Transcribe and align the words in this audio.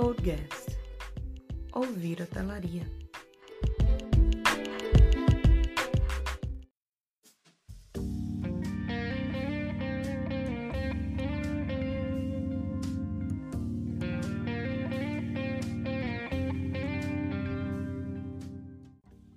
Podcast 0.00 0.78
Ouvir 1.74 2.22
Hotelaria. 2.22 2.86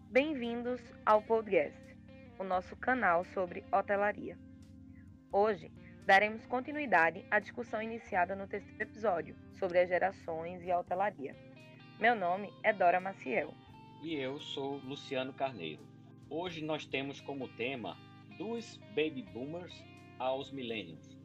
Bem-vindos 0.10 0.80
ao 1.06 1.22
podcast, 1.24 1.78
o 2.40 2.46
nosso 2.46 2.74
canal 2.78 3.26
sobre 3.34 3.66
hotelaria. 3.70 4.38
Hoje 5.30 5.70
daremos 6.06 6.46
continuidade 6.46 7.26
à 7.32 7.40
discussão 7.40 7.82
iniciada 7.82 8.36
no 8.36 8.48
terceiro 8.48 8.82
episódio 8.82 9.36
sobre 9.58 9.80
as 9.80 9.88
gerações 9.88 10.62
e 10.64 10.72
a 10.72 10.80
hotelaria. 10.80 11.36
Meu 12.00 12.16
nome 12.16 12.54
é 12.62 12.74
Dora 12.74 13.00
Maciel. 13.00 13.54
E 14.02 14.16
eu 14.16 14.40
sou 14.40 14.78
Luciano 14.80 15.32
Carneiro. 15.32 15.82
Hoje 16.30 16.64
nós 16.64 16.86
temos 16.86 17.22
como 17.22 17.48
tema 17.48 17.96
dos 18.38 18.78
baby 18.90 19.24
boomers 19.34 19.74
aos 20.20 20.52
millennials. 20.52 21.18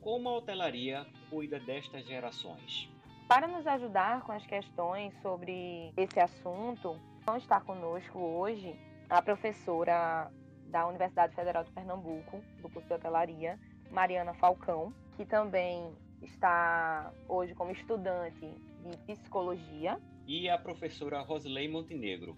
Como 0.00 0.28
a 0.28 0.36
hotelaria 0.36 1.04
cuida 1.28 1.58
destas 1.58 2.06
gerações? 2.06 2.88
Para 3.28 3.48
nos 3.48 3.66
ajudar 3.66 4.22
com 4.22 4.32
as 4.32 4.46
questões 4.46 5.14
sobre 5.20 5.92
esse 5.96 6.20
assunto, 6.20 6.96
vão 7.24 7.36
estar 7.38 7.62
conosco 7.62 8.18
hoje 8.18 8.78
a 9.08 9.20
professora 9.20 10.30
da 10.66 10.86
Universidade 10.86 11.34
Federal 11.34 11.64
de 11.64 11.72
Pernambuco, 11.72 12.42
do 12.60 12.68
curso 12.68 12.88
de 12.88 12.94
hotelaria, 12.94 13.58
Mariana 13.92 14.32
Falcão, 14.32 14.92
que 15.16 15.26
também 15.26 15.94
está 16.22 17.12
hoje 17.28 17.54
como 17.54 17.70
estudante 17.70 18.40
de 18.40 18.96
psicologia. 19.06 20.00
E 20.26 20.48
a 20.48 20.56
professora 20.56 21.20
Rosilei 21.20 21.68
Montenegro, 21.68 22.34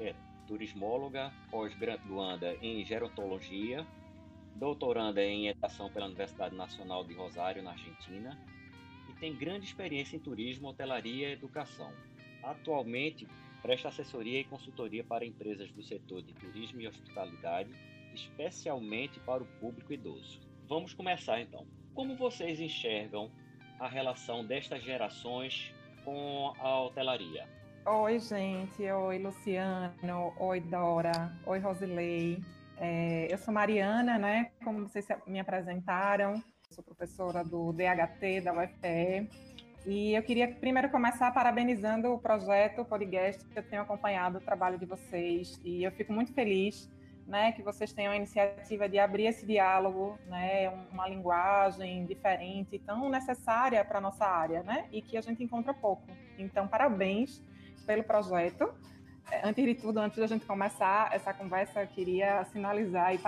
é 0.00 0.14
turismóloga, 0.46 1.30
pós-graduanda 1.50 2.54
em 2.62 2.84
gerontologia, 2.84 3.86
doutoranda 4.56 5.22
em 5.22 5.48
educação 5.48 5.90
pela 5.90 6.06
Universidade 6.06 6.54
Nacional 6.54 7.04
de 7.04 7.12
Rosário, 7.12 7.62
na 7.62 7.72
Argentina, 7.72 8.38
e 9.10 9.12
tem 9.14 9.36
grande 9.36 9.66
experiência 9.66 10.16
em 10.16 10.20
turismo, 10.20 10.68
hotelaria 10.68 11.28
e 11.28 11.32
educação. 11.32 11.92
Atualmente, 12.42 13.26
presta 13.60 13.88
assessoria 13.88 14.40
e 14.40 14.44
consultoria 14.44 15.04
para 15.04 15.24
empresas 15.24 15.70
do 15.70 15.82
setor 15.82 16.22
de 16.22 16.32
turismo 16.34 16.80
e 16.80 16.88
hospitalidade, 16.88 17.70
especialmente 18.14 19.18
para 19.20 19.42
o 19.42 19.46
público 19.60 19.92
idoso. 19.92 20.43
Vamos 20.68 20.94
começar 20.94 21.40
então. 21.40 21.66
Como 21.94 22.16
vocês 22.16 22.58
enxergam 22.58 23.30
a 23.78 23.86
relação 23.86 24.44
destas 24.44 24.82
gerações 24.82 25.72
com 26.04 26.52
a 26.58 26.80
hotelaria? 26.80 27.46
Oi, 27.86 28.18
gente. 28.18 28.82
Oi, 28.82 29.18
Luciano. 29.18 30.32
Oi, 30.38 30.60
Dora. 30.60 31.36
Oi, 31.46 31.58
Rosilei. 31.58 32.42
É, 32.78 33.28
eu 33.30 33.36
sou 33.36 33.52
Mariana, 33.52 34.18
né? 34.18 34.52
Como 34.64 34.88
vocês 34.88 35.06
me 35.26 35.38
apresentaram, 35.38 36.42
sou 36.70 36.82
professora 36.82 37.44
do 37.44 37.72
DHT 37.72 38.40
da 38.42 38.52
UFPE. 38.52 39.28
E 39.86 40.14
eu 40.14 40.22
queria 40.22 40.48
primeiro 40.48 40.90
começar 40.90 41.30
parabenizando 41.32 42.10
o 42.10 42.18
projeto 42.18 42.80
o 42.80 42.84
Podcast, 42.86 43.44
eu 43.54 43.62
tenho 43.62 43.82
acompanhado 43.82 44.38
o 44.38 44.40
trabalho 44.40 44.78
de 44.78 44.86
vocês. 44.86 45.60
E 45.62 45.84
eu 45.84 45.92
fico 45.92 46.10
muito 46.10 46.32
feliz 46.32 46.88
né, 47.26 47.52
que 47.52 47.62
vocês 47.62 47.92
tenham 47.92 48.12
a 48.12 48.16
iniciativa 48.16 48.88
de 48.88 48.98
abrir 48.98 49.26
esse 49.26 49.46
diálogo, 49.46 50.18
né, 50.26 50.68
uma 50.92 51.08
linguagem 51.08 52.04
diferente, 52.04 52.78
tão 52.78 53.08
necessária 53.08 53.84
para 53.84 53.98
a 53.98 54.00
nossa 54.00 54.26
área, 54.26 54.62
né, 54.62 54.86
e 54.92 55.00
que 55.00 55.16
a 55.16 55.20
gente 55.20 55.42
encontra 55.42 55.72
pouco. 55.72 56.06
Então, 56.38 56.68
parabéns 56.68 57.42
pelo 57.86 58.04
projeto. 58.04 58.72
É, 59.30 59.46
antes 59.48 59.64
de 59.64 59.74
tudo, 59.74 59.98
antes 59.98 60.18
da 60.18 60.26
gente 60.26 60.44
começar 60.44 61.14
essa 61.14 61.32
conversa, 61.32 61.82
eu 61.82 61.86
queria 61.86 62.44
sinalizar 62.44 63.14
e 63.14 63.18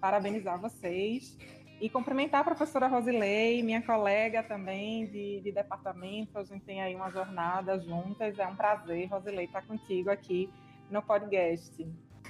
parabenizar 0.00 0.60
vocês 0.60 1.38
e 1.80 1.88
cumprimentar 1.88 2.42
a 2.42 2.44
professora 2.44 2.88
Rosilei, 2.88 3.62
minha 3.62 3.80
colega 3.80 4.42
também 4.42 5.06
de, 5.06 5.40
de 5.40 5.50
departamento. 5.50 6.38
A 6.38 6.44
gente 6.44 6.62
tem 6.64 6.82
aí 6.82 6.94
uma 6.94 7.10
jornada 7.10 7.78
juntas. 7.80 8.38
É 8.38 8.46
um 8.46 8.54
prazer, 8.54 9.08
Rosilei, 9.08 9.46
estar 9.46 9.62
contigo 9.62 10.10
aqui 10.10 10.50
no 10.90 11.00
podcast. 11.00 11.86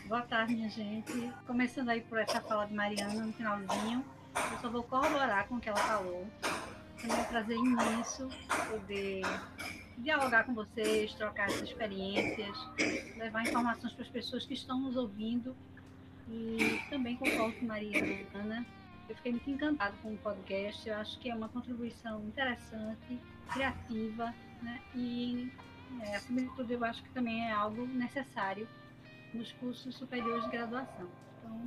Boa 0.06 0.22
tarde, 0.22 0.54
minha 0.54 0.68
gente. 0.68 1.32
Começando 1.46 1.88
aí 1.88 2.00
por 2.00 2.18
essa 2.18 2.40
fala 2.40 2.66
de 2.66 2.74
Mariana 2.74 3.24
no 3.24 3.32
finalzinho, 3.32 4.04
eu 4.34 4.58
só 4.60 4.68
vou 4.68 4.82
corroborar 4.82 5.46
com 5.46 5.56
o 5.56 5.60
que 5.60 5.68
ela 5.68 5.78
falou. 5.78 6.26
É 7.02 7.12
um 7.12 7.24
prazer 7.24 7.56
imenso 7.56 8.28
poder 8.70 9.22
dialogar 9.98 10.44
com 10.44 10.54
vocês, 10.54 11.14
trocar 11.14 11.48
essas 11.48 11.62
experiências, 11.62 12.56
levar 13.16 13.42
informações 13.42 13.92
para 13.92 14.02
as 14.02 14.10
pessoas 14.10 14.44
que 14.44 14.54
estão 14.54 14.80
nos 14.80 14.96
ouvindo 14.96 15.56
e 16.28 16.80
também 16.90 17.16
concordo 17.16 17.56
com 17.58 17.66
Mariana. 17.66 18.66
Eu 19.08 19.16
fiquei 19.16 19.32
muito 19.32 19.50
encantada 19.50 19.94
com 20.02 20.14
o 20.14 20.18
podcast. 20.18 20.88
Eu 20.88 20.96
acho 20.96 21.18
que 21.18 21.30
é 21.30 21.34
uma 21.34 21.48
contribuição 21.48 22.22
interessante, 22.24 23.20
criativa, 23.52 24.34
né? 24.62 24.80
E, 24.94 25.52
é, 26.02 26.16
acima 26.16 26.40
de 26.42 26.48
tudo, 26.54 26.72
eu 26.72 26.84
acho 26.84 27.02
que 27.02 27.08
também 27.10 27.48
é 27.48 27.52
algo 27.52 27.86
necessário 27.86 28.68
nos 29.34 29.52
cursos 29.52 29.94
superiores 29.94 30.44
de 30.44 30.50
graduação. 30.50 31.08
Então... 31.38 31.66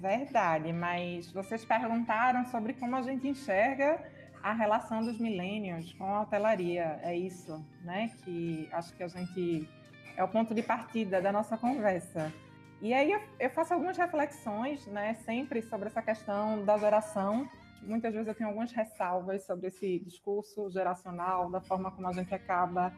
Verdade, 0.00 0.72
mas 0.72 1.30
vocês 1.32 1.64
perguntaram 1.64 2.44
sobre 2.46 2.74
como 2.74 2.96
a 2.96 3.02
gente 3.02 3.28
enxerga 3.28 4.02
a 4.42 4.52
relação 4.52 5.04
dos 5.04 5.18
milênios 5.18 5.92
com 5.94 6.04
a 6.04 6.22
hotelaria. 6.22 6.98
É 7.02 7.16
isso, 7.16 7.64
né? 7.82 8.10
Que 8.24 8.68
acho 8.72 8.94
que 8.94 9.02
a 9.02 9.08
gente 9.08 9.68
é 10.16 10.24
o 10.24 10.28
ponto 10.28 10.54
de 10.54 10.62
partida 10.62 11.20
da 11.20 11.30
nossa 11.30 11.56
conversa. 11.56 12.32
E 12.80 12.94
aí 12.94 13.10
eu, 13.10 13.20
eu 13.38 13.50
faço 13.50 13.74
algumas 13.74 13.96
reflexões, 13.96 14.86
né? 14.86 15.14
Sempre 15.24 15.62
sobre 15.62 15.88
essa 15.88 16.02
questão 16.02 16.64
da 16.64 16.78
geração. 16.78 17.48
Muitas 17.82 18.12
vezes 18.12 18.26
eu 18.26 18.34
tenho 18.34 18.48
algumas 18.48 18.72
ressalvas 18.72 19.44
sobre 19.44 19.68
esse 19.68 20.00
discurso 20.00 20.68
geracional, 20.70 21.50
da 21.50 21.60
forma 21.60 21.90
como 21.90 22.08
a 22.08 22.12
gente 22.12 22.34
acaba 22.34 22.92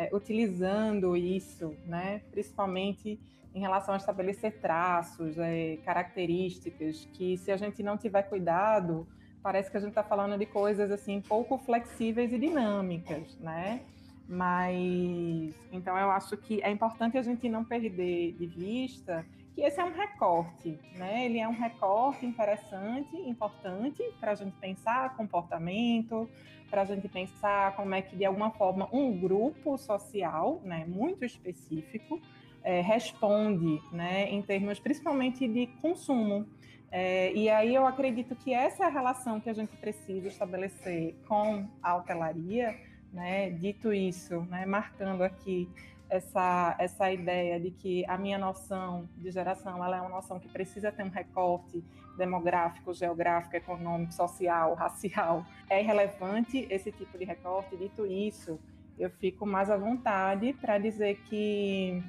é, 0.00 0.08
utilizando 0.14 1.14
isso, 1.14 1.76
né? 1.84 2.22
principalmente 2.30 3.20
em 3.54 3.60
relação 3.60 3.92
a 3.92 3.98
estabelecer 3.98 4.58
traços, 4.58 5.36
é, 5.36 5.76
características, 5.84 7.06
que 7.12 7.36
se 7.36 7.52
a 7.52 7.56
gente 7.58 7.82
não 7.82 7.98
tiver 7.98 8.22
cuidado, 8.22 9.06
parece 9.42 9.70
que 9.70 9.76
a 9.76 9.80
gente 9.80 9.90
está 9.90 10.02
falando 10.02 10.38
de 10.38 10.46
coisas 10.46 10.90
assim 10.90 11.20
pouco 11.20 11.58
flexíveis 11.58 12.32
e 12.32 12.38
dinâmicas, 12.38 13.36
né? 13.40 13.82
Mas 14.26 15.54
então 15.70 15.98
eu 15.98 16.10
acho 16.10 16.34
que 16.36 16.62
é 16.62 16.70
importante 16.70 17.18
a 17.18 17.22
gente 17.22 17.46
não 17.48 17.64
perder 17.64 18.32
de 18.32 18.46
vista 18.46 19.26
que 19.54 19.60
esse 19.60 19.80
é 19.80 19.84
um 19.84 19.92
recorte, 19.92 20.78
né? 20.94 21.26
Ele 21.26 21.40
é 21.40 21.48
um 21.48 21.52
recorte 21.52 22.24
interessante, 22.24 23.14
importante 23.16 24.02
para 24.18 24.30
a 24.30 24.34
gente 24.34 24.54
pensar 24.60 25.14
comportamento, 25.16 26.30
para 26.70 26.82
a 26.82 26.84
gente 26.84 27.08
pensar 27.08 27.74
como 27.74 27.94
é 27.94 28.00
que 28.00 28.16
de 28.16 28.24
alguma 28.24 28.50
forma 28.50 28.88
um 28.92 29.18
grupo 29.18 29.76
social, 29.76 30.60
né, 30.64 30.84
muito 30.86 31.24
específico, 31.24 32.20
é, 32.62 32.80
responde, 32.80 33.82
né, 33.92 34.30
em 34.30 34.40
termos 34.40 34.78
principalmente 34.78 35.48
de 35.48 35.66
consumo. 35.82 36.46
É, 36.92 37.32
e 37.32 37.48
aí 37.48 37.74
eu 37.74 37.86
acredito 37.86 38.34
que 38.34 38.52
essa 38.52 38.84
é 38.84 38.86
a 38.86 38.90
relação 38.90 39.40
que 39.40 39.48
a 39.48 39.52
gente 39.52 39.76
precisa 39.76 40.28
estabelecer 40.28 41.14
com 41.26 41.68
a 41.82 41.96
hotelaria, 41.96 42.76
né? 43.12 43.50
Dito 43.50 43.92
isso, 43.92 44.40
né, 44.42 44.66
marcando 44.66 45.22
aqui 45.22 45.68
essa, 46.10 46.74
essa 46.78 47.10
ideia 47.10 47.58
de 47.58 47.70
que 47.70 48.04
a 48.06 48.18
minha 48.18 48.38
noção 48.38 49.08
de 49.16 49.30
geração 49.30 49.82
ela 49.82 49.96
é 49.96 50.00
uma 50.00 50.10
noção 50.10 50.38
que 50.38 50.48
precisa 50.48 50.90
ter 50.90 51.04
um 51.04 51.08
recorte 51.08 51.82
demográfico, 52.18 52.92
geográfico, 52.92 53.56
econômico, 53.56 54.12
social, 54.12 54.74
racial. 54.74 55.46
É 55.70 55.80
irrelevante 55.80 56.66
esse 56.68 56.92
tipo 56.92 57.16
de 57.16 57.24
recorte. 57.24 57.76
Dito 57.76 58.04
isso, 58.04 58.60
eu 58.98 59.08
fico 59.08 59.46
mais 59.46 59.70
à 59.70 59.76
vontade 59.76 60.52
para 60.54 60.76
dizer 60.76 61.20
que 61.28 62.02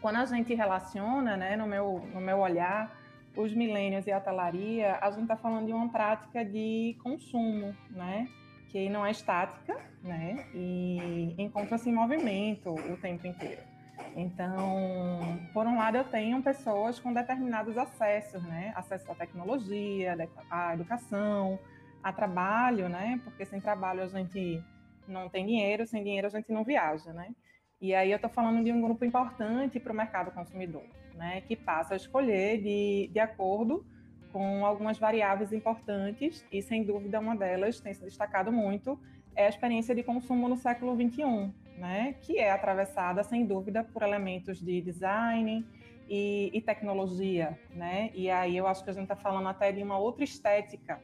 quando 0.00 0.16
a 0.16 0.26
gente 0.26 0.52
relaciona, 0.54 1.36
né, 1.36 1.56
no 1.56 1.66
meu, 1.66 2.06
no 2.12 2.20
meu 2.20 2.38
olhar, 2.38 2.98
os 3.36 3.54
milênios 3.54 4.06
e 4.06 4.12
a 4.12 4.20
talaria, 4.20 4.98
a 5.00 5.10
gente 5.10 5.22
está 5.22 5.36
falando 5.36 5.66
de 5.66 5.72
uma 5.72 5.88
prática 5.88 6.44
de 6.44 6.96
consumo, 7.02 7.74
né? 7.90 8.28
Que 8.70 8.88
não 8.88 9.04
é 9.04 9.10
estática, 9.10 9.76
né? 10.02 10.46
E 10.54 11.34
encontra-se 11.36 11.90
em 11.90 11.92
movimento 11.92 12.70
o 12.70 12.96
tempo 12.96 13.26
inteiro. 13.26 13.62
Então, 14.16 15.38
por 15.52 15.66
um 15.66 15.76
lado, 15.76 15.96
eu 15.96 16.04
tenho 16.04 16.42
pessoas 16.42 16.98
com 16.98 17.12
determinados 17.12 17.76
acessos, 17.76 18.42
né? 18.44 18.72
Acesso 18.76 19.10
à 19.10 19.14
tecnologia, 19.14 20.16
à 20.50 20.74
educação, 20.74 21.58
a 22.02 22.12
trabalho, 22.12 22.88
né? 22.88 23.20
Porque 23.24 23.44
sem 23.44 23.60
trabalho 23.60 24.02
a 24.02 24.08
gente 24.08 24.62
não 25.06 25.28
tem 25.28 25.44
dinheiro, 25.44 25.86
sem 25.86 26.02
dinheiro 26.02 26.28
a 26.28 26.30
gente 26.30 26.50
não 26.52 26.64
viaja, 26.64 27.12
né? 27.12 27.34
E 27.80 27.94
aí 27.94 28.10
eu 28.10 28.16
estou 28.16 28.30
falando 28.30 28.62
de 28.62 28.72
um 28.72 28.80
grupo 28.80 29.04
importante 29.04 29.80
para 29.80 29.92
o 29.92 29.96
mercado 29.96 30.30
consumidor, 30.30 30.84
né? 31.14 31.40
Que 31.42 31.56
passa 31.56 31.94
a 31.94 31.96
escolher 31.96 32.62
de, 32.62 33.10
de 33.12 33.18
acordo 33.18 33.84
com 34.32 34.64
algumas 34.64 34.98
variáveis 34.98 35.52
importantes 35.52 36.44
e, 36.50 36.62
sem 36.62 36.82
dúvida, 36.82 37.20
uma 37.20 37.36
delas 37.36 37.80
tem 37.80 37.92
se 37.94 38.02
destacado 38.02 38.52
muito 38.52 38.98
é 39.34 39.46
a 39.46 39.48
experiência 39.48 39.94
de 39.94 40.02
consumo 40.02 40.48
no 40.48 40.56
século 40.56 40.94
XXI, 40.94 41.52
né? 41.78 42.14
que 42.20 42.38
é 42.38 42.50
atravessada, 42.50 43.22
sem 43.22 43.46
dúvida, 43.46 43.84
por 43.84 44.02
elementos 44.02 44.60
de 44.60 44.80
design 44.80 45.64
e, 46.08 46.50
e 46.52 46.60
tecnologia. 46.60 47.58
Né? 47.70 48.10
E 48.14 48.30
aí 48.30 48.56
eu 48.56 48.66
acho 48.66 48.82
que 48.84 48.90
a 48.90 48.92
gente 48.92 49.04
está 49.04 49.16
falando 49.16 49.48
até 49.48 49.72
de 49.72 49.82
uma 49.82 49.98
outra 49.98 50.24
estética 50.24 51.00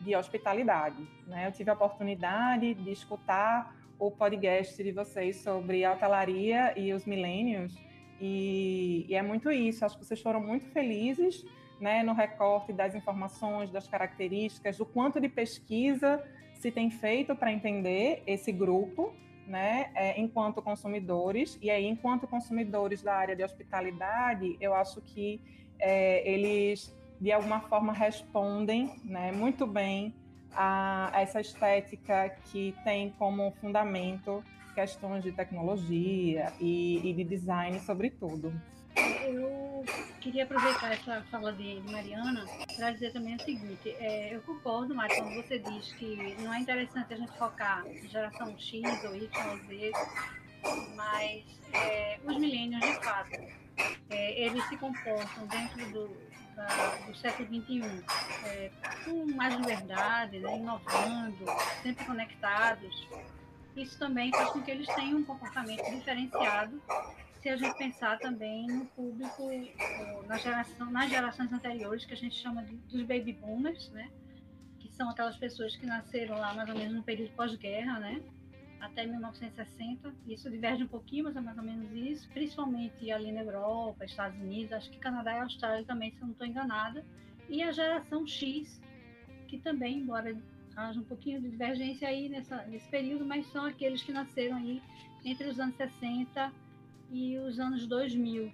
de 0.00 0.14
hospitalidade. 0.14 1.08
Né? 1.26 1.46
Eu 1.46 1.52
tive 1.52 1.70
a 1.70 1.74
oportunidade 1.74 2.74
de 2.74 2.90
escutar 2.90 3.76
o 3.98 4.10
podcast 4.10 4.82
de 4.82 4.92
vocês 4.92 5.36
sobre 5.36 5.84
a 5.84 5.92
hotelaria 5.92 6.72
e 6.78 6.92
os 6.92 7.04
milênios, 7.04 7.74
e, 8.20 9.06
e, 9.08 9.14
é 9.14 9.22
muito 9.22 9.50
isso. 9.50 9.84
Acho 9.84 9.98
que 9.98 10.04
vocês 10.04 10.20
foram 10.20 10.40
muito 10.40 10.66
felizes 10.70 11.44
né, 11.80 12.02
no 12.02 12.12
recorte 12.12 12.72
das 12.72 12.94
informações, 12.94 13.70
das 13.70 13.86
características, 13.86 14.76
do 14.76 14.86
quanto 14.86 15.20
de 15.20 15.28
pesquisa 15.28 16.22
se 16.54 16.70
tem 16.72 16.90
feito 16.90 17.36
para 17.36 17.52
entender 17.52 18.22
esse 18.26 18.50
grupo, 18.50 19.14
né, 19.46 19.90
é, 19.94 20.20
enquanto 20.20 20.60
consumidores. 20.60 21.58
E 21.62 21.70
aí, 21.70 21.86
enquanto 21.86 22.26
consumidores 22.26 23.02
da 23.02 23.14
área 23.14 23.36
de 23.36 23.44
hospitalidade, 23.44 24.56
eu 24.60 24.74
acho 24.74 25.00
que 25.00 25.40
é, 25.78 26.28
eles, 26.28 26.94
de 27.20 27.30
alguma 27.32 27.60
forma, 27.60 27.92
respondem 27.92 29.00
né, 29.04 29.30
muito 29.30 29.66
bem 29.66 30.12
a, 30.52 31.16
a 31.16 31.20
essa 31.20 31.40
estética 31.40 32.30
que 32.50 32.74
tem 32.84 33.10
como 33.10 33.52
fundamento 33.60 34.42
questões 34.74 35.24
de 35.24 35.32
tecnologia 35.32 36.52
e, 36.60 37.10
e 37.10 37.12
de 37.12 37.24
design, 37.24 37.80
sobretudo. 37.80 38.52
Eu 39.24 39.84
queria 40.20 40.44
aproveitar 40.44 40.92
essa 40.92 41.22
fala 41.30 41.52
de, 41.52 41.80
Mariana 41.90 42.44
para 42.76 42.90
dizer 42.90 43.12
também 43.12 43.36
o 43.36 43.40
seguinte: 43.42 43.90
é, 43.98 44.34
eu 44.34 44.40
concordo, 44.42 44.94
Mari, 44.94 45.16
quando 45.16 45.34
você 45.34 45.58
diz 45.58 45.92
que 45.94 46.36
não 46.40 46.52
é 46.52 46.60
interessante 46.60 47.14
a 47.14 47.16
gente 47.16 47.32
focar 47.38 47.86
em 47.86 48.08
geração 48.08 48.58
X 48.58 49.04
ou 49.04 49.14
Y 49.14 49.28
ou 49.50 49.58
Z, 49.66 49.92
mas 50.94 51.44
é, 51.72 52.18
os 52.24 52.36
milênios, 52.36 52.80
de 52.80 52.94
fato, 53.04 53.30
é, 54.10 54.40
eles 54.40 54.64
se 54.68 54.76
comportam 54.76 55.46
dentro 55.46 55.92
do, 55.92 56.16
da, 56.56 56.66
do 57.06 57.16
século 57.16 57.48
XXI 57.48 58.04
é, 58.44 58.70
com 59.04 59.26
mais 59.34 59.54
liberdade, 59.54 60.38
né, 60.40 60.56
inovando, 60.56 61.44
sempre 61.82 62.04
conectados. 62.04 63.08
Isso 63.76 63.96
também 63.98 64.32
faz 64.32 64.50
com 64.50 64.60
que 64.60 64.70
eles 64.72 64.88
tenham 64.94 65.18
um 65.18 65.24
comportamento 65.24 65.88
diferenciado 65.90 66.82
se 67.40 67.48
a 67.48 67.56
gente 67.56 67.76
pensar 67.76 68.18
também 68.18 68.66
no 68.66 68.84
público, 68.86 69.50
na 70.26 70.36
geração, 70.38 70.90
nas 70.90 71.08
gerações 71.08 71.52
anteriores, 71.52 72.04
que 72.04 72.12
a 72.12 72.16
gente 72.16 72.36
chama 72.36 72.64
de, 72.64 72.74
dos 72.76 73.02
baby 73.02 73.32
boomers, 73.32 73.90
né? 73.90 74.10
que 74.78 74.92
são 74.92 75.08
aquelas 75.08 75.36
pessoas 75.36 75.74
que 75.76 75.86
nasceram 75.86 76.36
lá 76.36 76.54
mais 76.54 76.68
ou 76.68 76.76
menos 76.76 76.94
no 76.94 77.02
período 77.02 77.30
pós-guerra, 77.34 78.00
né? 78.00 78.22
até 78.80 79.06
1960. 79.06 80.12
Isso 80.26 80.50
diverge 80.50 80.82
um 80.82 80.88
pouquinho, 80.88 81.24
mas 81.24 81.36
é 81.36 81.40
mais 81.40 81.56
ou 81.56 81.64
menos 81.64 81.90
isso. 81.92 82.28
Principalmente 82.30 83.10
ali 83.10 83.30
na 83.32 83.42
Europa, 83.42 84.04
Estados 84.04 84.38
Unidos, 84.40 84.72
acho 84.72 84.90
que 84.90 84.98
Canadá 84.98 85.34
e 85.36 85.40
Austrália 85.40 85.84
também, 85.84 86.10
se 86.10 86.18
eu 86.18 86.26
não 86.26 86.32
estou 86.32 86.46
enganada. 86.46 87.04
E 87.48 87.62
a 87.62 87.72
geração 87.72 88.26
X, 88.26 88.80
que 89.46 89.58
também, 89.58 89.98
embora 89.98 90.36
haja 90.76 91.00
um 91.00 91.04
pouquinho 91.04 91.40
de 91.40 91.50
divergência 91.50 92.08
aí 92.08 92.28
nessa, 92.28 92.64
nesse 92.66 92.88
período, 92.88 93.24
mas 93.24 93.46
são 93.46 93.64
aqueles 93.64 94.02
que 94.02 94.12
nasceram 94.12 94.56
aí 94.56 94.80
entre 95.24 95.48
os 95.48 95.58
anos 95.58 95.74
60 95.76 96.52
e 97.10 97.38
os 97.38 97.58
anos 97.58 97.86
2000. 97.86 98.52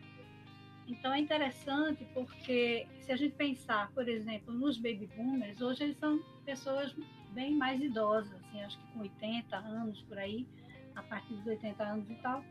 Então 0.86 1.12
é 1.12 1.18
interessante 1.18 2.06
porque 2.12 2.86
se 3.00 3.10
a 3.10 3.16
gente 3.16 3.34
pensar, 3.34 3.90
por 3.92 4.08
exemplo, 4.08 4.52
nos 4.52 4.76
baby 4.76 5.08
boomers, 5.16 5.60
hoje 5.60 5.84
eles 5.84 5.96
são 5.98 6.20
pessoas 6.44 6.94
bem 7.32 7.54
mais 7.54 7.82
idosas, 7.82 8.32
assim, 8.32 8.62
acho 8.62 8.78
que 8.78 8.86
com 8.92 9.00
80 9.00 9.56
anos 9.56 10.00
por 10.02 10.18
aí, 10.18 10.46
a 10.94 11.02
partir 11.02 11.34
dos 11.34 11.46
80 11.46 11.82
anos 11.82 12.10
e 12.10 12.14
tal, 12.16 12.44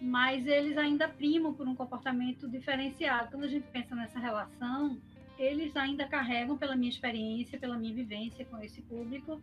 mas 0.00 0.46
eles 0.46 0.76
ainda 0.76 1.08
primam 1.08 1.54
por 1.54 1.66
um 1.66 1.74
comportamento 1.74 2.48
diferenciado. 2.48 3.30
Quando 3.30 3.44
a 3.44 3.48
gente 3.48 3.66
pensa 3.68 3.94
nessa 3.94 4.18
relação, 4.18 5.00
eles 5.38 5.76
ainda 5.76 6.06
carregam, 6.06 6.56
pela 6.56 6.76
minha 6.76 6.90
experiência, 6.90 7.58
pela 7.58 7.76
minha 7.76 7.94
vivência 7.94 8.44
com 8.44 8.58
esse 8.60 8.82
público, 8.82 9.40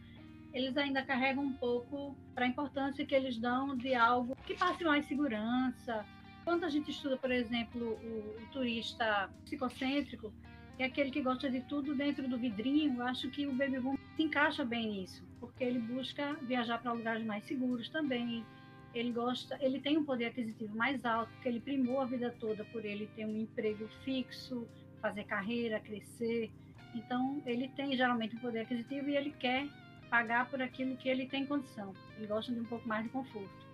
eles 0.53 0.75
ainda 0.77 1.03
carregam 1.03 1.43
um 1.43 1.53
pouco 1.53 2.15
para 2.33 2.45
a 2.45 2.47
importância 2.47 3.05
que 3.05 3.13
eles 3.13 3.37
dão 3.37 3.75
de 3.75 3.93
algo 3.93 4.35
que 4.45 4.55
passe 4.55 4.83
mais 4.83 5.05
segurança. 5.05 6.05
Quando 6.43 6.63
a 6.63 6.69
gente 6.69 6.89
estuda, 6.89 7.17
por 7.17 7.31
exemplo, 7.31 7.99
o, 8.03 8.41
o 8.41 8.47
turista 8.51 9.29
psicocêntrico, 9.43 10.33
que 10.75 10.83
é 10.83 10.85
aquele 10.87 11.11
que 11.11 11.21
gosta 11.21 11.49
de 11.49 11.61
tudo 11.61 11.93
dentro 11.93 12.27
do 12.27 12.37
vidrinho, 12.37 13.01
acho 13.03 13.29
que 13.29 13.45
o 13.45 13.53
Baby 13.53 13.79
Boom 13.79 13.97
se 14.15 14.23
encaixa 14.23 14.65
bem 14.65 14.89
nisso, 14.89 15.23
porque 15.39 15.63
ele 15.63 15.79
busca 15.79 16.33
viajar 16.41 16.79
para 16.79 16.93
lugares 16.93 17.25
mais 17.25 17.43
seguros 17.43 17.89
também. 17.89 18.45
Ele 18.93 19.11
gosta, 19.11 19.57
ele 19.61 19.79
tem 19.79 19.97
um 19.97 20.03
poder 20.03 20.25
aquisitivo 20.27 20.75
mais 20.75 21.05
alto, 21.05 21.31
porque 21.33 21.49
ele 21.49 21.59
primou 21.59 22.01
a 22.01 22.05
vida 22.05 22.35
toda 22.39 22.65
por 22.65 22.83
ele 22.83 23.07
ter 23.15 23.25
um 23.25 23.37
emprego 23.37 23.87
fixo, 24.03 24.67
fazer 24.99 25.25
carreira, 25.25 25.79
crescer. 25.79 26.49
Então, 26.95 27.41
ele 27.45 27.67
tem 27.67 27.95
geralmente 27.95 28.35
um 28.35 28.39
poder 28.39 28.61
aquisitivo 28.61 29.09
e 29.09 29.15
ele 29.15 29.31
quer 29.31 29.67
pagar 30.09 30.49
por 30.49 30.61
aquilo 30.61 30.97
que 30.97 31.07
ele 31.07 31.27
tem 31.27 31.45
condição. 31.45 31.93
Ele 32.17 32.27
gosta 32.27 32.51
de 32.51 32.59
um 32.59 32.65
pouco 32.65 32.87
mais 32.87 33.03
de 33.03 33.09
conforto. 33.09 33.67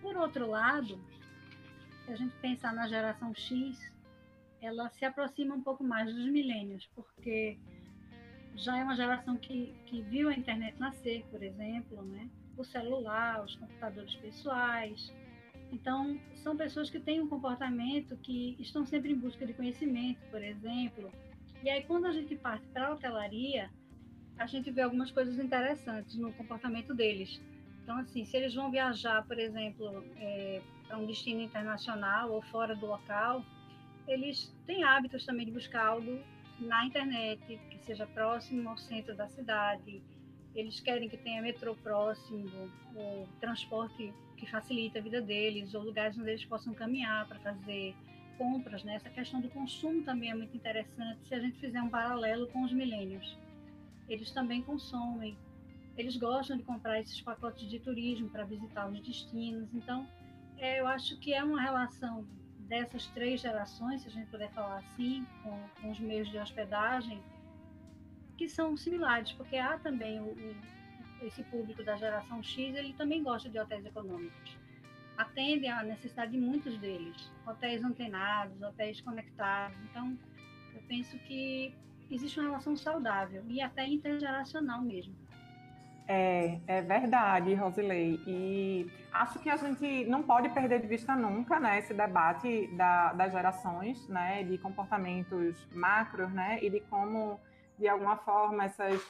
Por 0.00 0.16
outro 0.16 0.48
lado, 0.48 0.98
se 2.04 2.12
a 2.12 2.16
gente 2.16 2.34
pensar 2.36 2.72
na 2.72 2.88
geração 2.88 3.34
X, 3.34 3.78
ela 4.60 4.88
se 4.90 5.04
aproxima 5.04 5.54
um 5.54 5.62
pouco 5.62 5.84
mais 5.84 6.12
dos 6.12 6.26
milênios, 6.26 6.88
porque 6.94 7.58
já 8.54 8.78
é 8.78 8.82
uma 8.82 8.96
geração 8.96 9.36
que, 9.36 9.74
que 9.86 10.02
viu 10.02 10.28
a 10.28 10.34
internet 10.34 10.78
nascer, 10.78 11.24
por 11.30 11.42
exemplo, 11.42 12.02
né? 12.02 12.28
o 12.56 12.64
celular, 12.64 13.42
os 13.42 13.56
computadores 13.56 14.14
pessoais, 14.16 15.12
então, 15.72 16.20
são 16.36 16.54
pessoas 16.54 16.90
que 16.90 17.00
têm 17.00 17.22
um 17.22 17.26
comportamento 17.26 18.14
que 18.18 18.54
estão 18.60 18.84
sempre 18.84 19.10
em 19.10 19.16
busca 19.16 19.46
de 19.46 19.54
conhecimento, 19.54 20.20
por 20.30 20.42
exemplo. 20.42 21.10
E 21.62 21.70
aí, 21.70 21.82
quando 21.84 22.06
a 22.06 22.12
gente 22.12 22.36
parte 22.36 22.66
para 22.68 22.88
a 22.88 22.92
hotelaria, 22.92 23.70
a 24.42 24.46
gente 24.46 24.70
vê 24.72 24.82
algumas 24.82 25.10
coisas 25.10 25.38
interessantes 25.38 26.16
no 26.16 26.32
comportamento 26.32 26.92
deles. 26.92 27.40
Então, 27.82 27.96
assim, 27.98 28.24
se 28.24 28.36
eles 28.36 28.54
vão 28.54 28.70
viajar, 28.70 29.24
por 29.24 29.38
exemplo, 29.38 30.04
é, 30.16 30.60
para 30.86 30.98
um 30.98 31.06
destino 31.06 31.40
internacional 31.40 32.32
ou 32.32 32.42
fora 32.42 32.74
do 32.74 32.86
local, 32.86 33.44
eles 34.06 34.52
têm 34.66 34.82
hábitos 34.82 35.24
também 35.24 35.46
de 35.46 35.52
buscar 35.52 35.86
algo 35.86 36.18
na 36.58 36.84
internet, 36.84 37.40
que 37.70 37.78
seja 37.78 38.04
próximo 38.06 38.68
ao 38.68 38.76
centro 38.76 39.14
da 39.14 39.28
cidade. 39.28 40.02
Eles 40.54 40.80
querem 40.80 41.08
que 41.08 41.16
tenha 41.16 41.40
metrô 41.40 41.76
próximo, 41.76 42.68
ou 42.96 43.28
transporte 43.40 44.12
que 44.36 44.46
facilita 44.46 44.98
a 44.98 45.02
vida 45.02 45.20
deles, 45.20 45.72
ou 45.72 45.82
lugares 45.82 46.18
onde 46.18 46.30
eles 46.30 46.44
possam 46.44 46.74
caminhar 46.74 47.28
para 47.28 47.38
fazer 47.38 47.94
compras. 48.36 48.82
Né? 48.82 48.96
Essa 48.96 49.08
questão 49.08 49.40
do 49.40 49.48
consumo 49.48 50.02
também 50.02 50.30
é 50.30 50.34
muito 50.34 50.56
interessante 50.56 51.24
se 51.28 51.34
a 51.34 51.38
gente 51.38 51.58
fizer 51.58 51.80
um 51.80 51.88
paralelo 51.88 52.48
com 52.48 52.64
os 52.64 52.72
milênios. 52.72 53.40
Eles 54.12 54.30
também 54.30 54.62
consomem, 54.62 55.38
eles 55.96 56.16
gostam 56.16 56.58
de 56.58 56.62
comprar 56.62 57.00
esses 57.00 57.18
pacotes 57.22 57.68
de 57.68 57.78
turismo 57.78 58.28
para 58.28 58.44
visitar 58.44 58.86
os 58.86 59.00
destinos. 59.00 59.72
Então, 59.72 60.06
é, 60.58 60.80
eu 60.80 60.86
acho 60.86 61.18
que 61.18 61.32
é 61.32 61.42
uma 61.42 61.60
relação 61.60 62.26
dessas 62.68 63.06
três 63.08 63.40
gerações, 63.40 64.02
se 64.02 64.08
a 64.08 64.10
gente 64.10 64.30
puder 64.30 64.50
falar 64.52 64.78
assim, 64.78 65.26
com, 65.42 65.58
com 65.80 65.90
os 65.90 65.98
meios 65.98 66.28
de 66.28 66.38
hospedagem, 66.38 67.22
que 68.36 68.48
são 68.50 68.76
similares, 68.76 69.32
porque 69.32 69.56
há 69.56 69.78
também 69.78 70.20
o, 70.20 70.24
o 70.24 70.56
esse 71.26 71.42
público 71.44 71.82
da 71.82 71.96
geração 71.96 72.42
X, 72.42 72.74
ele 72.74 72.92
também 72.94 73.22
gosta 73.22 73.48
de 73.48 73.58
hotéis 73.58 73.86
econômicos. 73.86 74.58
Atendem 75.16 75.70
à 75.70 75.82
necessidade 75.82 76.32
de 76.32 76.38
muitos 76.38 76.76
deles. 76.78 77.30
Hotéis 77.46 77.82
antenados, 77.82 78.60
hotéis 78.60 79.00
conectados. 79.00 79.78
Então, 79.84 80.18
eu 80.74 80.82
penso 80.88 81.16
que 81.20 81.74
existe 82.14 82.38
uma 82.38 82.48
relação 82.48 82.76
saudável 82.76 83.42
e 83.48 83.60
até 83.60 83.86
intergeracional 83.86 84.82
mesmo. 84.82 85.14
É, 86.08 86.60
é 86.66 86.82
verdade, 86.82 87.54
Rosilei. 87.54 88.20
E 88.26 88.90
acho 89.12 89.38
que 89.38 89.48
a 89.48 89.56
gente 89.56 90.04
não 90.06 90.22
pode 90.22 90.48
perder 90.50 90.80
de 90.80 90.86
vista 90.86 91.14
nunca 91.14 91.60
né, 91.60 91.78
esse 91.78 91.94
debate 91.94 92.66
da, 92.76 93.12
das 93.12 93.32
gerações, 93.32 94.08
né, 94.08 94.42
de 94.42 94.58
comportamentos 94.58 95.66
macros, 95.72 96.30
né, 96.32 96.58
e 96.60 96.68
de 96.68 96.80
como, 96.80 97.40
de 97.78 97.88
alguma 97.88 98.16
forma, 98.16 98.64
essas 98.64 99.00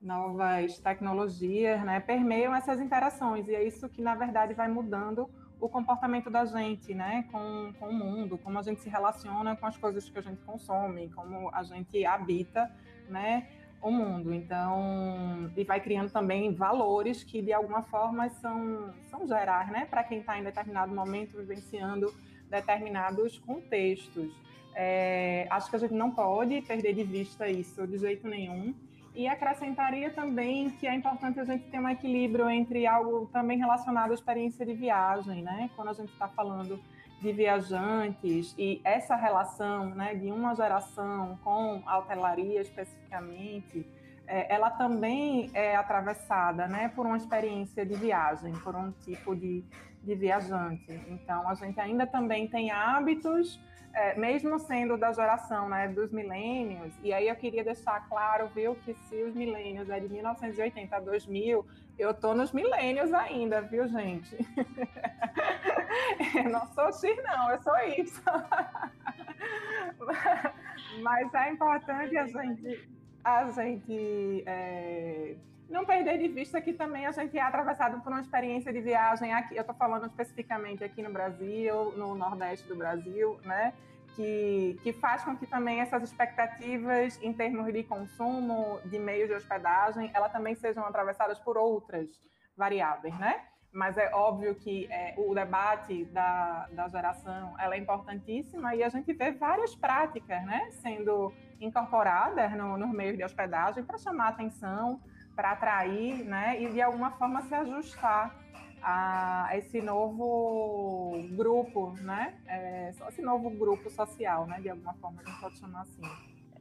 novas 0.00 0.78
tecnologias, 0.78 1.82
né, 1.84 2.00
permeiam 2.00 2.54
essas 2.54 2.80
interações 2.80 3.46
e 3.48 3.54
é 3.54 3.64
isso 3.64 3.88
que 3.88 4.02
na 4.02 4.16
verdade 4.16 4.52
vai 4.52 4.68
mudando 4.68 5.30
o 5.62 5.68
comportamento 5.68 6.28
da 6.28 6.44
gente, 6.44 6.92
né, 6.92 7.24
com, 7.30 7.72
com 7.78 7.86
o 7.86 7.94
mundo, 7.94 8.36
como 8.36 8.58
a 8.58 8.62
gente 8.62 8.80
se 8.80 8.90
relaciona 8.90 9.54
com 9.54 9.64
as 9.64 9.76
coisas 9.76 10.08
que 10.08 10.18
a 10.18 10.20
gente 10.20 10.42
consome, 10.42 11.08
como 11.10 11.48
a 11.54 11.62
gente 11.62 12.04
habita, 12.04 12.68
né, 13.08 13.46
o 13.80 13.88
mundo. 13.88 14.34
Então, 14.34 15.48
e 15.56 15.62
vai 15.62 15.80
criando 15.80 16.10
também 16.10 16.52
valores 16.52 17.22
que 17.22 17.40
de 17.40 17.52
alguma 17.52 17.80
forma 17.80 18.28
são 18.28 18.92
são 19.08 19.24
gerar, 19.24 19.70
né, 19.70 19.86
para 19.86 20.02
quem 20.02 20.18
está 20.18 20.36
em 20.36 20.42
determinado 20.42 20.92
momento 20.92 21.36
vivenciando 21.36 22.12
determinados 22.50 23.38
contextos. 23.38 24.34
É, 24.74 25.46
acho 25.48 25.70
que 25.70 25.76
a 25.76 25.78
gente 25.78 25.94
não 25.94 26.10
pode 26.10 26.60
perder 26.62 26.92
de 26.92 27.04
vista 27.04 27.48
isso 27.48 27.86
de 27.86 27.98
jeito 27.98 28.26
nenhum 28.26 28.74
E 29.14 29.28
acrescentaria 29.28 30.10
também 30.10 30.70
que 30.70 30.86
é 30.86 30.94
importante 30.94 31.38
a 31.38 31.44
gente 31.44 31.64
ter 31.64 31.78
um 31.78 31.88
equilíbrio 31.88 32.48
entre 32.48 32.86
algo 32.86 33.26
também 33.32 33.58
relacionado 33.58 34.10
à 34.10 34.14
experiência 34.14 34.64
de 34.64 34.72
viagem, 34.72 35.42
né? 35.42 35.68
Quando 35.76 35.88
a 35.88 35.92
gente 35.92 36.10
está 36.12 36.28
falando 36.28 36.80
de 37.20 37.32
viajantes 37.32 38.54
e 38.58 38.80
essa 38.82 39.14
relação 39.14 39.90
né, 39.90 40.14
de 40.14 40.30
uma 40.32 40.54
geração 40.54 41.38
com 41.44 41.80
a 41.86 41.98
hotelaria 41.98 42.60
especificamente, 42.60 43.86
é, 44.26 44.52
ela 44.52 44.70
também 44.70 45.48
é 45.54 45.76
atravessada 45.76 46.66
né, 46.66 46.88
por 46.88 47.06
uma 47.06 47.16
experiência 47.16 47.86
de 47.86 47.94
viagem, 47.94 48.52
por 48.54 48.74
um 48.74 48.90
tipo 48.90 49.36
de, 49.36 49.62
de 50.02 50.14
viajante. 50.16 51.00
Então, 51.08 51.48
a 51.48 51.54
gente 51.54 51.78
ainda 51.78 52.06
também 52.06 52.48
tem 52.48 52.72
hábitos 52.72 53.60
é, 53.94 54.18
mesmo 54.18 54.58
sendo 54.58 54.96
da 54.96 55.12
geração 55.12 55.68
né, 55.68 55.86
dos 55.88 56.10
milênios, 56.10 56.94
e 57.02 57.12
aí 57.12 57.28
eu 57.28 57.36
queria 57.36 57.62
deixar 57.62 58.08
claro, 58.08 58.48
viu, 58.48 58.74
que 58.76 58.94
se 58.94 59.22
os 59.22 59.34
milênios 59.34 59.90
é 59.90 60.00
de 60.00 60.08
1980 60.08 60.96
a 60.96 61.00
2000, 61.00 61.66
eu 61.98 62.14
tô 62.14 62.34
nos 62.34 62.52
milênios 62.52 63.12
ainda, 63.12 63.60
viu, 63.60 63.86
gente? 63.86 64.34
eu 66.36 66.50
não 66.50 66.66
sou 66.68 66.90
X, 66.92 67.22
não, 67.22 67.50
eu 67.50 67.62
sou 67.62 67.76
Y. 67.78 68.02
Mas 71.02 71.34
é 71.34 71.50
importante 71.50 72.16
a 72.16 72.26
gente, 72.26 72.88
a 73.24 73.50
gente 73.50 74.42
é, 74.46 75.36
não 75.72 75.84
perder 75.84 76.18
de 76.18 76.28
vista 76.28 76.60
que 76.60 76.72
também 76.72 77.06
a 77.06 77.12
gente 77.12 77.36
é 77.36 77.40
atravessado 77.40 78.00
por 78.02 78.12
uma 78.12 78.20
experiência 78.20 78.72
de 78.72 78.80
viagem 78.80 79.32
aqui. 79.32 79.56
Eu 79.56 79.62
estou 79.62 79.74
falando 79.74 80.06
especificamente 80.06 80.84
aqui 80.84 81.02
no 81.02 81.10
Brasil, 81.10 81.92
no 81.96 82.14
Nordeste 82.14 82.68
do 82.68 82.76
Brasil, 82.76 83.40
né? 83.44 83.72
Que, 84.14 84.78
que 84.82 84.92
faz 84.92 85.24
com 85.24 85.34
que 85.34 85.46
também 85.46 85.80
essas 85.80 86.02
expectativas 86.02 87.18
em 87.22 87.32
termos 87.32 87.72
de 87.72 87.82
consumo, 87.82 88.78
de 88.84 88.98
meios 88.98 89.28
de 89.28 89.34
hospedagem, 89.34 90.10
elas 90.12 90.30
também 90.30 90.54
sejam 90.54 90.84
atravessadas 90.84 91.38
por 91.38 91.56
outras 91.56 92.08
variáveis, 92.54 93.18
né? 93.18 93.40
Mas 93.72 93.96
é 93.96 94.14
óbvio 94.14 94.54
que 94.54 94.86
é, 94.92 95.14
o 95.16 95.34
debate 95.34 96.04
da, 96.06 96.68
da 96.72 96.88
geração 96.88 97.54
ela 97.58 97.74
é 97.74 97.78
importantíssima 97.78 98.74
e 98.74 98.82
a 98.82 98.90
gente 98.90 99.14
vê 99.14 99.32
várias 99.32 99.74
práticas 99.74 100.44
né, 100.44 100.68
sendo 100.72 101.32
incorporadas 101.58 102.52
no, 102.52 102.76
nos 102.76 102.90
meios 102.90 103.16
de 103.16 103.24
hospedagem 103.24 103.82
para 103.82 103.96
chamar 103.96 104.28
atenção, 104.28 105.00
para 105.34 105.52
atrair, 105.52 106.24
né, 106.24 106.60
e 106.60 106.70
de 106.70 106.80
alguma 106.80 107.10
forma 107.12 107.42
se 107.42 107.54
ajustar 107.54 108.34
a 108.82 109.50
esse 109.56 109.80
novo 109.80 111.12
grupo, 111.30 111.92
né, 112.00 112.34
é, 112.46 112.90
esse 113.08 113.22
novo 113.22 113.48
grupo 113.50 113.88
social, 113.90 114.46
né, 114.46 114.60
de 114.60 114.68
alguma 114.68 114.94
forma 114.94 115.22
a 115.22 115.24
gente 115.24 115.40
pode 115.40 115.58
chamar 115.58 115.82
assim. 115.82 116.02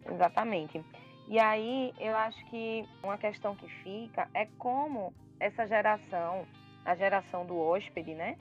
Exatamente. 0.06 0.84
E 1.28 1.40
aí 1.40 1.94
eu 2.00 2.16
acho 2.16 2.44
que 2.46 2.88
uma 3.04 3.18
questão 3.18 3.56
que 3.56 3.68
fica 3.84 4.28
é 4.34 4.46
como 4.58 5.14
essa 5.40 5.66
geração, 5.68 6.46
a 6.86 6.96
geração 6.96 7.46
do 7.46 7.58
hóspede, 7.58 8.14
né, 8.14 8.38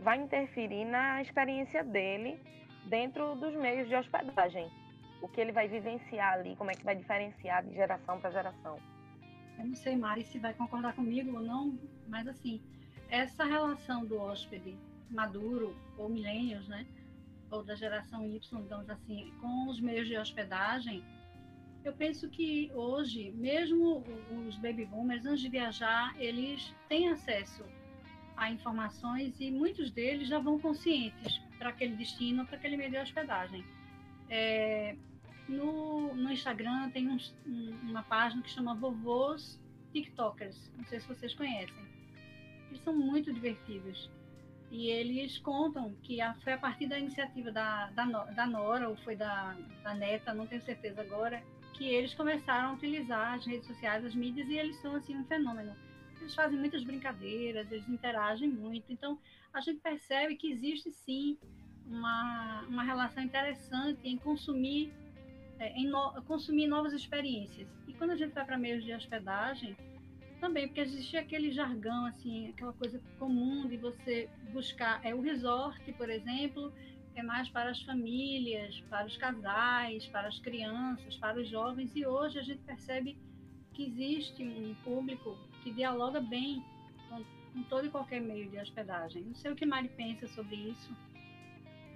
vai 0.00 0.18
interferir 0.18 0.84
na 0.84 1.22
experiência 1.22 1.82
dele 1.82 2.40
dentro 2.84 3.34
dos 3.34 3.54
meios 3.54 3.88
de 3.88 3.94
hospedagem. 3.94 4.70
O 5.22 5.28
que 5.28 5.40
ele 5.40 5.52
vai 5.52 5.66
vivenciar 5.66 6.34
ali, 6.34 6.54
como 6.56 6.70
é 6.70 6.74
que 6.74 6.84
vai 6.84 6.94
diferenciar 6.94 7.64
de 7.64 7.74
geração 7.74 8.20
para 8.20 8.30
geração. 8.30 8.78
Eu 9.58 9.66
não 9.66 9.74
sei, 9.74 9.96
Mari, 9.96 10.24
se 10.24 10.38
vai 10.38 10.54
concordar 10.54 10.94
comigo 10.94 11.36
ou 11.36 11.42
não, 11.42 11.78
mas 12.08 12.26
assim, 12.28 12.60
essa 13.08 13.44
relação 13.44 14.04
do 14.04 14.18
hóspede 14.18 14.76
maduro 15.10 15.76
ou 15.96 16.08
milênios, 16.08 16.66
né, 16.68 16.86
ou 17.50 17.62
da 17.62 17.74
geração 17.74 18.26
Y, 18.26 18.62
digamos 18.62 18.90
assim, 18.90 19.32
com 19.40 19.68
os 19.68 19.80
meios 19.80 20.06
de 20.08 20.16
hospedagem, 20.16 21.02
eu 21.84 21.92
penso 21.92 22.28
que 22.28 22.70
hoje, 22.74 23.30
mesmo 23.30 24.02
os 24.46 24.56
baby 24.56 24.84
boomers, 24.84 25.24
antes 25.24 25.40
de 25.40 25.48
viajar, 25.48 26.14
eles 26.18 26.74
têm 26.88 27.08
acesso 27.10 27.64
a 28.36 28.50
informações 28.50 29.40
e 29.40 29.52
muitos 29.52 29.90
deles 29.92 30.28
já 30.28 30.40
vão 30.40 30.58
conscientes 30.58 31.40
para 31.58 31.70
aquele 31.70 31.94
destino, 31.94 32.44
para 32.44 32.56
aquele 32.56 32.76
meio 32.76 32.90
de 32.90 32.98
hospedagem. 32.98 33.64
É, 34.28 34.96
no, 35.48 36.14
no 36.14 36.30
Instagram 36.30 36.90
tem 36.90 37.08
um, 37.08 37.18
uma 37.82 38.02
página 38.02 38.42
que 38.42 38.50
chama 38.50 38.74
Vovôs 38.74 39.60
TikTokers. 39.92 40.70
Não 40.76 40.84
sei 40.84 41.00
se 41.00 41.08
vocês 41.08 41.34
conhecem. 41.34 41.76
Eles 42.68 42.82
são 42.82 42.94
muito 42.94 43.32
divertidos. 43.32 44.10
E 44.70 44.88
eles 44.88 45.38
contam 45.38 45.94
que 46.02 46.20
a, 46.20 46.34
foi 46.34 46.54
a 46.54 46.58
partir 46.58 46.88
da 46.88 46.98
iniciativa 46.98 47.52
da, 47.52 47.90
da, 47.90 48.04
da 48.04 48.46
Nora, 48.46 48.88
ou 48.88 48.96
foi 48.96 49.14
da, 49.14 49.56
da 49.82 49.94
Neta, 49.94 50.34
não 50.34 50.46
tenho 50.46 50.60
certeza 50.62 51.00
agora, 51.00 51.42
que 51.74 51.84
eles 51.84 52.14
começaram 52.14 52.70
a 52.70 52.72
utilizar 52.72 53.34
as 53.34 53.46
redes 53.46 53.66
sociais, 53.66 54.04
as 54.04 54.14
mídias, 54.14 54.48
e 54.48 54.54
eles 54.54 54.76
são 54.80 54.96
assim 54.96 55.16
um 55.16 55.24
fenômeno. 55.24 55.76
Eles 56.20 56.34
fazem 56.34 56.58
muitas 56.58 56.82
brincadeiras, 56.82 57.70
eles 57.70 57.88
interagem 57.88 58.48
muito. 58.48 58.92
Então, 58.92 59.18
a 59.52 59.60
gente 59.60 59.80
percebe 59.80 60.34
que 60.34 60.50
existe 60.50 60.90
sim 60.90 61.38
uma, 61.86 62.62
uma 62.62 62.82
relação 62.82 63.22
interessante 63.22 64.00
em 64.02 64.18
consumir 64.18 64.92
é, 65.58 65.78
no, 65.82 66.22
consumir 66.22 66.66
novas 66.66 66.92
experiências. 66.92 67.68
E 67.86 67.92
quando 67.94 68.10
a 68.10 68.16
gente 68.16 68.32
vai 68.32 68.44
para 68.44 68.58
meios 68.58 68.84
de 68.84 68.92
hospedagem, 68.92 69.76
também, 70.40 70.66
porque 70.66 70.80
existe 70.80 71.16
aquele 71.16 71.50
jargão, 71.50 72.06
assim, 72.06 72.50
aquela 72.50 72.72
coisa 72.74 73.00
comum 73.18 73.66
de 73.66 73.76
você 73.76 74.28
buscar. 74.52 75.00
É 75.04 75.14
o 75.14 75.20
resort, 75.20 75.92
por 75.94 76.10
exemplo, 76.10 76.72
é 77.14 77.22
mais 77.22 77.48
para 77.48 77.70
as 77.70 77.82
famílias, 77.82 78.78
para 78.90 79.06
os 79.06 79.16
casais, 79.16 80.06
para 80.06 80.28
as 80.28 80.38
crianças, 80.38 81.16
para 81.16 81.40
os 81.40 81.48
jovens. 81.48 81.90
E 81.96 82.06
hoje 82.06 82.38
a 82.38 82.42
gente 82.42 82.62
percebe 82.62 83.16
que 83.72 83.84
existe 83.84 84.42
um 84.42 84.74
público 84.84 85.36
que 85.62 85.72
dialoga 85.72 86.20
bem 86.20 86.62
com, 87.08 87.24
com 87.52 87.62
todo 87.64 87.86
e 87.86 87.90
qualquer 87.90 88.20
meio 88.20 88.50
de 88.50 88.58
hospedagem. 88.58 89.22
Não 89.22 89.34
sei 89.34 89.50
o 89.52 89.56
que 89.56 89.64
Mari 89.64 89.88
pensa 89.88 90.28
sobre 90.28 90.56
isso 90.56 90.94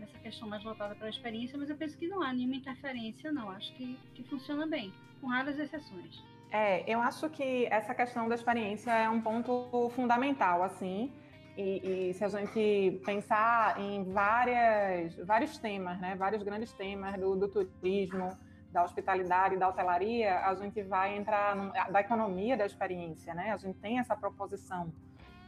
nessa 0.00 0.18
questão 0.18 0.48
mais 0.48 0.62
voltada 0.62 0.94
para 0.94 1.06
a 1.06 1.10
experiência, 1.10 1.58
mas 1.58 1.70
eu 1.70 1.76
penso 1.76 1.96
que 1.96 2.08
não 2.08 2.22
há 2.22 2.32
nenhuma 2.32 2.56
interferência, 2.56 3.30
não. 3.30 3.50
Acho 3.50 3.72
que, 3.74 3.98
que 4.14 4.24
funciona 4.24 4.66
bem, 4.66 4.92
com 5.20 5.28
raras 5.28 5.58
exceções. 5.58 6.22
É, 6.50 6.82
eu 6.92 7.00
acho 7.00 7.28
que 7.30 7.66
essa 7.66 7.94
questão 7.94 8.28
da 8.28 8.34
experiência 8.34 8.90
é 8.90 9.08
um 9.08 9.20
ponto 9.20 9.90
fundamental, 9.90 10.62
assim. 10.62 11.12
E, 11.56 12.08
e, 12.10 12.14
se 12.14 12.24
a 12.24 12.28
gente 12.28 13.00
pensar 13.04 13.78
em 13.78 14.04
várias, 14.04 15.14
vários 15.16 15.58
temas, 15.58 16.00
né, 16.00 16.16
vários 16.16 16.42
grandes 16.42 16.72
temas 16.72 17.18
do, 17.20 17.36
do 17.36 17.48
turismo, 17.48 18.30
da 18.72 18.84
hospitalidade, 18.84 19.56
da 19.56 19.68
hotelaria, 19.68 20.40
a 20.40 20.54
gente 20.54 20.82
vai 20.82 21.16
entrar 21.16 21.54
no, 21.56 21.72
da 21.72 22.00
economia 22.00 22.56
da 22.56 22.64
experiência, 22.64 23.34
né? 23.34 23.52
A 23.52 23.56
gente 23.56 23.78
tem 23.78 23.98
essa 23.98 24.16
proposição 24.16 24.92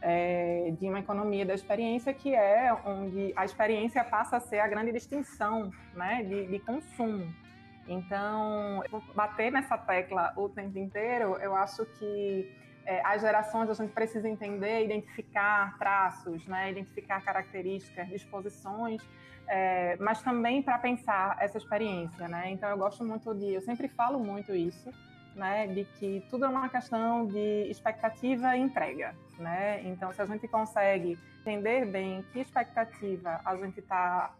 é, 0.03 0.73
de 0.77 0.87
uma 0.89 0.99
economia 0.99 1.45
da 1.45 1.53
experiência, 1.53 2.13
que 2.13 2.35
é 2.35 2.73
onde 2.85 3.33
a 3.37 3.45
experiência 3.45 4.03
passa 4.03 4.35
a 4.35 4.39
ser 4.39 4.59
a 4.59 4.67
grande 4.67 4.91
distinção 4.91 5.71
né, 5.93 6.23
de, 6.23 6.45
de 6.47 6.59
consumo. 6.59 7.33
Então, 7.87 8.83
bater 9.15 9.51
nessa 9.51 9.77
tecla 9.77 10.33
o 10.35 10.49
tempo 10.49 10.77
inteiro, 10.77 11.37
eu 11.37 11.55
acho 11.55 11.85
que 11.97 12.53
é, 12.85 13.01
as 13.05 13.21
gerações 13.21 13.69
a 13.69 13.73
gente 13.73 13.93
precisa 13.93 14.27
entender, 14.27 14.83
identificar 14.83 15.77
traços, 15.77 16.45
né, 16.47 16.71
identificar 16.71 17.21
características, 17.21 18.07
disposições, 18.09 19.01
é, 19.47 19.95
mas 19.97 20.21
também 20.21 20.61
para 20.61 20.77
pensar 20.79 21.37
essa 21.39 21.57
experiência, 21.57 22.27
né? 22.27 22.49
Então 22.49 22.69
eu 22.69 22.77
gosto 22.77 23.03
muito 23.03 23.33
de, 23.33 23.53
eu 23.53 23.61
sempre 23.61 23.87
falo 23.89 24.19
muito 24.19 24.53
isso, 24.53 24.89
né, 25.35 25.67
de 25.67 25.83
que 25.83 26.25
tudo 26.29 26.45
é 26.45 26.47
uma 26.47 26.69
questão 26.69 27.25
de 27.25 27.67
expectativa 27.69 28.55
e 28.55 28.61
entrega, 28.61 29.15
né? 29.37 29.81
Então, 29.83 30.11
se 30.13 30.21
a 30.21 30.25
gente 30.25 30.47
consegue 30.47 31.17
entender 31.41 31.85
bem 31.85 32.23
que 32.31 32.39
expectativa 32.39 33.41
a 33.43 33.55
gente 33.57 33.79
está 33.79 34.33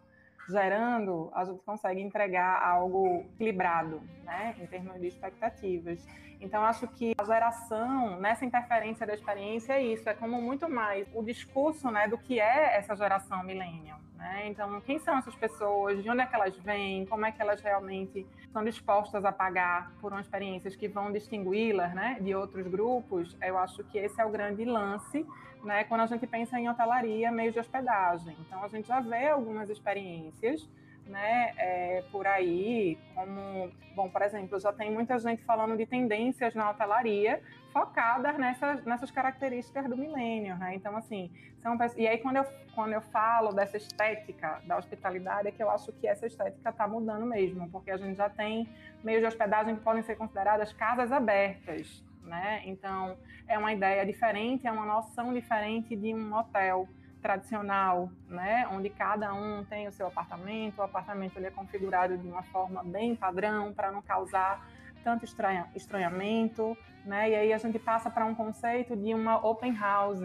gerando, 0.48 1.32
a 1.34 1.46
gente 1.46 1.62
consegue 1.64 2.02
entregar 2.02 2.62
algo 2.62 3.26
equilibrado, 3.34 4.02
né, 4.24 4.56
em 4.60 4.66
termos 4.68 5.00
de 5.00 5.08
expectativas. 5.08 6.06
Então, 6.42 6.64
acho 6.64 6.88
que 6.90 7.14
a 7.18 7.24
geração, 7.24 8.20
nessa 8.20 8.44
interferência 8.44 9.08
da 9.08 9.14
experiência, 9.14 9.74
é 9.74 9.82
isso, 9.82 10.08
é 10.10 10.14
como 10.14 10.42
muito 10.42 10.70
mais 10.70 11.08
o 11.14 11.24
discurso, 11.24 11.90
né, 11.90 12.08
do 12.08 12.18
que 12.18 12.40
é 12.40 12.78
essa 12.78 12.96
geração 12.96 13.44
millennial. 13.44 14.00
Né? 14.24 14.48
Então, 14.48 14.80
quem 14.80 14.98
são 15.00 15.18
essas 15.18 15.36
pessoas? 15.36 16.02
De 16.02 16.10
onde 16.10 16.22
é 16.22 16.26
que 16.26 16.34
elas 16.34 16.56
vêm? 16.56 17.06
Como 17.06 17.26
é 17.26 17.32
que 17.32 17.42
elas 17.42 17.60
realmente 17.62 18.26
estão 18.40 18.64
dispostas 18.64 19.26
a 19.26 19.34
pagar 19.34 19.92
por 20.00 20.14
umas 20.14 20.26
experiências 20.26 20.78
que 20.78 20.88
vão 20.88 21.12
distingui-las 21.12 21.94
né, 21.94 22.18
de 22.22 22.34
outros 22.34 22.66
grupos? 22.66 23.36
Eu 23.42 23.58
acho 23.58 23.84
que 23.84 23.98
esse 23.98 24.22
é 24.22 24.26
o 24.26 24.30
grande 24.30 24.64
lance 24.64 25.28
né, 25.62 25.84
quando 25.84 26.02
a 26.02 26.06
gente 26.06 26.26
pensa 26.26 26.58
em 26.58 26.70
hotelaria, 26.70 27.34
meio 27.34 27.52
de 27.52 27.60
hospedagem. 27.60 28.38
Então, 28.48 28.64
a 28.64 28.70
gente 28.70 28.88
já 28.88 29.02
vê 29.02 29.28
algumas 29.28 29.70
experiências 29.70 30.70
né, 31.06 31.54
é, 31.58 32.04
por 32.10 32.26
aí, 32.26 32.98
como, 33.14 33.70
bom, 33.94 34.10
por 34.10 34.22
exemplo, 34.22 34.58
já 34.58 34.72
tem 34.72 34.90
muita 34.90 35.20
gente 35.20 35.44
falando 35.44 35.76
de 35.76 35.86
tendências 35.86 36.56
na 36.56 36.70
hotelaria 36.70 37.42
focadas 37.74 38.38
nessas, 38.38 38.86
nessas 38.86 39.10
características 39.10 39.90
do 39.90 39.98
milênio, 39.98 40.56
né? 40.58 40.76
Então, 40.76 40.96
assim, 40.96 41.32
são, 41.60 41.76
e 41.98 42.08
aí 42.08 42.20
quando 42.20 42.38
eu, 42.38 42.46
quando 42.76 42.94
eu 42.94 43.02
falo 43.02 43.52
dessa 43.52 43.76
estética 43.76 44.62
da 44.66 44.78
hospitalidade, 44.78 45.48
é 45.48 45.52
que 45.52 45.62
eu 45.62 45.70
acho 45.70 45.92
que 45.94 46.08
essa 46.08 46.28
estética 46.28 46.70
está 46.70 46.88
mudando 46.88 47.26
mesmo, 47.26 47.68
porque 47.70 47.90
a 47.90 47.98
gente 47.98 48.16
já 48.16 48.30
tem 48.30 48.70
meios 49.04 49.22
de 49.22 49.28
hospedagem 49.28 49.76
que 49.76 49.82
podem 49.82 50.04
ser 50.04 50.16
consideradas 50.16 50.72
casas 50.72 51.12
abertas, 51.12 52.04
né? 52.22 52.62
Então, 52.66 53.18
é 53.48 53.58
uma 53.58 53.74
ideia 53.74 54.06
diferente, 54.06 54.68
é 54.68 54.72
uma 54.72 54.86
noção 54.86 55.34
diferente 55.34 55.96
de 55.96 56.14
um 56.14 56.34
hotel 56.34 56.88
tradicional, 57.24 58.12
né, 58.28 58.68
onde 58.70 58.90
cada 58.90 59.34
um 59.34 59.64
tem 59.64 59.88
o 59.88 59.94
seu 59.94 60.08
apartamento, 60.08 60.80
o 60.80 60.82
apartamento 60.82 61.38
ele 61.38 61.48
é 61.48 61.52
configurado 61.52 62.18
de 62.18 62.28
uma 62.28 62.44
forma 62.44 62.84
bem 62.84 63.16
padrão 63.16 63.74
para 63.74 63.90
não 63.90 64.02
causar 64.02 64.62
tanto 65.04 65.26
estranha, 65.26 65.68
estranhamento, 65.76 66.78
né? 67.06 67.30
E 67.30 67.36
aí 67.36 67.54
a 67.54 67.58
gente 67.58 67.78
passa 67.78 68.10
para 68.10 68.26
um 68.26 68.34
conceito 68.34 68.96
de 68.96 69.14
uma 69.14 69.46
open 69.46 69.76
house, 69.76 70.22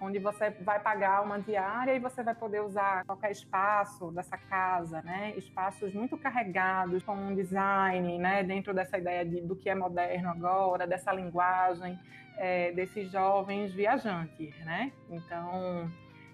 onde 0.00 0.18
você 0.18 0.50
vai 0.50 0.80
pagar 0.80 1.22
uma 1.22 1.38
diária 1.38 1.94
e 1.94 1.98
você 1.98 2.22
vai 2.22 2.34
poder 2.34 2.60
usar 2.62 3.04
qualquer 3.04 3.30
espaço 3.32 4.10
dessa 4.12 4.36
casa, 4.36 5.02
né? 5.02 5.34
Espaços 5.36 5.92
muito 5.92 6.16
carregados 6.16 7.02
com 7.02 7.14
um 7.14 7.34
design, 7.34 8.18
né? 8.18 8.42
Dentro 8.42 8.72
dessa 8.72 8.98
ideia 8.98 9.24
de, 9.24 9.40
do 9.40 9.56
que 9.56 9.68
é 9.68 9.74
moderno 9.74 10.30
agora, 10.30 10.86
dessa 10.86 11.12
linguagem 11.12 11.98
é, 12.36 12.72
desses 12.72 13.10
jovens 13.10 13.72
viajantes, 13.72 14.56
né? 14.64 14.92
Então 15.10 15.90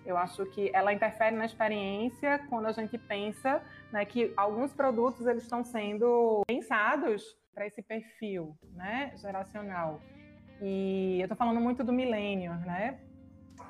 eu 0.07 0.17
acho 0.17 0.47
que 0.47 0.71
ela 0.73 0.93
interfere 0.93 1.35
na 1.35 1.45
experiência 1.45 2.39
quando 2.49 2.67
a 2.67 2.73
gente 2.73 2.97
pensa 2.97 3.61
né, 3.91 4.05
que 4.05 4.33
alguns 4.37 4.73
produtos 4.73 5.27
eles 5.27 5.43
estão 5.43 5.65
sendo 5.65 6.43
pensados 6.47 7.37
para 7.57 7.67
esse 7.67 7.81
perfil 7.81 8.55
né, 8.75 9.13
geracional. 9.17 9.99
E 10.61 11.17
eu 11.19 11.25
estou 11.25 11.37
falando 11.37 11.59
muito 11.59 11.83
do 11.83 11.91
milênio, 11.91 12.53
né? 12.57 12.99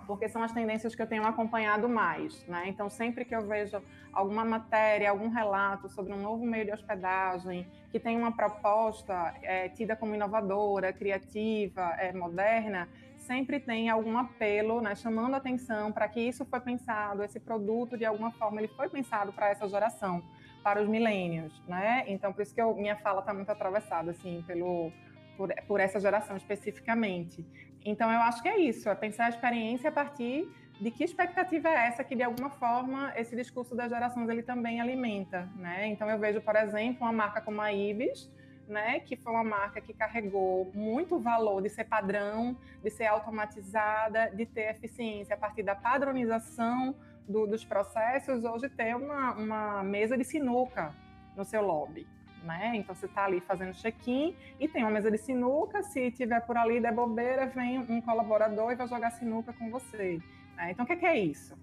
Porque 0.08 0.28
são 0.28 0.42
as 0.42 0.52
tendências 0.52 0.92
que 0.94 1.00
eu 1.00 1.06
tenho 1.06 1.24
acompanhado 1.24 1.88
mais, 1.88 2.44
né? 2.48 2.64
Então, 2.66 2.90
sempre 2.90 3.24
que 3.24 3.34
eu 3.34 3.46
vejo 3.46 3.80
alguma 4.12 4.44
matéria, 4.44 5.10
algum 5.10 5.28
relato 5.28 5.88
sobre 5.88 6.12
um 6.12 6.20
novo 6.20 6.44
meio 6.44 6.64
de 6.64 6.72
hospedagem 6.72 7.64
que 7.92 8.00
tem 8.00 8.16
uma 8.16 8.32
proposta 8.32 9.34
é, 9.40 9.68
tida 9.68 9.94
como 9.94 10.16
inovadora, 10.16 10.92
criativa, 10.92 11.94
é, 11.96 12.12
moderna, 12.12 12.88
sempre 13.16 13.60
tem 13.60 13.88
algum 13.88 14.18
apelo, 14.18 14.80
né, 14.80 14.94
chamando 14.96 15.34
atenção 15.34 15.92
para 15.92 16.08
que 16.08 16.20
isso 16.20 16.44
foi 16.44 16.60
pensado, 16.60 17.22
esse 17.22 17.38
produto 17.38 17.96
de 17.96 18.04
alguma 18.04 18.32
forma 18.32 18.60
ele 18.60 18.68
foi 18.68 18.88
pensado 18.88 19.32
para 19.32 19.50
essa 19.50 19.68
geração, 19.68 20.22
para 20.66 20.82
os 20.82 20.88
milênios, 20.88 21.62
né? 21.68 22.02
Então 22.08 22.32
por 22.32 22.42
isso 22.42 22.52
que 22.52 22.60
eu, 22.60 22.74
minha 22.74 22.96
fala 22.96 23.20
está 23.20 23.32
muito 23.32 23.48
atravessada 23.48 24.10
assim 24.10 24.42
pelo 24.48 24.90
por, 25.36 25.48
por 25.68 25.78
essa 25.78 26.00
geração 26.00 26.36
especificamente. 26.36 27.46
Então 27.84 28.10
eu 28.10 28.18
acho 28.22 28.42
que 28.42 28.48
é 28.48 28.58
isso, 28.58 28.88
é 28.88 28.94
pensar 28.96 29.26
a 29.26 29.28
experiência 29.28 29.90
a 29.90 29.92
partir 29.92 30.50
de 30.80 30.90
que 30.90 31.04
expectativa 31.04 31.68
é 31.68 31.86
essa 31.86 32.02
que 32.02 32.16
de 32.16 32.24
alguma 32.24 32.50
forma 32.50 33.12
esse 33.14 33.36
discurso 33.36 33.76
das 33.76 33.90
gerações 33.90 34.28
ele 34.28 34.42
também 34.42 34.80
alimenta, 34.80 35.48
né? 35.54 35.86
Então 35.86 36.10
eu 36.10 36.18
vejo, 36.18 36.40
por 36.40 36.56
exemplo, 36.56 37.06
uma 37.06 37.12
marca 37.12 37.40
como 37.40 37.60
a 37.60 37.72
Ibis, 37.72 38.28
né, 38.66 38.98
que 38.98 39.14
foi 39.14 39.32
uma 39.32 39.44
marca 39.44 39.80
que 39.80 39.94
carregou 39.94 40.68
muito 40.74 41.16
valor 41.20 41.62
de 41.62 41.68
ser 41.68 41.84
padrão, 41.84 42.58
de 42.82 42.90
ser 42.90 43.06
automatizada, 43.06 44.32
de 44.34 44.44
ter 44.44 44.68
eficiência 44.72 45.36
a 45.36 45.38
partir 45.38 45.62
da 45.62 45.76
padronização 45.76 46.96
do, 47.28 47.46
dos 47.46 47.64
processos, 47.64 48.44
hoje 48.44 48.68
ter 48.68 48.94
uma, 48.94 49.32
uma 49.32 49.82
mesa 49.82 50.16
de 50.16 50.24
sinuca 50.24 50.94
no 51.36 51.44
seu 51.44 51.62
lobby. 51.62 52.06
Né? 52.42 52.72
Então 52.76 52.94
você 52.94 53.06
está 53.06 53.24
ali 53.24 53.40
fazendo 53.40 53.74
check-in 53.74 54.36
e 54.60 54.68
tem 54.68 54.82
uma 54.82 54.90
mesa 54.90 55.10
de 55.10 55.18
sinuca. 55.18 55.82
Se 55.82 56.10
tiver 56.12 56.40
por 56.40 56.56
ali 56.56 56.80
der 56.80 56.92
bobeira, 56.92 57.46
vem 57.46 57.78
um 57.78 58.00
colaborador 58.00 58.70
e 58.72 58.76
vai 58.76 58.86
jogar 58.86 59.10
sinuca 59.10 59.52
com 59.52 59.68
você. 59.70 60.20
Né? 60.56 60.70
Então 60.70 60.84
o 60.84 60.88
que 60.88 61.04
é 61.04 61.18
isso? 61.18 61.56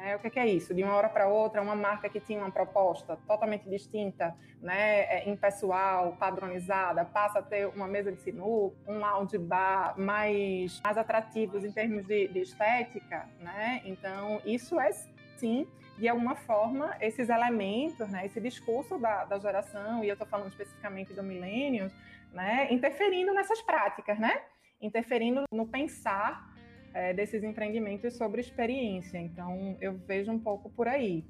É, 0.00 0.16
o 0.16 0.18
que, 0.18 0.38
é 0.38 0.46
isso? 0.46 0.74
De 0.74 0.82
uma 0.82 0.94
hora 0.94 1.08
para 1.08 1.26
outra, 1.26 1.62
uma 1.62 1.74
marca 1.74 2.08
que 2.08 2.20
tinha 2.20 2.38
uma 2.38 2.50
proposta 2.50 3.18
totalmente 3.26 3.68
distinta, 3.68 4.36
né, 4.60 5.00
é, 5.02 5.28
impessoal, 5.28 6.16
padronizada, 6.18 7.04
passa 7.04 7.38
a 7.38 7.42
ter 7.42 7.66
uma 7.68 7.86
mesa 7.86 8.12
de 8.12 8.20
sinuca, 8.20 8.76
um 8.86 8.98
lounge 8.98 9.38
bar 9.38 9.98
mais, 9.98 10.80
mais 10.84 10.98
atrativos 10.98 11.64
em 11.64 11.72
termos 11.72 12.06
de, 12.06 12.28
de 12.28 12.40
estética, 12.40 13.28
né? 13.40 13.82
Então, 13.84 14.40
isso 14.44 14.78
é 14.78 14.92
sim 15.38 15.66
de 15.98 16.08
alguma 16.08 16.34
forma, 16.34 16.94
esses 17.00 17.28
elementos, 17.28 18.08
né, 18.10 18.26
esse 18.26 18.40
discurso 18.40 18.98
da, 18.98 19.24
da 19.24 19.38
geração, 19.38 20.04
e 20.04 20.08
eu 20.08 20.12
estou 20.12 20.28
falando 20.28 20.50
especificamente 20.50 21.14
do 21.14 21.22
milênio, 21.22 21.90
né, 22.32 22.68
interferindo 22.70 23.32
nessas 23.32 23.62
práticas, 23.62 24.18
né, 24.18 24.42
interferindo 24.80 25.44
no 25.50 25.66
pensar 25.66 26.54
é, 26.96 27.12
desses 27.12 27.44
empreendimentos 27.44 28.14
sobre 28.14 28.40
experiência. 28.40 29.18
Então, 29.18 29.76
eu 29.82 29.98
vejo 29.98 30.32
um 30.32 30.38
pouco 30.38 30.70
por 30.70 30.88
aí. 30.88 31.22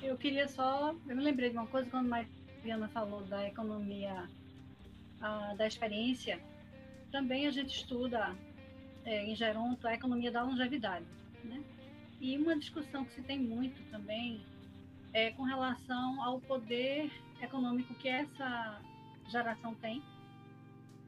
Eu 0.00 0.16
queria 0.16 0.46
só. 0.46 0.94
Eu 1.08 1.16
me 1.16 1.22
lembrei 1.22 1.50
de 1.50 1.56
uma 1.56 1.66
coisa 1.66 1.90
quando 1.90 2.06
a 2.06 2.24
Mariana 2.62 2.88
falou 2.88 3.22
da 3.24 3.46
economia 3.48 4.28
a, 5.20 5.54
da 5.54 5.66
experiência. 5.66 6.38
Também 7.10 7.48
a 7.48 7.50
gente 7.50 7.76
estuda 7.76 8.32
é, 9.04 9.24
em 9.24 9.34
Geronto 9.34 9.88
a 9.88 9.94
economia 9.94 10.30
da 10.30 10.44
longevidade. 10.44 11.04
Né? 11.42 11.60
E 12.20 12.38
uma 12.38 12.56
discussão 12.56 13.04
que 13.04 13.14
se 13.14 13.22
tem 13.22 13.40
muito 13.40 13.82
também 13.90 14.40
é 15.12 15.32
com 15.32 15.42
relação 15.42 16.22
ao 16.22 16.40
poder 16.40 17.10
econômico 17.42 17.92
que 17.94 18.08
essa 18.08 18.80
geração 19.28 19.74
tem 19.74 20.00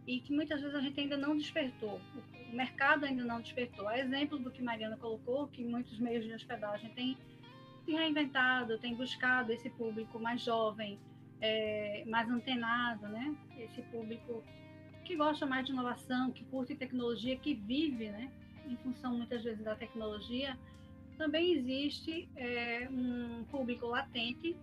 e 0.04 0.18
que 0.18 0.32
muitas 0.32 0.60
vezes 0.60 0.74
a 0.74 0.80
gente 0.80 0.98
ainda 1.00 1.16
não 1.16 1.38
despertou 1.38 2.00
o 2.52 2.56
mercado 2.56 3.04
ainda 3.04 3.24
não 3.24 3.40
despertou. 3.40 3.88
A 3.88 3.98
exemplo 3.98 4.38
do 4.38 4.50
que 4.50 4.62
Mariana 4.62 4.96
colocou, 4.96 5.48
que 5.48 5.64
muitos 5.64 5.98
meios 5.98 6.24
de 6.24 6.32
hospedagem 6.32 6.90
têm, 6.90 7.16
têm 7.84 7.96
reinventado, 7.96 8.78
têm 8.78 8.94
buscado 8.94 9.52
esse 9.52 9.70
público 9.70 10.18
mais 10.18 10.42
jovem, 10.42 10.98
é, 11.40 12.04
mais 12.06 12.28
antenado, 12.30 13.08
né? 13.08 13.34
Esse 13.58 13.82
público 13.82 14.42
que 15.04 15.16
gosta 15.16 15.44
mais 15.44 15.66
de 15.66 15.72
inovação, 15.72 16.30
que 16.30 16.44
curte 16.44 16.74
tecnologia, 16.74 17.36
que 17.36 17.54
vive, 17.54 18.08
né? 18.08 18.30
Em 18.66 18.76
função 18.78 19.16
muitas 19.16 19.42
vezes 19.42 19.62
da 19.62 19.74
tecnologia, 19.74 20.56
também 21.18 21.52
existe 21.52 22.28
é, 22.36 22.88
um 22.90 23.44
público 23.44 23.86
latente 23.86 24.56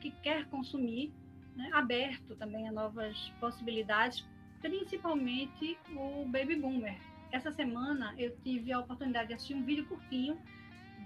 que 0.00 0.10
quer 0.22 0.46
consumir, 0.46 1.12
né? 1.54 1.70
aberto 1.72 2.34
também 2.36 2.68
a 2.68 2.72
novas 2.72 3.16
possibilidades, 3.40 4.26
principalmente 4.60 5.78
o 5.94 6.24
baby 6.26 6.56
boomer, 6.56 6.98
essa 7.32 7.52
semana 7.52 8.14
eu 8.18 8.36
tive 8.42 8.72
a 8.72 8.80
oportunidade 8.80 9.28
de 9.28 9.34
assistir 9.34 9.54
um 9.54 9.64
vídeo 9.64 9.86
curtinho 9.86 10.38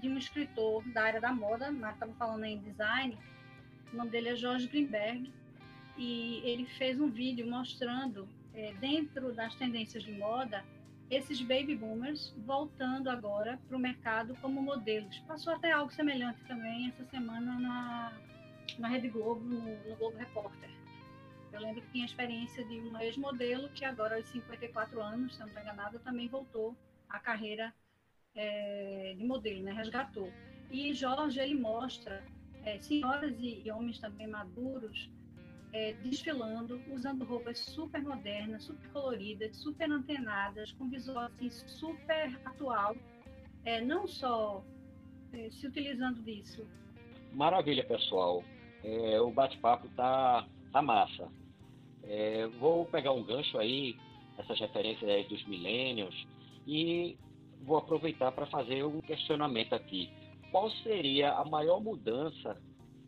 de 0.00 0.08
um 0.08 0.18
escritor 0.18 0.82
da 0.88 1.04
área 1.04 1.20
da 1.20 1.32
moda, 1.32 1.70
mas 1.70 1.94
estava 1.94 2.12
falando 2.14 2.44
em 2.44 2.58
design. 2.58 3.16
O 3.92 3.96
nome 3.96 4.10
dele 4.10 4.30
é 4.30 4.36
Jorge 4.36 4.66
Greenberg 4.66 5.30
e 5.96 6.40
ele 6.44 6.66
fez 6.66 7.00
um 7.00 7.08
vídeo 7.08 7.48
mostrando 7.48 8.28
é, 8.54 8.72
dentro 8.80 9.32
das 9.32 9.54
tendências 9.54 10.02
de 10.02 10.12
moda 10.12 10.64
esses 11.10 11.40
baby 11.42 11.76
boomers 11.76 12.34
voltando 12.46 13.08
agora 13.08 13.58
para 13.68 13.76
o 13.76 13.80
mercado 13.80 14.34
como 14.40 14.62
modelos. 14.62 15.18
Passou 15.28 15.52
até 15.52 15.70
algo 15.70 15.92
semelhante 15.92 16.40
também 16.44 16.88
essa 16.88 17.04
semana 17.10 17.58
na, 17.58 18.12
na 18.78 18.88
Rede 18.88 19.08
Globo, 19.08 19.44
no, 19.44 19.60
no 19.60 19.96
Globo 19.96 20.16
Repórter. 20.16 20.73
Eu 21.54 21.60
lembro 21.60 21.82
que 21.82 21.90
tinha 21.92 22.04
a 22.04 22.06
experiência 22.06 22.64
de 22.64 22.80
um 22.80 22.98
ex-modelo 22.98 23.68
que 23.68 23.84
agora 23.84 24.16
aos 24.16 24.26
54 24.26 25.00
anos, 25.00 25.34
se 25.34 25.40
não 25.40 25.46
estou 25.46 25.62
enganada, 25.62 26.00
também 26.00 26.26
voltou 26.26 26.76
à 27.08 27.20
carreira 27.20 27.72
é, 28.34 29.14
de 29.16 29.24
modelo, 29.24 29.62
né? 29.62 29.72
resgatou. 29.72 30.32
E 30.68 30.92
Jorge, 30.92 31.38
ele 31.38 31.54
mostra 31.54 32.24
é, 32.64 32.80
senhoras 32.80 33.38
e, 33.38 33.62
e, 33.64 33.70
homens 33.70 34.00
também 34.00 34.26
maduros 34.26 35.08
é, 35.72 35.92
desfilando, 36.02 36.80
usando 36.90 37.24
roupas 37.24 37.60
super 37.60 38.02
modernas, 38.02 38.64
super 38.64 38.88
coloridas, 38.90 39.56
super 39.56 39.88
antenadas, 39.90 40.72
com 40.72 40.88
visual 40.88 41.26
assim, 41.26 41.50
super 41.50 42.36
atual, 42.44 42.96
é, 43.64 43.80
não 43.80 44.08
só 44.08 44.64
é, 45.32 45.50
se 45.50 45.68
utilizando 45.68 46.20
disso. 46.22 46.66
Maravilha, 47.32 47.84
pessoal. 47.84 48.42
É, 48.82 49.20
o 49.20 49.30
bate-papo 49.30 49.88
tá, 49.90 50.46
tá 50.72 50.82
massa. 50.82 51.28
É, 52.08 52.46
vou 52.58 52.84
pegar 52.86 53.12
um 53.12 53.22
gancho 53.22 53.58
aí, 53.58 53.96
essas 54.38 54.58
referências 54.58 55.28
dos 55.28 55.44
milênios, 55.46 56.26
e 56.66 57.16
vou 57.62 57.76
aproveitar 57.76 58.32
para 58.32 58.46
fazer 58.46 58.84
um 58.84 59.00
questionamento 59.00 59.74
aqui. 59.74 60.10
Qual 60.50 60.70
seria 60.70 61.32
a 61.32 61.44
maior 61.44 61.80
mudança 61.80 62.56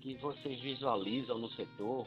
que 0.01 0.15
vocês 0.15 0.61
visualizam 0.61 1.39
no 1.39 1.49
setor 1.51 2.07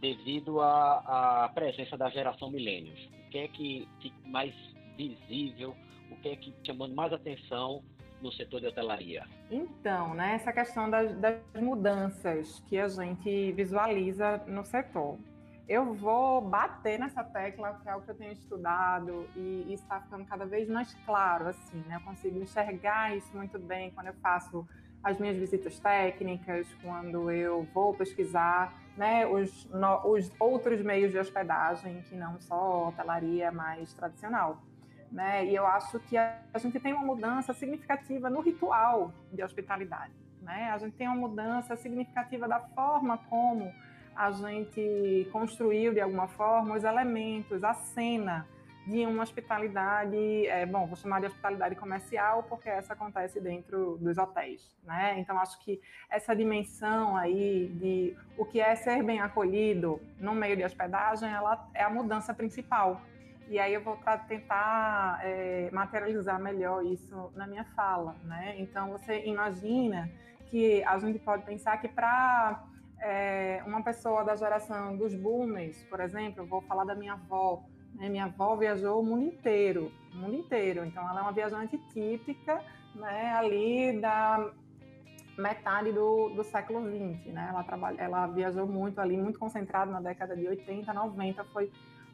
devido 0.00 0.60
à, 0.60 1.44
à 1.44 1.48
presença 1.48 1.96
da 1.96 2.08
geração 2.10 2.50
milênios? 2.50 2.98
O 3.26 3.30
que 3.30 3.38
é 3.38 3.48
que 3.48 3.88
fica 4.00 4.28
mais 4.28 4.54
visível? 4.96 5.76
O 6.10 6.16
que 6.16 6.28
é 6.30 6.36
que 6.36 6.54
chamando 6.64 6.94
mais 6.94 7.12
atenção 7.12 7.82
no 8.20 8.32
setor 8.32 8.60
de 8.60 8.66
hotelaria? 8.66 9.24
Então, 9.50 10.14
né, 10.14 10.34
essa 10.34 10.52
questão 10.52 10.90
das, 10.90 11.14
das 11.18 11.40
mudanças 11.60 12.60
que 12.68 12.78
a 12.78 12.88
gente 12.88 13.52
visualiza 13.52 14.38
no 14.46 14.64
setor. 14.64 15.18
Eu 15.68 15.92
vou 15.92 16.40
bater 16.40 16.98
nessa 16.98 17.22
tecla, 17.22 17.78
que 17.82 17.88
é 17.88 17.94
o 17.94 18.00
que 18.00 18.10
eu 18.10 18.14
tenho 18.14 18.32
estudado, 18.32 19.28
e, 19.36 19.66
e 19.68 19.74
está 19.74 20.00
ficando 20.00 20.24
cada 20.24 20.46
vez 20.46 20.66
mais 20.66 20.94
claro, 21.04 21.48
assim, 21.48 21.84
né? 21.86 21.96
Eu 21.96 22.00
consigo 22.00 22.38
enxergar 22.38 23.14
isso 23.14 23.36
muito 23.36 23.58
bem 23.58 23.90
quando 23.90 24.06
eu 24.06 24.14
faço 24.14 24.66
as 25.04 25.18
minhas 25.18 25.36
visitas 25.36 25.78
técnicas, 25.78 26.66
quando 26.82 27.30
eu 27.30 27.68
vou 27.74 27.94
pesquisar 27.94 28.72
né, 28.96 29.26
os, 29.26 29.66
no, 29.66 30.10
os 30.10 30.32
outros 30.40 30.80
meios 30.82 31.12
de 31.12 31.18
hospedagem, 31.18 32.02
que 32.02 32.16
não 32.16 32.40
só 32.40 32.88
hotelaria 32.88 33.52
mais 33.52 33.92
tradicional. 33.92 34.62
Né? 35.12 35.46
E 35.46 35.54
eu 35.54 35.66
acho 35.66 36.00
que 36.00 36.16
a, 36.16 36.38
a 36.52 36.58
gente 36.58 36.80
tem 36.80 36.92
uma 36.92 37.04
mudança 37.04 37.52
significativa 37.52 38.28
no 38.28 38.40
ritual 38.40 39.12
de 39.32 39.42
hospitalidade. 39.42 40.12
Né? 40.42 40.70
A 40.70 40.78
gente 40.78 40.96
tem 40.96 41.06
uma 41.06 41.16
mudança 41.16 41.76
significativa 41.76 42.48
da 42.48 42.58
forma 42.58 43.18
como 43.28 43.72
a 44.18 44.32
gente 44.32 45.28
construiu, 45.30 45.94
de 45.94 46.00
alguma 46.00 46.26
forma, 46.26 46.74
os 46.74 46.82
elementos, 46.82 47.62
a 47.62 47.72
cena 47.72 48.44
de 48.84 49.06
uma 49.06 49.22
hospitalidade, 49.22 50.44
é, 50.48 50.66
bom, 50.66 50.88
vou 50.88 50.96
chamar 50.96 51.20
de 51.20 51.26
hospitalidade 51.26 51.76
comercial, 51.76 52.42
porque 52.42 52.68
essa 52.68 52.94
acontece 52.94 53.40
dentro 53.40 53.96
dos 53.98 54.18
hotéis, 54.18 54.76
né? 54.82 55.14
Então, 55.20 55.38
acho 55.38 55.60
que 55.60 55.80
essa 56.10 56.34
dimensão 56.34 57.16
aí 57.16 57.68
de 57.74 58.16
o 58.36 58.44
que 58.44 58.60
é 58.60 58.74
ser 58.74 59.04
bem 59.04 59.20
acolhido 59.20 60.00
no 60.18 60.34
meio 60.34 60.56
de 60.56 60.64
hospedagem, 60.64 61.30
ela 61.30 61.68
é 61.72 61.84
a 61.84 61.90
mudança 61.90 62.34
principal. 62.34 63.00
E 63.46 63.56
aí 63.56 63.72
eu 63.72 63.82
vou 63.82 63.96
tentar 64.26 65.20
é, 65.22 65.70
materializar 65.70 66.40
melhor 66.40 66.84
isso 66.84 67.30
na 67.36 67.46
minha 67.46 67.64
fala, 67.76 68.16
né? 68.24 68.56
Então, 68.58 68.90
você 68.90 69.24
imagina 69.26 70.10
que 70.50 70.82
a 70.82 70.98
gente 70.98 71.20
pode 71.20 71.44
pensar 71.44 71.76
que 71.76 71.86
para 71.86 72.64
é, 73.00 73.62
uma 73.66 73.82
pessoa 73.82 74.24
da 74.24 74.34
geração 74.34 74.96
dos 74.96 75.14
boomers, 75.14 75.82
por 75.84 76.00
exemplo, 76.00 76.46
vou 76.46 76.60
falar 76.62 76.84
da 76.84 76.94
minha 76.94 77.14
avó, 77.14 77.64
né? 77.94 78.08
Minha 78.08 78.24
avó 78.24 78.56
viajou 78.56 79.00
o 79.00 79.04
mundo 79.04 79.24
inteiro, 79.24 79.92
o 80.12 80.16
mundo 80.16 80.36
inteiro. 80.36 80.84
Então, 80.84 81.08
ela 81.08 81.20
é 81.20 81.22
uma 81.22 81.32
viajante 81.32 81.78
típica, 81.92 82.62
né? 82.94 83.32
Ali 83.34 84.00
da 84.00 84.50
metade 85.36 85.92
do, 85.92 86.30
do 86.30 86.42
século 86.42 86.80
XX, 86.80 87.32
né? 87.32 87.48
Ela 87.50 87.62
trabalha, 87.62 88.00
ela 88.00 88.26
viajou 88.26 88.66
muito 88.66 89.00
ali, 89.00 89.16
muito 89.16 89.38
concentrada 89.38 89.90
na 89.90 90.00
década 90.00 90.36
de 90.36 90.46
80, 90.46 90.92
90, 90.92 91.44
foi 91.44 91.70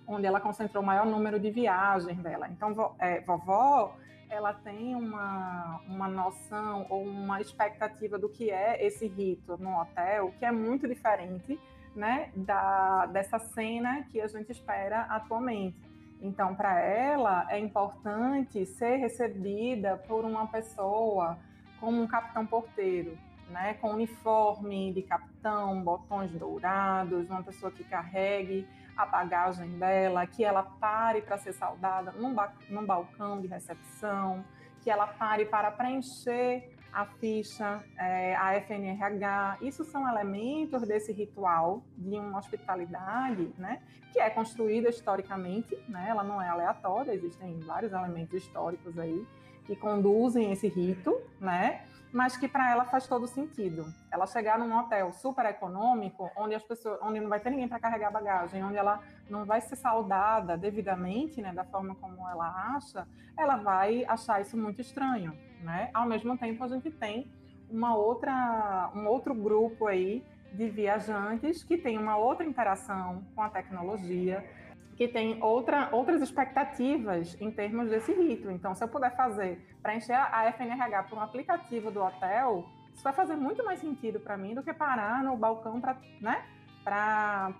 onde 0.07 0.27
ela 0.27 0.41
concentrou 0.41 0.83
o 0.83 0.87
maior 0.87 1.07
número 1.07 1.41
de 1.41 1.51
viagens 1.51 2.19
dela. 2.19 2.49
Então, 2.49 2.95
é, 2.99 3.21
vovó, 3.23 3.97
ela 4.29 4.53
tem 4.53 4.95
uma, 4.95 5.81
uma 5.87 6.09
noção 6.09 6.87
ou 6.89 7.03
uma 7.03 7.41
expectativa 7.41 8.19
do 8.19 8.29
que 8.29 8.51
é 8.51 8.85
esse 8.85 9.07
rito 9.07 9.57
no 9.59 9.81
hotel, 9.81 10.33
que 10.39 10.45
é 10.45 10.53
muito 10.53 10.89
diferente 10.89 11.59
né, 11.95 12.31
da, 12.35 13.07
dessa 13.07 13.39
cena 13.39 14.05
que 14.11 14.21
a 14.21 14.27
gente 14.27 14.51
espera 14.51 15.03
atualmente. 15.03 15.79
Então, 16.21 16.55
para 16.55 16.81
ela, 16.81 17.47
é 17.51 17.59
importante 17.59 18.65
ser 18.65 18.97
recebida 18.97 19.97
por 20.09 20.25
uma 20.25 20.47
pessoa 20.47 21.39
como 21.79 22.01
um 22.01 22.07
capitão 22.07 22.47
porteiro, 22.47 23.19
né, 23.51 23.75
com 23.75 23.91
uniforme 23.91 24.93
de 24.93 25.03
capitão, 25.03 25.83
botões 25.83 26.31
dourados, 26.33 27.29
uma 27.29 27.43
pessoa 27.43 27.71
que 27.71 27.85
carregue 27.85 28.67
a 28.97 29.05
bagagem 29.05 29.79
dela, 29.79 30.27
que 30.27 30.45
ela 30.45 30.63
pare 30.63 31.23
para 31.23 31.37
ser 31.39 31.53
saudada 31.53 32.13
num, 32.13 32.35
ba 32.35 32.53
num 32.69 32.85
balcão 32.85 33.41
de 33.41 33.47
recepção, 33.47 34.45
que 34.83 34.91
ela 34.91 35.07
pare 35.07 35.47
para 35.47 35.71
preencher 35.71 36.71
a 36.93 37.05
ficha, 37.07 37.83
é, 37.99 38.37
a 38.37 38.55
FNRH, 38.55 39.59
isso 39.63 39.85
são 39.85 40.09
elementos 40.09 40.87
desse 40.87 41.13
ritual 41.13 41.83
de 41.99 42.17
uma 42.17 42.39
hospitalidade, 42.39 43.53
né, 43.59 43.83
que 44.13 44.21
é 44.21 44.31
construída 44.31 44.89
historicamente, 44.89 45.77
né, 45.89 46.07
ela 46.09 46.23
não 46.23 46.41
é 46.41 46.49
aleatória, 46.49 47.13
existem 47.13 47.59
vários 47.61 47.93
elementos 47.93 48.35
históricos 48.35 48.97
aí 48.97 49.27
que 49.65 49.75
conduzem 49.75 50.53
esse 50.53 50.69
rito, 50.69 51.21
né, 51.41 51.85
mas 52.15 52.37
que 52.37 52.47
para 52.47 52.71
ela 52.71 52.85
faz 52.85 53.09
todo 53.09 53.27
sentido. 53.27 53.93
Ela 54.09 54.25
chegar 54.25 54.57
num 54.57 54.79
hotel 54.79 55.13
super 55.13 55.45
econômico, 55.47 56.31
onde 56.37 56.55
as 56.55 56.63
pessoas, 56.63 56.97
onde 57.03 57.19
não 57.19 57.29
vai 57.29 57.41
ter 57.41 57.51
ninguém 57.51 57.67
para 57.67 57.81
carregar 57.81 58.13
bagagem, 58.13 58.63
onde 58.63 58.77
ela 58.77 59.01
não 59.29 59.45
vai 59.45 59.61
ser 59.61 59.75
saudada 59.75 60.57
devidamente, 60.57 61.43
né, 61.43 61.53
da 61.53 61.65
forma 61.65 61.97
como 61.97 62.29
ela 62.29 62.77
acha, 62.77 63.05
ela 63.37 63.57
vai 63.57 64.05
achar 64.05 64.41
isso 64.41 64.57
muito 64.57 64.81
estranho, 64.81 65.37
né? 65.61 65.91
Ao 65.93 66.07
mesmo 66.07 66.39
tempo, 66.39 66.63
a 66.63 66.69
gente 66.69 66.89
tem 66.89 67.29
uma 67.69 67.97
outra, 67.97 68.93
um 68.95 69.09
outro 69.09 69.35
grupo 69.35 69.89
aí 69.89 70.25
de 70.53 70.71
viajantes 70.71 71.65
que 71.65 71.77
tem 71.77 71.99
uma 71.99 72.17
outra 72.17 72.47
interação 72.47 73.25
com 73.35 73.43
a 73.43 73.49
tecnologia, 73.49 74.49
que 74.97 75.09
tem 75.09 75.43
outra, 75.43 75.89
outras 75.93 76.23
expectativas 76.23 77.37
em 77.41 77.51
termos 77.51 77.91
desse 77.91 78.13
rito. 78.13 78.51
Então, 78.51 78.75
se 78.75 78.85
eu 78.85 78.89
puder 78.89 79.15
fazer, 79.17 79.59
preencher 79.83 80.13
a 80.13 80.53
FNRH 80.53 81.05
por 81.05 81.19
um 81.19 81.21
aplicativo 81.21 81.91
do 81.91 82.03
hotel, 82.03 82.65
isso 82.95 83.03
vai 83.03 83.13
fazer 83.13 83.35
muito 83.35 83.65
mais 83.65 83.81
sentido 83.81 84.21
para 84.21 84.37
mim 84.37 84.55
do 84.55 84.63
que 84.63 84.73
parar 84.73 85.23
no 85.23 85.37
balcão 85.37 85.81
para 85.81 85.97
né, 86.21 86.45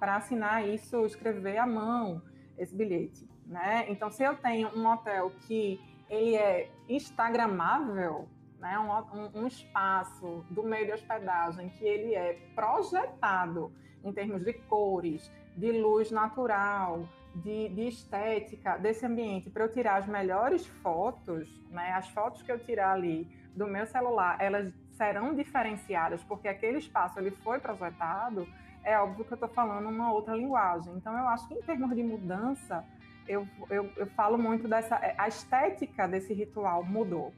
assinar 0.01 0.67
isso, 0.67 1.05
escrever 1.05 1.59
à 1.59 1.67
mão 1.67 2.23
esse 2.57 2.75
bilhete. 2.75 3.29
Né? 3.47 3.87
Então, 3.89 4.11
se 4.11 4.23
eu 4.23 4.37
tenho 4.37 4.69
um 4.77 4.87
hotel 4.87 5.33
que 5.47 5.81
ele 6.09 6.37
é 6.37 6.71
instagramável, 6.89 8.29
né, 8.61 8.79
um, 8.79 9.41
um, 9.41 9.47
espaço 9.47 10.45
do 10.51 10.63
meio 10.63 10.87
de 10.87 10.93
hospedagem 10.93 11.69
que 11.71 11.85
ele 11.85 12.15
é 12.15 12.39
projetado 12.55 13.73
em 14.03 14.13
termos 14.13 14.45
de 14.45 14.53
cores, 14.53 15.31
de 15.57 15.73
luz 15.73 16.11
natural, 16.11 17.07
de, 17.35 17.69
de 17.69 17.89
estética 17.89 18.77
desse 18.77 19.05
ambiente 19.05 19.51
para 19.51 19.65
eu 19.65 19.73
tirar 19.73 19.97
as 19.97 20.07
melhores 20.07 20.67
fotos, 20.67 21.49
né? 21.71 21.93
As 21.93 22.09
fotos 22.09 22.43
que 22.43 22.51
eu 22.51 22.59
tirar 22.59 22.93
ali 22.93 23.29
do 23.55 23.67
meu 23.67 23.87
celular, 23.87 24.37
elas 24.41 24.73
serão 24.97 25.35
diferenciadas 25.35 26.23
porque 26.25 26.49
aquele 26.49 26.79
espaço 26.79 27.19
ele 27.19 27.31
foi 27.31 27.59
projetado. 27.59 28.47
É 28.83 28.99
óbvio 28.99 29.25
que 29.25 29.33
eu 29.33 29.37
estou 29.37 29.49
falando 29.49 29.89
uma 29.89 30.13
outra 30.13 30.35
linguagem. 30.35 30.93
Então, 30.95 31.17
eu 31.17 31.27
acho 31.29 31.49
que 31.49 31.55
em 31.55 31.63
termos 31.63 31.95
de 31.95 32.03
mudança, 32.03 32.85
eu, 33.27 33.49
eu, 33.71 33.91
eu 33.97 34.07
falo 34.09 34.37
muito 34.37 34.69
dessa. 34.69 35.01
A 35.17 35.27
estética 35.27 36.07
desse 36.07 36.35
ritual 36.35 36.85
mudou 36.85 37.33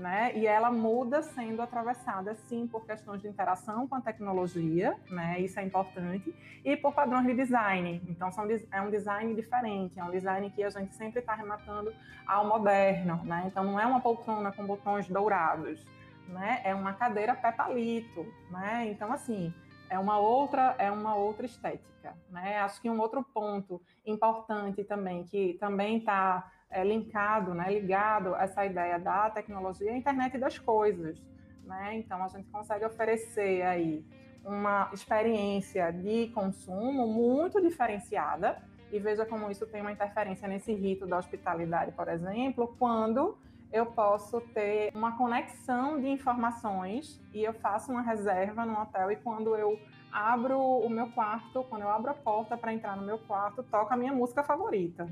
né? 0.00 0.32
E 0.34 0.46
ela 0.46 0.72
muda 0.72 1.22
sendo 1.22 1.60
atravessada, 1.60 2.34
sim, 2.34 2.66
por 2.66 2.84
questões 2.86 3.20
de 3.20 3.28
interação 3.28 3.86
com 3.86 3.94
a 3.94 4.00
tecnologia, 4.00 4.96
né? 5.10 5.38
Isso 5.38 5.60
é 5.60 5.62
importante, 5.62 6.34
e 6.64 6.76
por 6.76 6.92
padrões 6.94 7.26
de 7.26 7.34
design. 7.34 8.02
Então, 8.08 8.32
são, 8.32 8.48
é 8.72 8.80
um 8.80 8.90
design 8.90 9.34
diferente, 9.34 10.00
é 10.00 10.02
um 10.02 10.10
design 10.10 10.50
que 10.50 10.64
a 10.64 10.70
gente 10.70 10.94
sempre 10.94 11.20
está 11.20 11.34
rematando 11.34 11.92
ao 12.26 12.48
moderno, 12.48 13.22
né? 13.24 13.44
Então, 13.46 13.62
não 13.62 13.78
é 13.78 13.86
uma 13.86 14.00
poltrona 14.00 14.50
com 14.50 14.66
botões 14.66 15.06
dourados, 15.06 15.86
né? 16.26 16.62
É 16.64 16.74
uma 16.74 16.94
cadeira 16.94 17.34
pé 17.34 17.52
palito, 17.52 18.26
né? 18.50 18.86
Então, 18.90 19.12
assim, 19.12 19.52
é 19.90 19.98
uma 19.98 20.18
outra 20.18 20.74
é 20.78 20.90
uma 20.90 21.14
outra 21.14 21.44
estética, 21.44 22.16
né? 22.30 22.58
Acho 22.60 22.80
que 22.80 22.88
um 22.88 22.98
outro 22.98 23.22
ponto 23.22 23.82
importante 24.06 24.82
também 24.82 25.24
que 25.24 25.58
também 25.60 25.98
está 25.98 26.50
é, 26.70 26.84
linkado, 26.84 27.52
né, 27.54 27.72
ligado 27.72 28.34
a 28.34 28.42
essa 28.44 28.64
ideia 28.64 28.98
da 28.98 29.28
tecnologia, 29.30 29.92
a 29.92 29.96
internet 29.96 30.38
das 30.38 30.58
coisas. 30.58 31.20
Né? 31.64 31.96
Então, 31.96 32.22
a 32.22 32.28
gente 32.28 32.48
consegue 32.50 32.84
oferecer 32.84 33.62
aí 33.62 34.04
uma 34.44 34.90
experiência 34.92 35.90
de 35.92 36.28
consumo 36.28 37.06
muito 37.06 37.60
diferenciada, 37.60 38.56
e 38.92 38.98
veja 38.98 39.24
como 39.24 39.50
isso 39.50 39.66
tem 39.66 39.80
uma 39.80 39.92
interferência 39.92 40.48
nesse 40.48 40.72
rito 40.74 41.06
da 41.06 41.18
hospitalidade, 41.18 41.92
por 41.92 42.08
exemplo, 42.08 42.74
quando 42.78 43.36
eu 43.72 43.86
posso 43.86 44.40
ter 44.52 44.90
uma 44.94 45.16
conexão 45.16 46.00
de 46.00 46.08
informações 46.08 47.20
e 47.32 47.44
eu 47.44 47.52
faço 47.52 47.92
uma 47.92 48.02
reserva 48.02 48.64
no 48.64 48.80
hotel 48.80 49.12
e 49.12 49.16
quando 49.16 49.54
eu 49.54 49.78
abro 50.10 50.58
o 50.60 50.88
meu 50.90 51.08
quarto, 51.12 51.64
quando 51.68 51.82
eu 51.82 51.88
abro 51.88 52.10
a 52.10 52.14
porta 52.14 52.56
para 52.56 52.74
entrar 52.74 52.96
no 52.96 53.06
meu 53.06 53.18
quarto, 53.18 53.62
toca 53.62 53.94
a 53.94 53.96
minha 53.96 54.12
música 54.12 54.42
favorita. 54.42 55.08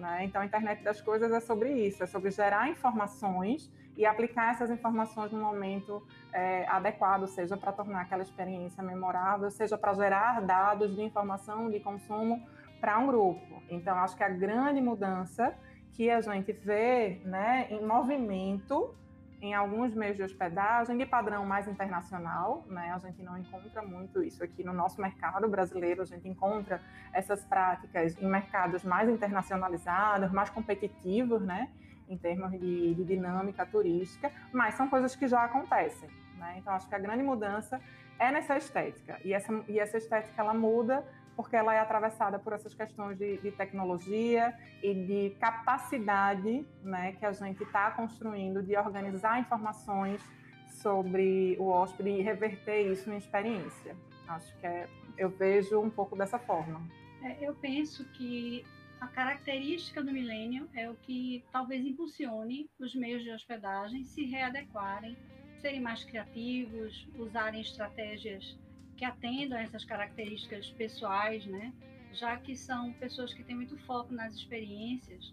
Né? 0.00 0.24
Então, 0.24 0.40
a 0.40 0.46
internet 0.46 0.82
das 0.82 1.00
coisas 1.00 1.30
é 1.30 1.40
sobre 1.40 1.70
isso, 1.72 2.02
é 2.02 2.06
sobre 2.06 2.30
gerar 2.30 2.70
informações 2.70 3.70
e 3.96 4.06
aplicar 4.06 4.52
essas 4.52 4.70
informações 4.70 5.30
no 5.30 5.40
momento 5.40 6.02
é, 6.32 6.66
adequado, 6.68 7.26
seja 7.26 7.54
para 7.54 7.70
tornar 7.70 8.00
aquela 8.00 8.22
experiência 8.22 8.82
memorável, 8.82 9.50
seja 9.50 9.76
para 9.76 9.92
gerar 9.92 10.40
dados 10.40 10.96
de 10.96 11.02
informação 11.02 11.70
de 11.70 11.80
consumo 11.80 12.42
para 12.80 12.98
um 12.98 13.06
grupo. 13.06 13.62
Então, 13.68 13.94
acho 13.98 14.16
que 14.16 14.24
a 14.24 14.28
grande 14.30 14.80
mudança 14.80 15.54
que 15.92 16.08
a 16.08 16.20
gente 16.22 16.50
vê 16.50 17.20
né, 17.26 17.66
em 17.68 17.84
movimento 17.84 18.94
em 19.40 19.54
alguns 19.54 19.94
meios 19.94 20.16
de 20.16 20.22
hospedagem 20.22 20.98
de 20.98 21.06
padrão 21.06 21.46
mais 21.46 21.66
internacional, 21.66 22.64
né? 22.68 22.92
A 22.94 22.98
gente 22.98 23.22
não 23.22 23.38
encontra 23.38 23.82
muito 23.82 24.22
isso 24.22 24.44
aqui 24.44 24.62
no 24.62 24.72
nosso 24.72 25.00
mercado 25.00 25.48
brasileiro, 25.48 26.02
a 26.02 26.04
gente 26.04 26.28
encontra 26.28 26.80
essas 27.12 27.42
práticas 27.44 28.20
em 28.20 28.26
mercados 28.26 28.84
mais 28.84 29.08
internacionalizados, 29.08 30.30
mais 30.30 30.50
competitivos, 30.50 31.42
né? 31.42 31.70
Em 32.08 32.18
termos 32.18 32.50
de, 32.52 32.94
de 32.94 33.04
dinâmica 33.04 33.64
turística, 33.64 34.30
mas 34.52 34.74
são 34.74 34.88
coisas 34.88 35.16
que 35.16 35.26
já 35.26 35.44
acontecem, 35.44 36.10
né? 36.36 36.56
Então, 36.58 36.74
acho 36.74 36.88
que 36.88 36.94
a 36.94 36.98
grande 36.98 37.22
mudança 37.22 37.80
é 38.18 38.30
nessa 38.30 38.58
estética, 38.58 39.18
e 39.24 39.32
essa, 39.32 39.64
e 39.66 39.78
essa 39.80 39.96
estética 39.96 40.42
ela 40.42 40.52
muda 40.52 41.02
porque 41.40 41.56
ela 41.56 41.74
é 41.74 41.78
atravessada 41.78 42.38
por 42.38 42.52
essas 42.52 42.74
questões 42.74 43.16
de, 43.16 43.38
de 43.38 43.50
tecnologia 43.50 44.54
e 44.82 44.92
de 44.92 45.30
capacidade 45.40 46.66
né, 46.82 47.12
que 47.12 47.24
a 47.24 47.32
gente 47.32 47.62
está 47.62 47.90
construindo 47.92 48.62
de 48.62 48.76
organizar 48.76 49.40
informações 49.40 50.22
sobre 50.68 51.56
o 51.58 51.68
hóspede 51.68 52.10
e 52.10 52.20
reverter 52.20 52.92
isso 52.92 53.10
em 53.10 53.16
experiência. 53.16 53.96
Acho 54.28 54.54
que 54.58 54.66
é, 54.66 54.86
eu 55.16 55.30
vejo 55.30 55.80
um 55.80 55.88
pouco 55.88 56.14
dessa 56.14 56.38
forma. 56.38 56.86
É, 57.22 57.38
eu 57.40 57.54
penso 57.54 58.04
que 58.12 58.62
a 59.00 59.06
característica 59.06 60.02
do 60.02 60.12
milênio 60.12 60.68
é 60.74 60.90
o 60.90 60.94
que 60.94 61.42
talvez 61.50 61.86
impulsione 61.86 62.68
os 62.78 62.94
meios 62.94 63.22
de 63.22 63.30
hospedagem 63.30 64.04
se 64.04 64.26
readequarem, 64.26 65.16
serem 65.62 65.80
mais 65.80 66.04
criativos, 66.04 67.08
usarem 67.18 67.62
estratégias 67.62 68.58
que 69.00 69.04
atendam 69.06 69.56
a 69.56 69.62
essas 69.62 69.82
características 69.82 70.70
pessoais, 70.72 71.46
né? 71.46 71.72
Já 72.12 72.36
que 72.36 72.54
são 72.54 72.92
pessoas 72.92 73.32
que 73.32 73.42
têm 73.42 73.56
muito 73.56 73.78
foco 73.78 74.12
nas 74.12 74.34
experiências. 74.34 75.32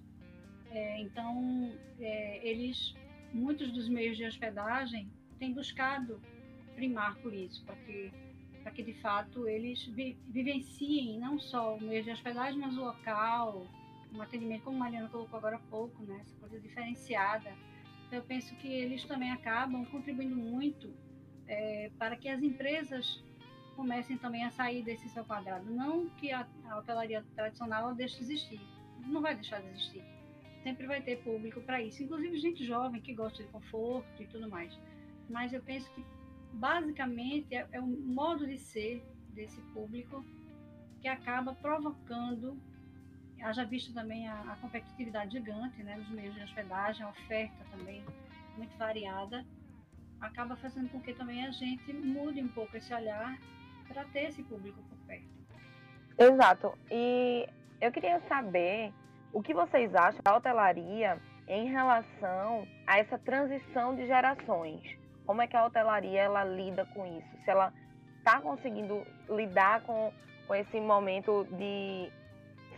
É, 0.72 1.02
então, 1.02 1.74
é, 2.00 2.48
eles, 2.48 2.96
muitos 3.34 3.70
dos 3.74 3.90
meios 3.90 4.16
de 4.16 4.24
hospedagem 4.24 5.12
têm 5.38 5.52
buscado 5.52 6.22
primar 6.76 7.18
por 7.18 7.34
isso, 7.34 7.62
para 7.66 7.76
que, 7.76 8.10
que 8.74 8.84
de 8.84 8.94
fato 9.02 9.46
eles 9.50 9.86
vi, 9.88 10.18
vivenciem 10.30 11.20
não 11.20 11.38
só 11.38 11.76
o 11.76 11.84
meio 11.84 12.06
de 12.06 12.12
hospedagem, 12.12 12.58
mas 12.58 12.78
o 12.78 12.86
local, 12.86 13.68
um 14.14 14.22
atendimento, 14.22 14.64
como 14.64 14.78
a 14.78 14.80
Mariana 14.80 15.10
colocou 15.10 15.38
agora 15.40 15.58
há 15.58 15.70
pouco, 15.70 16.02
né? 16.04 16.18
Essa 16.22 16.38
coisa 16.38 16.58
diferenciada. 16.58 17.52
Então, 18.08 18.20
eu 18.20 18.24
penso 18.24 18.56
que 18.56 18.70
eles 18.70 19.04
também 19.04 19.30
acabam 19.30 19.84
contribuindo 19.88 20.38
muito 20.38 20.96
é, 21.46 21.92
para 22.00 22.16
que 22.16 22.30
as 22.30 22.42
empresas 22.42 23.27
comecem 23.78 24.18
também 24.18 24.44
a 24.44 24.52
sair 24.52 24.84
desse 24.84 25.08
seu 25.10 25.24
quadrado. 25.24 25.72
Não 25.72 26.10
que 26.10 26.32
a, 26.32 26.46
a 26.66 26.80
hotelaria 26.80 27.24
tradicional 27.36 27.94
deixe 27.94 28.18
de 28.18 28.24
existir, 28.24 28.60
não 29.06 29.22
vai 29.22 29.36
deixar 29.36 29.62
de 29.62 29.70
existir. 29.70 30.04
Sempre 30.64 30.88
vai 30.88 31.00
ter 31.02 31.24
público 31.24 31.62
para 31.62 31.82
isso, 31.82 32.04
inclusive 32.04 32.38
gente 32.40 32.66
jovem 32.66 33.00
que 33.00 33.14
gosta 33.14 33.44
de 33.44 33.50
conforto 33.50 34.22
e 34.22 34.26
tudo 34.26 34.50
mais. 34.50 34.78
Mas 35.30 35.54
eu 35.54 35.62
penso 35.62 35.90
que 35.94 36.04
basicamente 36.54 37.56
é, 37.56 37.68
é 37.72 37.80
o 37.80 37.86
modo 37.86 38.46
de 38.48 38.58
ser 38.58 39.06
desse 39.30 39.62
público 39.74 40.26
que 41.00 41.08
acaba 41.08 41.54
provocando, 41.54 42.60
haja 43.40 43.64
visto 43.64 43.94
também 43.94 44.28
a, 44.28 44.42
a 44.54 44.56
competitividade 44.56 45.34
gigante 45.34 45.84
né, 45.84 45.96
nos 45.96 46.10
meios 46.10 46.34
de 46.34 46.42
hospedagem, 46.42 47.06
a 47.06 47.10
oferta 47.10 47.64
também 47.70 48.04
muito 48.58 48.76
variada, 48.78 49.46
acaba 50.20 50.56
fazendo 50.56 50.90
com 50.90 51.00
que 51.00 51.14
também 51.14 51.46
a 51.46 51.52
gente 51.52 51.94
mude 51.94 52.42
um 52.42 52.48
pouco 52.48 52.76
esse 52.76 52.92
olhar 52.92 53.38
para 53.88 54.04
ter 54.06 54.30
esse 54.30 54.44
público 54.44 54.82
por 54.90 54.98
perto. 55.08 55.28
Exato. 56.18 56.78
E 56.92 57.48
eu 57.80 57.92
queria 57.92 58.20
saber 58.28 58.92
o 59.32 59.42
que 59.42 59.54
vocês 59.54 59.94
acham 59.94 60.22
da 60.24 60.36
hotelaria 60.36 61.20
em 61.48 61.68
relação 61.68 62.68
a 62.86 63.00
essa 63.00 63.18
transição 63.18 63.96
de 63.96 64.06
gerações. 64.06 64.82
Como 65.26 65.42
é 65.42 65.48
que 65.48 65.56
a 65.56 65.66
hotelaria 65.66 66.22
ela 66.22 66.44
lida 66.44 66.86
com 66.94 67.06
isso? 67.06 67.44
Se 67.44 67.52
ela 67.52 67.74
está 68.18 68.42
conseguindo 68.42 69.06
lidar 69.30 69.82
com, 69.82 70.12
com 70.48 70.56
esse 70.56 70.80
momento 70.80 71.46
de 71.52 72.12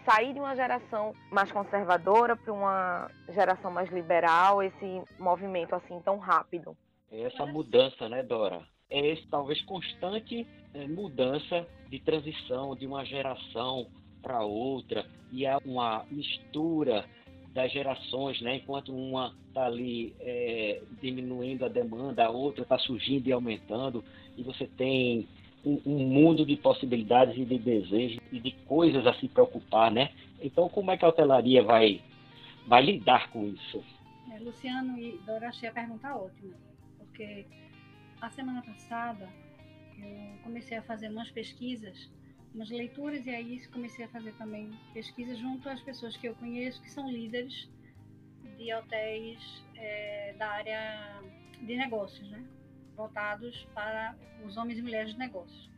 sair 0.06 0.34
de 0.34 0.40
uma 0.40 0.56
geração 0.56 1.14
mais 1.32 1.52
conservadora 1.52 2.36
para 2.36 2.54
uma 2.54 3.12
geração 3.30 3.72
mais 3.72 3.90
liberal, 3.92 4.62
esse 4.62 5.04
movimento 5.18 5.76
assim 5.76 6.00
tão 6.02 6.18
rápido. 6.18 6.76
Essa 7.12 7.46
mudança, 7.46 8.08
né, 8.08 8.24
Dora? 8.24 8.62
É 8.90 9.00
esse 9.00 9.28
talvez 9.28 9.62
constante 9.64 10.48
é, 10.74 10.88
mudança 10.88 11.68
de 11.90 12.00
transição 12.00 12.76
de 12.76 12.86
uma 12.86 13.04
geração 13.06 13.88
para 14.22 14.44
outra 14.44 15.06
e 15.32 15.46
há 15.46 15.58
uma 15.66 16.06
mistura 16.12 17.06
das 17.54 17.72
gerações, 17.72 18.40
né? 18.42 18.58
Enquanto 18.58 18.94
uma 18.94 19.34
está 19.48 19.66
ali 19.66 20.16
é, 20.20 20.82
diminuindo 21.02 21.66
a 21.66 21.68
demanda, 21.68 22.26
a 22.26 22.30
outra 22.30 22.64
está 22.64 22.78
surgindo 22.78 23.28
e 23.28 23.32
aumentando, 23.32 24.04
e 24.38 24.44
você 24.44 24.68
tem 24.68 25.28
um, 25.66 25.82
um, 25.86 25.98
mundo 26.08 26.46
de 26.46 26.56
possibilidades 26.56 27.38
e 27.38 27.44
de 27.44 27.58
desejos 27.58 28.22
e 28.32 28.40
de 28.40 28.52
coisas 28.66 29.06
a 29.06 29.14
se 29.16 29.28
preocupar, 29.28 29.92
né? 29.92 30.12
Então, 30.42 30.70
como 30.70 30.92
é 30.92 30.98
que 30.98 31.04
a 31.04 31.10
hotelaria 31.10 31.64
vai, 31.64 32.02
vai 32.68 32.84
lidar 32.84 33.30
com 33.32 33.46
isso? 33.46 33.84
É, 34.32 34.40
Luciano 34.40 34.98
e 34.98 35.20
Dora, 35.26 35.50
achei 35.50 35.68
a 35.68 35.74
pergunta 35.74 36.16
ótima, 36.16 36.54
porque 36.98 37.46
a 38.22 38.30
semana 38.30 38.62
passada 38.62 39.28
eu 40.02 40.40
comecei 40.44 40.78
a 40.78 40.82
fazer 40.82 41.10
umas 41.10 41.30
pesquisas, 41.32 42.10
umas 42.54 42.70
leituras, 42.70 43.26
e 43.26 43.30
aí 43.30 43.68
comecei 43.68 44.06
a 44.06 44.10
fazer 44.10 44.34
também 44.34 44.72
pesquisas 44.94 45.38
junto 45.38 45.70
às 45.70 45.82
pessoas 45.82 46.16
que 46.18 46.28
eu 46.28 46.36
conheço, 46.36 46.82
que 46.82 46.90
são 46.90 47.10
líderes 47.10 47.70
de 48.58 48.74
hotéis 48.74 49.64
é, 49.76 50.34
da 50.38 50.50
área 50.50 51.22
de 51.62 51.76
negócios, 51.76 52.30
né? 52.30 52.44
voltados 52.96 53.66
para 53.74 54.14
os 54.46 54.58
homens 54.58 54.78
e 54.78 54.82
mulheres 54.82 55.14
de 55.14 55.20
negócios. 55.20 55.70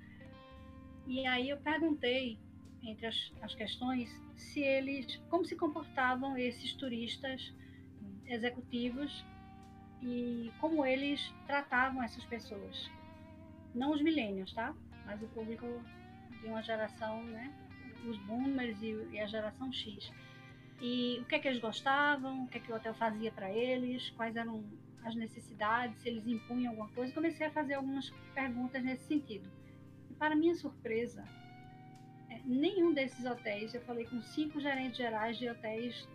E 1.06 1.26
aí 1.28 1.50
eu 1.50 1.58
perguntei, 1.58 2.40
entre 2.82 3.06
as, 3.06 3.32
as 3.42 3.54
questões, 3.54 4.10
se 4.36 4.62
eles, 4.62 5.18
como 5.30 5.46
se 5.46 5.56
comportavam 5.56 6.36
esses 6.36 6.74
turistas 6.74 7.54
executivos 8.26 9.24
e 10.02 10.52
como 10.60 10.84
eles 10.84 11.32
tratavam 11.46 12.02
essas 12.02 12.26
pessoas 12.26 12.90
não 13.74 13.92
os 13.92 14.02
milênios, 14.02 14.54
tá? 14.54 14.74
Mas 15.06 15.22
o 15.22 15.28
público 15.28 15.66
de 16.42 16.48
uma 16.48 16.62
geração, 16.62 17.24
né? 17.24 17.54
Os 18.08 18.18
boomers 18.20 18.82
e, 18.82 18.96
e 19.12 19.20
a 19.20 19.26
geração 19.26 19.72
X. 19.72 20.12
E 20.82 21.20
o 21.22 21.26
que 21.26 21.36
é 21.36 21.40
que 21.40 21.48
eles 21.48 21.60
gostavam, 21.60 22.44
o 22.44 22.48
que 22.48 22.58
é 22.58 22.62
que 22.62 22.72
o 22.72 22.76
hotel 22.76 22.94
fazia 22.96 23.32
para 23.32 23.52
eles, 23.52 24.10
quais 24.12 24.36
eram 24.36 24.64
as 25.04 25.16
necessidades, 25.16 26.00
se 26.02 26.10
eles 26.10 26.28
impunham 26.28 26.72
alguma 26.72 26.90
coisa. 26.90 27.14
Comecei 27.14 27.48
a 27.48 27.52
fazer 27.52 27.76
algumas 27.76 28.10
perguntas 28.34 28.84
nesse 28.84 29.06
sentido. 29.06 29.50
E 30.10 30.14
para 30.16 30.36
minha 30.36 30.56
surpresa, 30.56 31.24
é, 32.30 32.40
nenhum 32.46 32.94
desses 32.94 33.26
hotéis, 33.26 33.74
eu 33.74 33.82
falei 33.82 34.06
com 34.06 34.22
cinco 34.22 34.60
gerentes 34.60 34.98
gerais 34.98 35.38
de 35.38 35.50
hotéis, 35.50 36.08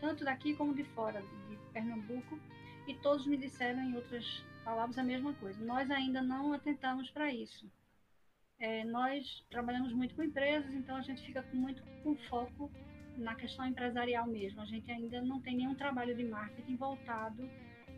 tanto 0.00 0.24
daqui 0.24 0.54
como 0.54 0.74
de 0.74 0.84
fora, 0.84 1.22
de 1.48 1.56
Pernambuco, 1.72 2.38
e 2.86 2.94
todos 2.94 3.26
me 3.26 3.36
disseram 3.36 3.80
em 3.80 3.94
outras 3.94 4.44
falávamos 4.64 4.98
a 4.98 5.02
mesma 5.02 5.32
coisa. 5.34 5.62
Nós 5.64 5.90
ainda 5.90 6.22
não 6.22 6.52
atentamos 6.52 7.10
para 7.10 7.32
isso. 7.32 7.70
É, 8.58 8.84
nós 8.84 9.44
trabalhamos 9.50 9.92
muito 9.92 10.14
com 10.14 10.22
empresas, 10.22 10.74
então 10.74 10.96
a 10.96 11.02
gente 11.02 11.22
fica 11.22 11.44
muito 11.52 11.82
com 12.02 12.14
foco 12.28 12.70
na 13.16 13.34
questão 13.34 13.66
empresarial 13.66 14.26
mesmo. 14.26 14.60
A 14.60 14.66
gente 14.66 14.90
ainda 14.90 15.22
não 15.22 15.40
tem 15.40 15.56
nenhum 15.56 15.74
trabalho 15.74 16.14
de 16.14 16.24
marketing 16.24 16.76
voltado 16.76 17.48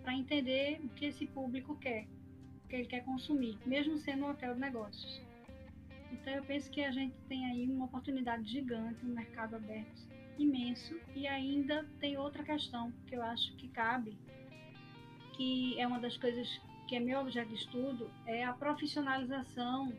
para 0.02 0.14
entender 0.14 0.80
o 0.84 0.88
que 0.90 1.06
esse 1.06 1.26
público 1.26 1.76
quer, 1.76 2.06
o 2.64 2.68
que 2.68 2.76
ele 2.76 2.86
quer 2.86 3.04
consumir, 3.04 3.58
mesmo 3.66 3.96
sendo 3.98 4.24
um 4.24 4.30
hotel 4.30 4.54
de 4.54 4.60
negócios. 4.60 5.20
Então 6.12 6.32
eu 6.32 6.44
penso 6.44 6.70
que 6.70 6.84
a 6.84 6.90
gente 6.90 7.14
tem 7.28 7.44
aí 7.46 7.66
uma 7.68 7.86
oportunidade 7.86 8.48
gigante, 8.48 9.04
um 9.04 9.14
mercado 9.14 9.56
aberto 9.56 10.12
imenso 10.38 10.98
e 11.14 11.26
ainda 11.26 11.86
tem 12.00 12.16
outra 12.16 12.42
questão 12.42 12.92
que 13.06 13.14
eu 13.14 13.22
acho 13.22 13.54
que 13.56 13.68
cabe 13.68 14.18
que 15.32 15.78
é 15.78 15.86
uma 15.86 15.98
das 15.98 16.16
coisas 16.16 16.60
que 16.86 16.96
é 16.96 17.00
meu 17.00 17.20
objeto 17.20 17.48
de 17.48 17.54
estudo, 17.54 18.10
é 18.26 18.44
a 18.44 18.52
profissionalização 18.52 19.92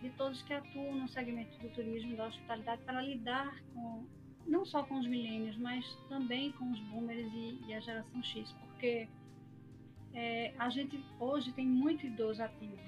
de 0.00 0.10
todos 0.10 0.42
que 0.42 0.52
atuam 0.52 0.94
no 0.94 1.08
segmento 1.08 1.58
do 1.58 1.68
turismo 1.70 2.16
da 2.16 2.26
hospitalidade 2.26 2.82
para 2.82 3.02
lidar 3.02 3.62
com 3.74 4.06
não 4.46 4.64
só 4.64 4.82
com 4.82 4.98
os 4.98 5.06
milênios, 5.06 5.56
mas 5.58 5.84
também 6.08 6.52
com 6.52 6.70
os 6.70 6.80
boomers 6.80 7.30
e, 7.32 7.58
e 7.66 7.74
a 7.74 7.80
geração 7.80 8.22
X, 8.22 8.52
porque 8.52 9.08
é, 10.14 10.54
a 10.58 10.68
gente 10.70 11.02
hoje 11.18 11.52
tem 11.52 11.66
muito 11.66 12.06
idoso 12.06 12.42
ativo. 12.42 12.78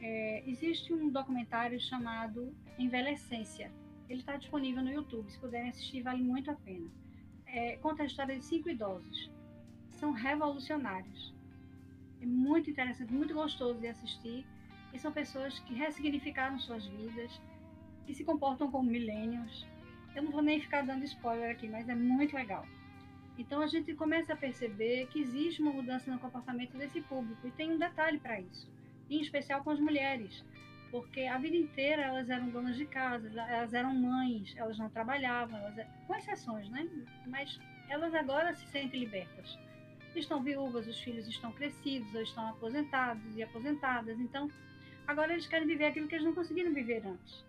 É, 0.00 0.42
existe 0.46 0.92
um 0.92 1.08
documentário 1.08 1.80
chamado 1.80 2.54
Envelhecência. 2.78 3.72
Ele 4.08 4.20
está 4.20 4.36
disponível 4.36 4.82
no 4.82 4.92
YouTube, 4.92 5.30
se 5.30 5.38
puderem 5.38 5.70
assistir, 5.70 6.02
vale 6.02 6.22
muito 6.22 6.50
a 6.50 6.54
pena. 6.54 6.90
É, 7.46 7.76
conta 7.78 8.02
a 8.02 8.06
história 8.06 8.36
de 8.36 8.44
cinco 8.44 8.68
idosos 8.68 9.33
são 9.94 10.12
revolucionários. 10.12 11.34
É 12.20 12.26
muito 12.26 12.70
interessante, 12.70 13.12
muito 13.12 13.34
gostoso 13.34 13.80
de 13.80 13.88
assistir. 13.88 14.46
E 14.92 14.98
são 14.98 15.12
pessoas 15.12 15.58
que 15.60 15.74
ressignificaram 15.74 16.58
suas 16.58 16.86
vidas, 16.86 17.40
que 18.06 18.14
se 18.14 18.24
comportam 18.24 18.70
como 18.70 18.88
milênios. 18.90 19.66
Eu 20.14 20.22
não 20.22 20.30
vou 20.30 20.42
nem 20.42 20.60
ficar 20.60 20.82
dando 20.82 21.04
spoiler 21.04 21.50
aqui, 21.50 21.68
mas 21.68 21.88
é 21.88 21.94
muito 21.94 22.36
legal. 22.36 22.64
Então 23.36 23.60
a 23.60 23.66
gente 23.66 23.92
começa 23.94 24.32
a 24.32 24.36
perceber 24.36 25.08
que 25.08 25.20
existe 25.20 25.60
uma 25.60 25.72
mudança 25.72 26.10
no 26.10 26.18
comportamento 26.18 26.78
desse 26.78 27.00
público. 27.00 27.46
E 27.46 27.50
tem 27.50 27.72
um 27.72 27.78
detalhe 27.78 28.18
para 28.20 28.40
isso, 28.40 28.70
em 29.10 29.20
especial 29.20 29.64
com 29.64 29.70
as 29.70 29.80
mulheres, 29.80 30.44
porque 30.90 31.22
a 31.22 31.38
vida 31.38 31.56
inteira 31.56 32.02
elas 32.02 32.30
eram 32.30 32.48
donas 32.50 32.76
de 32.76 32.86
casa, 32.86 33.28
elas 33.28 33.74
eram 33.74 33.92
mães, 33.92 34.54
elas 34.56 34.78
não 34.78 34.88
trabalhavam, 34.88 35.58
elas, 35.58 35.86
com 36.06 36.14
exceções, 36.14 36.68
né? 36.70 36.88
Mas 37.26 37.58
elas 37.88 38.14
agora 38.14 38.54
se 38.54 38.64
sentem 38.68 39.00
libertas. 39.00 39.58
Estão 40.14 40.42
viúvas, 40.42 40.86
os 40.86 40.98
filhos 41.00 41.26
estão 41.26 41.50
crescidos, 41.52 42.14
ou 42.14 42.22
estão 42.22 42.48
aposentados 42.48 43.36
e 43.36 43.42
aposentadas. 43.42 44.18
Então, 44.20 44.48
agora 45.06 45.32
eles 45.32 45.46
querem 45.46 45.66
viver 45.66 45.86
aquilo 45.86 46.06
que 46.06 46.14
eles 46.14 46.24
não 46.24 46.34
conseguiram 46.34 46.72
viver 46.72 47.04
antes. 47.06 47.44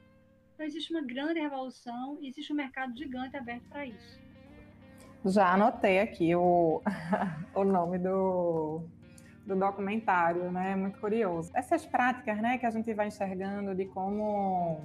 Então, 0.54 0.66
existe 0.66 0.92
uma 0.92 1.02
grande 1.02 1.40
revolução 1.40 2.18
e 2.22 2.28
existe 2.28 2.52
um 2.52 2.56
mercado 2.56 2.98
gigante 2.98 3.38
aberto 3.38 3.64
para 3.70 3.86
isso. 3.86 4.20
Já 5.26 5.54
anotei 5.54 6.00
aqui 6.00 6.36
o, 6.36 6.82
o 7.54 7.64
nome 7.64 7.98
do, 7.98 8.84
do 9.46 9.56
documentário, 9.56 10.52
né? 10.52 10.76
Muito 10.76 11.00
curioso. 11.00 11.52
Essas 11.54 11.86
práticas, 11.86 12.38
né, 12.42 12.58
que 12.58 12.66
a 12.66 12.72
gente 12.72 12.94
vai 12.94 13.08
enxergando 13.08 13.76
de 13.76 13.86
como 13.86 14.82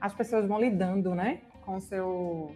as 0.00 0.14
pessoas 0.14 0.46
vão 0.46 0.60
lidando, 0.60 1.14
né, 1.14 1.40
com 1.62 1.76
o 1.76 1.80
seu 1.80 2.54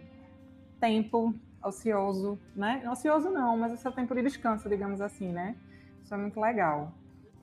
tempo 0.79 1.33
ocioso, 1.63 2.39
né? 2.55 2.83
Ocioso 2.91 3.29
não, 3.29 3.57
mas 3.57 3.71
o 3.71 3.77
seu 3.77 3.91
tempo 3.91 4.13
de 4.13 4.21
descanso, 4.21 4.69
digamos 4.69 5.01
assim, 5.01 5.31
né? 5.31 5.55
Isso 6.03 6.13
é 6.13 6.17
muito 6.17 6.39
legal. 6.39 6.91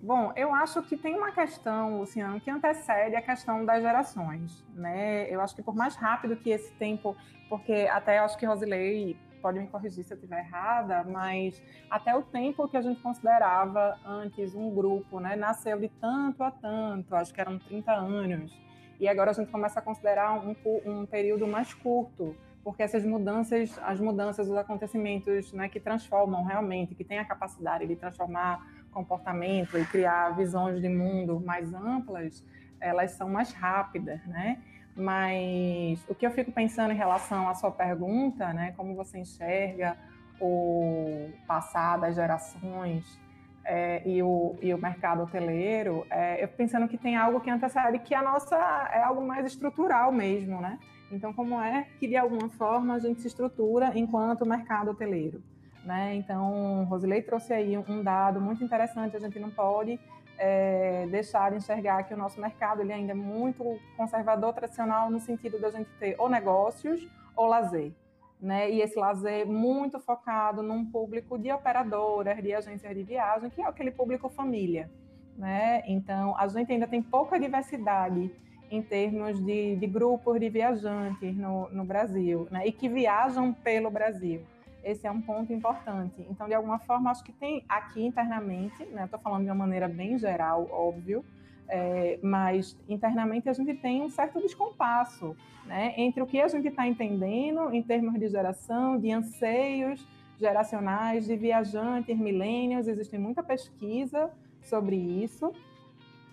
Bom, 0.02 0.32
eu 0.34 0.54
acho 0.54 0.82
que 0.82 0.96
tem 0.96 1.14
uma 1.14 1.30
questão, 1.30 1.98
Luciano, 1.98 2.40
que 2.40 2.50
antecede 2.50 3.14
a 3.16 3.20
questão 3.20 3.66
das 3.66 3.82
gerações, 3.82 4.64
né? 4.74 5.30
Eu 5.30 5.42
acho 5.42 5.54
que 5.54 5.62
por 5.62 5.74
mais 5.74 5.94
rápido 5.94 6.36
que 6.36 6.48
esse 6.48 6.72
tempo, 6.74 7.14
porque 7.50 7.86
até 7.90 8.18
acho 8.18 8.38
que 8.38 8.46
Rosilei 8.46 9.16
pode 9.42 9.58
me 9.58 9.66
corrigir 9.66 10.04
se 10.04 10.12
eu 10.12 10.16
estiver 10.16 10.40
errada, 10.40 11.04
mas 11.04 11.62
até 11.90 12.14
o 12.14 12.22
tempo 12.22 12.68
que 12.68 12.76
a 12.76 12.82
gente 12.82 13.00
considerava 13.00 13.98
antes 14.04 14.54
um 14.54 14.74
grupo, 14.74 15.20
né, 15.20 15.36
nasceu 15.36 15.78
de 15.78 15.88
tanto 16.00 16.42
a 16.42 16.50
tanto, 16.50 17.14
acho 17.14 17.32
que 17.32 17.40
eram 17.40 17.58
30 17.58 17.92
anos, 17.92 18.58
e 18.98 19.08
agora 19.08 19.30
a 19.30 19.34
gente 19.34 19.50
começa 19.50 19.80
a 19.80 19.82
considerar 19.82 20.32
um, 20.32 20.54
um 20.84 21.06
período 21.06 21.46
mais 21.46 21.72
curto, 21.74 22.36
porque 22.62 22.82
essas 22.82 23.04
mudanças, 23.04 23.78
as 23.82 23.98
mudanças, 24.00 24.48
os 24.48 24.56
acontecimentos 24.56 25.52
né, 25.52 25.68
que 25.68 25.80
transformam 25.80 26.44
realmente, 26.44 26.94
que 26.94 27.04
têm 27.04 27.18
a 27.18 27.24
capacidade 27.24 27.86
de 27.86 27.96
transformar 27.96 28.66
comportamento 28.90 29.78
e 29.78 29.84
criar 29.84 30.30
visões 30.36 30.80
de 30.80 30.88
mundo 30.88 31.40
mais 31.40 31.72
amplas, 31.72 32.44
elas 32.80 33.12
são 33.12 33.28
mais 33.28 33.52
rápidas, 33.52 34.24
né? 34.26 34.58
Mas 34.96 36.04
o 36.08 36.14
que 36.14 36.26
eu 36.26 36.30
fico 36.30 36.50
pensando 36.50 36.92
em 36.92 36.96
relação 36.96 37.48
à 37.48 37.54
sua 37.54 37.70
pergunta, 37.70 38.52
né, 38.52 38.74
como 38.76 38.94
você 38.94 39.18
enxerga 39.18 39.96
o 40.40 41.30
passar 41.46 41.98
das 41.98 42.16
gerações 42.16 43.20
é, 43.64 44.02
e, 44.04 44.22
o, 44.22 44.56
e 44.60 44.74
o 44.74 44.78
mercado 44.78 45.22
hoteleiro, 45.22 46.04
é, 46.10 46.42
eu 46.42 46.48
pensando 46.48 46.88
que 46.88 46.98
tem 46.98 47.16
algo 47.16 47.40
que 47.40 47.50
antecede 47.50 47.98
que 48.00 48.14
a 48.14 48.22
nossa 48.22 48.56
é 48.92 49.02
algo 49.02 49.24
mais 49.24 49.46
estrutural 49.46 50.10
mesmo, 50.10 50.60
né? 50.60 50.78
Então, 51.10 51.32
como 51.32 51.60
é 51.60 51.86
que 51.98 52.06
de 52.06 52.16
alguma 52.16 52.48
forma 52.48 52.94
a 52.94 52.98
gente 52.98 53.20
se 53.20 53.26
estrutura 53.26 53.92
enquanto 53.94 54.46
mercado 54.46 54.92
hoteleiro? 54.92 55.42
Né? 55.84 56.14
Então, 56.14 56.84
Rosilei 56.84 57.22
trouxe 57.22 57.52
aí 57.52 57.76
um 57.76 58.02
dado 58.02 58.40
muito 58.40 58.62
interessante, 58.62 59.16
a 59.16 59.20
gente 59.20 59.38
não 59.38 59.50
pode 59.50 59.98
é, 60.38 61.06
deixar 61.10 61.50
de 61.50 61.56
enxergar 61.56 62.04
que 62.04 62.14
o 62.14 62.16
nosso 62.16 62.40
mercado 62.40 62.80
ele 62.80 62.92
ainda 62.92 63.12
é 63.12 63.14
muito 63.14 63.78
conservador, 63.96 64.52
tradicional, 64.52 65.10
no 65.10 65.20
sentido 65.20 65.60
da 65.60 65.70
gente 65.70 65.90
ter 65.98 66.14
ou 66.18 66.28
negócios 66.28 67.06
ou 67.36 67.46
lazer. 67.46 67.92
Né? 68.40 68.70
E 68.70 68.80
esse 68.80 68.98
lazer 68.98 69.46
muito 69.46 69.98
focado 70.00 70.62
num 70.62 70.84
público 70.84 71.38
de 71.38 71.52
operadoras, 71.52 72.42
de 72.42 72.54
agências 72.54 72.94
de 72.94 73.02
viagem, 73.02 73.50
que 73.50 73.60
é 73.60 73.66
aquele 73.66 73.90
público 73.90 74.28
família. 74.28 74.90
Né? 75.36 75.82
Então, 75.86 76.36
a 76.38 76.46
gente 76.48 76.72
ainda 76.72 76.86
tem 76.86 77.02
pouca 77.02 77.38
diversidade 77.38 78.30
em 78.70 78.80
termos 78.80 79.44
de, 79.44 79.76
de 79.76 79.86
grupos 79.86 80.38
de 80.38 80.48
viajantes 80.48 81.36
no, 81.36 81.68
no 81.70 81.84
Brasil, 81.84 82.46
né? 82.50 82.66
e 82.66 82.72
que 82.72 82.88
viajam 82.88 83.52
pelo 83.52 83.90
Brasil. 83.90 84.42
Esse 84.82 85.06
é 85.06 85.10
um 85.10 85.20
ponto 85.20 85.52
importante. 85.52 86.24
Então, 86.30 86.46
de 86.46 86.54
alguma 86.54 86.78
forma, 86.78 87.10
acho 87.10 87.22
que 87.22 87.32
tem 87.32 87.62
aqui 87.68 88.02
internamente, 88.02 88.82
né? 88.86 89.04
Estou 89.04 89.20
falando 89.20 89.44
de 89.44 89.50
uma 89.50 89.54
maneira 89.54 89.86
bem 89.86 90.18
geral, 90.18 90.66
óbvio, 90.70 91.22
é, 91.68 92.18
mas 92.22 92.76
internamente 92.88 93.48
a 93.48 93.52
gente 93.52 93.74
tem 93.74 94.02
um 94.02 94.08
certo 94.08 94.40
descompasso 94.40 95.36
né? 95.66 95.94
entre 95.96 96.22
o 96.22 96.26
que 96.26 96.40
a 96.40 96.48
gente 96.48 96.68
está 96.68 96.86
entendendo 96.86 97.72
em 97.74 97.82
termos 97.82 98.18
de 98.18 98.28
geração, 98.28 98.98
de 98.98 99.12
anseios 99.12 100.06
geracionais, 100.38 101.26
de 101.26 101.36
viajantes, 101.36 102.18
milênios. 102.18 102.88
Existe 102.88 103.18
muita 103.18 103.42
pesquisa 103.42 104.30
sobre 104.62 104.96
isso 104.96 105.52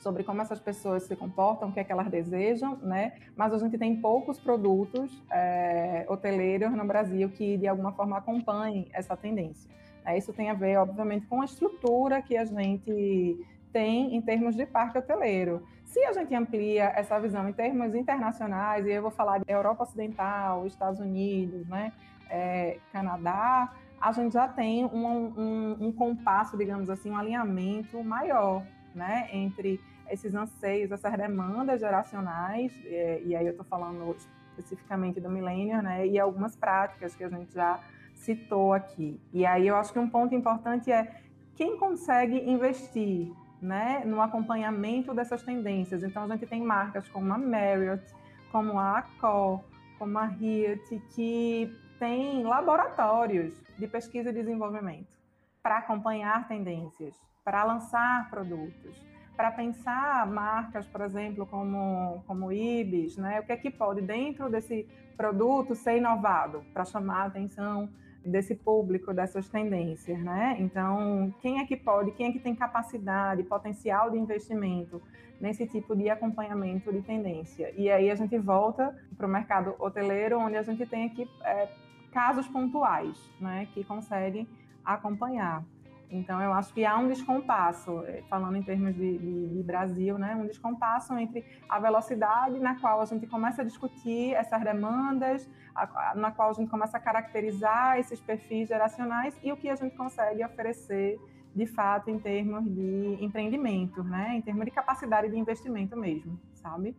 sobre 0.07 0.23
como 0.23 0.41
essas 0.41 0.61
pessoas 0.61 1.03
se 1.03 1.17
comportam, 1.17 1.67
o 1.67 1.73
que 1.73 1.81
é 1.81 1.83
que 1.83 1.91
elas 1.91 2.07
desejam, 2.07 2.77
né? 2.77 3.11
Mas 3.35 3.53
a 3.53 3.57
gente 3.57 3.77
tem 3.77 3.93
poucos 3.97 4.39
produtos 4.39 5.21
é, 5.29 6.05
hoteleiros 6.07 6.71
no 6.71 6.85
Brasil 6.85 7.29
que 7.29 7.57
de 7.57 7.67
alguma 7.67 7.91
forma 7.91 8.17
acompanhem 8.17 8.87
essa 8.93 9.17
tendência. 9.17 9.69
É, 10.05 10.17
isso 10.17 10.31
tem 10.31 10.49
a 10.49 10.53
ver, 10.53 10.77
obviamente, 10.77 11.25
com 11.25 11.41
a 11.41 11.45
estrutura 11.45 12.21
que 12.21 12.37
a 12.37 12.45
gente 12.45 13.45
tem 13.73 14.15
em 14.15 14.21
termos 14.21 14.55
de 14.55 14.65
parque 14.65 14.97
hoteleiro. 14.97 15.61
Se 15.83 16.01
a 16.05 16.13
gente 16.13 16.33
amplia 16.33 16.85
essa 16.95 17.19
visão 17.19 17.49
em 17.49 17.51
termos 17.51 17.93
internacionais, 17.93 18.85
e 18.85 18.91
eu 18.91 19.01
vou 19.01 19.11
falar 19.11 19.39
de 19.39 19.51
Europa 19.51 19.83
Ocidental, 19.83 20.65
Estados 20.65 21.01
Unidos, 21.01 21.67
né, 21.67 21.91
é, 22.29 22.77
Canadá, 22.93 23.73
a 23.99 24.13
gente 24.13 24.31
já 24.31 24.47
tem 24.47 24.85
um, 24.85 25.05
um, 25.05 25.77
um 25.87 25.91
compasso, 25.91 26.55
digamos 26.55 26.89
assim, 26.89 27.11
um 27.11 27.17
alinhamento 27.17 28.01
maior 28.01 28.63
né, 28.97 29.29
entre 29.31 29.79
esses 30.09 30.33
anseios, 30.33 30.91
essas 30.91 31.13
demandas 31.17 31.79
geracionais, 31.79 32.71
e, 32.83 32.95
é, 32.95 33.21
e 33.23 33.35
aí 33.35 33.45
eu 33.45 33.51
estou 33.51 33.65
falando 33.65 34.15
especificamente 34.49 35.19
do 35.19 35.29
milênio, 35.29 35.81
né, 35.81 36.07
e 36.07 36.19
algumas 36.19 36.55
práticas 36.55 37.15
que 37.15 37.23
a 37.23 37.29
gente 37.29 37.53
já 37.53 37.79
citou 38.15 38.73
aqui. 38.73 39.19
E 39.31 39.45
aí 39.45 39.67
eu 39.67 39.75
acho 39.75 39.93
que 39.93 39.99
um 39.99 40.09
ponto 40.09 40.33
importante 40.33 40.91
é 40.91 41.21
quem 41.55 41.77
consegue 41.77 42.37
investir 42.49 43.31
né, 43.61 44.03
no 44.05 44.21
acompanhamento 44.21 45.13
dessas 45.13 45.43
tendências. 45.43 46.03
Então 46.03 46.23
a 46.23 46.27
gente 46.27 46.45
tem 46.45 46.61
marcas 46.61 47.07
como 47.09 47.31
a 47.33 47.37
Marriott, 47.37 48.03
como 48.51 48.79
a 48.79 48.99
Accor, 48.99 49.61
como 49.97 50.17
a 50.17 50.25
Hyatt, 50.25 51.01
que 51.15 51.71
tem 51.99 52.43
laboratórios 52.43 53.53
de 53.77 53.87
pesquisa 53.87 54.29
e 54.29 54.33
desenvolvimento 54.33 55.17
para 55.61 55.79
acompanhar 55.79 56.47
tendências, 56.47 57.15
para 57.43 57.63
lançar 57.63 58.29
produtos, 58.29 59.03
para 59.37 59.51
pensar 59.51 60.25
marcas, 60.25 60.87
por 60.87 61.01
exemplo, 61.01 61.45
como, 61.45 62.23
como 62.25 62.51
Ibis, 62.51 63.15
né? 63.17 63.39
o 63.39 63.43
que 63.43 63.51
é 63.51 63.57
que 63.57 63.69
pode, 63.69 64.01
dentro 64.01 64.49
desse 64.49 64.87
produto, 65.15 65.75
ser 65.75 65.97
inovado 65.97 66.65
para 66.73 66.83
chamar 66.83 67.21
a 67.21 67.25
atenção 67.27 67.87
desse 68.25 68.55
público, 68.55 69.13
dessas 69.13 69.47
tendências, 69.47 70.19
né? 70.19 70.57
Então, 70.59 71.33
quem 71.39 71.59
é 71.59 71.65
que 71.65 71.77
pode, 71.77 72.11
quem 72.11 72.27
é 72.27 72.31
que 72.31 72.39
tem 72.39 72.53
capacidade, 72.53 73.43
potencial 73.43 74.09
de 74.09 74.17
investimento 74.17 75.01
nesse 75.39 75.65
tipo 75.65 75.95
de 75.95 76.09
acompanhamento 76.09 76.91
de 76.91 77.01
tendência? 77.01 77.71
E 77.77 77.89
aí 77.89 78.11
a 78.11 78.15
gente 78.15 78.37
volta 78.37 78.93
para 79.15 79.25
o 79.25 79.29
mercado 79.29 79.75
hoteleiro, 79.79 80.39
onde 80.39 80.57
a 80.57 80.63
gente 80.63 80.85
tem 80.85 81.05
aqui 81.05 81.29
é, 81.43 81.69
casos 82.11 82.47
pontuais, 82.47 83.17
né, 83.39 83.67
que 83.73 83.83
conseguem 83.83 84.47
acompanhar. 84.83 85.63
Então, 86.09 86.41
eu 86.41 86.53
acho 86.53 86.73
que 86.73 86.85
há 86.85 86.97
um 86.97 87.09
descompasso, 87.09 88.01
eh, 88.05 88.23
falando 88.29 88.55
em 88.55 88.63
termos 88.63 88.95
de, 88.95 89.17
de, 89.17 89.47
de, 89.55 89.63
Brasil, 89.63 90.17
né, 90.17 90.35
um 90.35 90.45
descompasso 90.45 91.13
entre 91.17 91.43
a 91.67 91.79
velocidade 91.79 92.59
na 92.59 92.79
qual 92.79 93.01
a 93.01 93.05
gente 93.05 93.27
começa 93.27 93.61
a 93.61 93.65
discutir 93.65 94.33
essas 94.33 94.63
demandas, 94.63 95.49
a, 95.75 96.13
na 96.15 96.31
qual 96.31 96.49
a 96.49 96.53
gente 96.53 96.69
começa 96.69 96.95
a 96.97 96.99
caracterizar 96.99 97.99
esses 97.99 98.21
perfis 98.21 98.69
geracionais 98.69 99.37
e 99.43 99.51
o 99.51 99.57
que 99.57 99.69
a 99.69 99.75
gente 99.75 99.97
consegue 99.97 100.43
oferecer, 100.45 101.19
de 101.53 101.65
fato, 101.65 102.09
em 102.09 102.19
termos 102.19 102.63
de 102.63 103.17
empreendimento, 103.19 104.01
né, 104.01 104.33
em 104.35 104.41
termos 104.41 104.63
de 104.63 104.71
capacidade 104.71 105.29
de 105.29 105.37
investimento 105.37 105.97
mesmo, 105.97 106.39
sabe? 106.53 106.95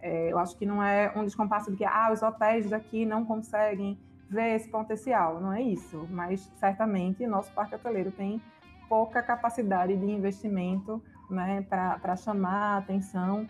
É, 0.00 0.32
eu 0.32 0.38
acho 0.38 0.56
que 0.56 0.66
não 0.66 0.82
é 0.82 1.12
um 1.16 1.24
descompasso 1.24 1.70
de 1.70 1.76
que 1.76 1.84
ah, 1.84 2.10
os 2.12 2.22
hotéis 2.22 2.70
daqui 2.70 3.04
não 3.04 3.24
conseguem 3.24 3.98
ver 4.32 4.56
esse 4.56 4.68
potencial, 4.68 5.40
não 5.40 5.52
é 5.52 5.60
isso, 5.60 6.08
mas 6.10 6.50
certamente 6.56 7.26
nosso 7.26 7.52
parque 7.52 7.74
hoteleiro 7.74 8.10
tem 8.10 8.40
pouca 8.88 9.22
capacidade 9.22 9.94
de 9.96 10.06
investimento 10.06 11.02
né, 11.30 11.62
para 11.68 12.16
chamar 12.16 12.74
a 12.74 12.76
atenção 12.78 13.46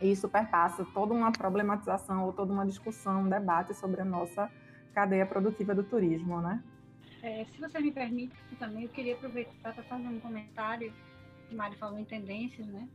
e 0.00 0.10
isso 0.10 0.28
perpassa 0.28 0.84
toda 0.92 1.14
uma 1.14 1.32
problematização 1.32 2.24
ou 2.24 2.32
toda 2.32 2.52
uma 2.52 2.66
discussão, 2.66 3.22
um 3.22 3.28
debate 3.28 3.72
sobre 3.74 4.02
a 4.02 4.04
nossa 4.04 4.50
cadeia 4.92 5.24
produtiva 5.24 5.74
do 5.74 5.82
turismo, 5.82 6.40
né? 6.40 6.62
É, 7.22 7.44
se 7.44 7.60
você 7.60 7.78
me 7.78 7.92
permite 7.92 8.34
também, 8.58 8.82
eu 8.82 8.88
queria 8.88 9.14
aproveitar 9.14 9.72
para 9.72 9.82
fazer 9.84 10.08
um 10.08 10.18
comentário 10.18 10.92
que 11.48 11.54
Mari 11.54 11.76
falou 11.76 11.98
em 11.98 12.04
tendências, 12.04 12.66
né? 12.66 12.88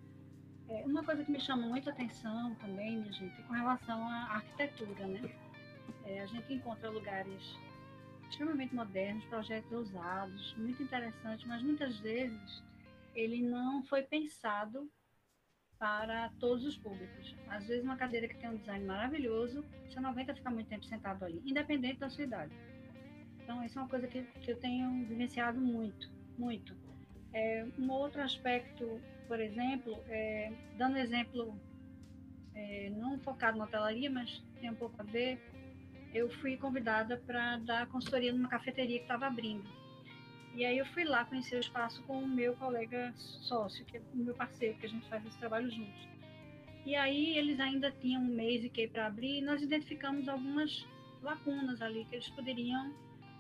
É, 0.70 0.84
uma 0.86 1.02
coisa 1.02 1.24
que 1.24 1.32
me 1.32 1.40
chama 1.40 1.66
muito 1.66 1.90
atenção 1.90 2.54
também, 2.56 2.98
minha 2.98 3.14
gente, 3.14 3.40
é 3.40 3.44
com 3.44 3.54
relação 3.54 4.06
à 4.10 4.36
arquitetura, 4.36 5.08
né? 5.08 5.30
É, 6.06 6.22
a 6.22 6.26
gente 6.26 6.54
encontra 6.54 6.90
lugares 6.90 7.42
extremamente 8.30 8.76
modernos, 8.76 9.24
projetos 9.26 9.72
ousados, 9.72 10.56
muito 10.58 10.82
interessantes, 10.84 11.46
mas 11.48 11.62
muitas 11.64 11.98
vezes 12.00 12.64
ele 13.16 13.42
não 13.42 13.84
foi 13.84 14.04
pensado 14.04 14.90
para 15.80 16.30
todos 16.40 16.66
os 16.66 16.78
públicos. 16.78 17.36
Às 17.48 17.66
vezes 17.68 17.84
uma 17.84 17.96
cadeira 17.96 18.28
que 18.28 18.36
tem 18.38 18.50
um 18.50 18.58
design 18.58 18.86
maravilhoso, 18.86 19.64
você 19.88 20.00
não 20.00 20.10
aguenta 20.10 20.34
ficar 20.34 20.50
muito 20.50 20.68
tempo 20.68 20.86
sentado 20.86 21.24
ali, 21.24 21.42
independente 21.46 22.00
da 22.00 22.10
sua 22.10 22.24
idade. 22.24 22.54
Então, 23.44 23.64
isso 23.64 23.80
é 23.80 23.82
uma 23.82 23.88
coisa 23.88 24.08
que, 24.08 24.24
que 24.24 24.52
eu 24.52 24.60
tenho 24.60 25.06
vivenciado 25.06 25.60
muito, 25.60 26.12
muito. 26.38 26.76
É, 27.32 27.66
um 27.78 27.90
outro 27.92 28.22
aspecto, 28.22 29.00
por 29.28 29.40
exemplo, 29.40 29.98
é, 30.10 30.52
dando 30.78 30.98
exemplo, 30.98 31.58
é, 32.54 32.90
não 32.90 33.18
focado 33.20 33.58
na 33.58 33.66
hotelaria, 33.66 34.10
mas 34.10 34.44
tem 34.60 34.70
um 34.70 34.76
pouco 34.76 35.00
a 35.00 35.04
ver, 35.06 35.40
eu 36.14 36.30
fui 36.42 36.58
convidada 36.58 37.18
para 37.26 37.58
dar 37.58 37.88
consultoria 37.88 38.32
numa 38.32 38.50
cafeteria 38.50 38.98
que 38.98 39.04
estava 39.04 39.28
abrindo. 39.28 39.68
E 40.56 40.66
aí 40.66 40.78
eu 40.78 40.86
fui 40.88 41.04
lá 41.04 41.24
conhecer 41.26 41.58
o 41.58 41.60
espaço 41.60 42.02
com 42.04 42.18
o 42.18 42.28
meu 42.28 42.56
colega 42.56 43.14
sócio, 43.16 43.86
que 43.86 43.98
é 43.98 44.02
o 44.14 44.18
meu 44.18 44.34
parceiro, 44.34 44.78
que 44.80 44.86
a 44.88 44.90
gente 44.90 45.08
faz 45.08 45.26
esse 45.26 45.38
trabalho 45.38 45.70
juntos. 45.70 46.08
E 46.86 46.96
aí 46.96 47.38
eles 47.38 47.60
ainda 47.60 47.92
tinham 47.92 48.22
um 48.22 48.34
mês 48.34 48.64
e 48.64 48.70
que 48.70 48.88
para 48.88 49.08
abrir, 49.08 49.40
e 49.40 49.42
nós 49.42 49.62
identificamos 49.62 50.28
algumas 50.28 50.88
lacunas 51.22 51.82
ali 51.82 52.06
que 52.06 52.16
eles 52.16 52.30
poderiam 52.30 52.94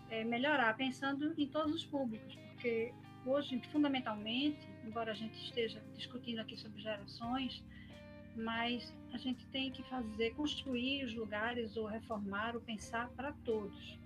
é, 0.10 0.24
melhorar, 0.24 0.76
pensando 0.76 1.34
em 1.38 1.48
todos 1.48 1.74
os 1.74 1.86
públicos, 1.86 2.36
porque 2.36 2.94
hoje, 3.26 3.60
fundamentalmente, 3.72 4.68
embora 4.86 5.12
a 5.12 5.16
gente 5.16 5.34
esteja 5.44 5.82
discutindo 5.96 6.40
aqui 6.40 6.58
sobre 6.58 6.82
gerações, 6.82 7.64
mas 8.38 8.94
a 9.12 9.18
gente 9.18 9.46
tem 9.48 9.72
que 9.72 9.84
fazer, 9.84 10.36
construir 10.36 11.04
os 11.06 11.14
lugares 11.14 11.76
ou 11.76 11.86
reformar 11.86 12.56
ou 12.56 12.62
pensar 12.62 13.10
para 13.10 13.34
todos. 13.44 13.98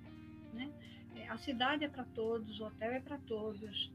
Né? 0.53 0.71
É, 1.15 1.27
a 1.27 1.37
cidade 1.37 1.83
é 1.83 1.89
para 1.89 2.05
todos, 2.05 2.59
o 2.59 2.65
hotel 2.65 2.91
é 2.93 2.99
para 2.99 3.17
todos, 3.19 3.91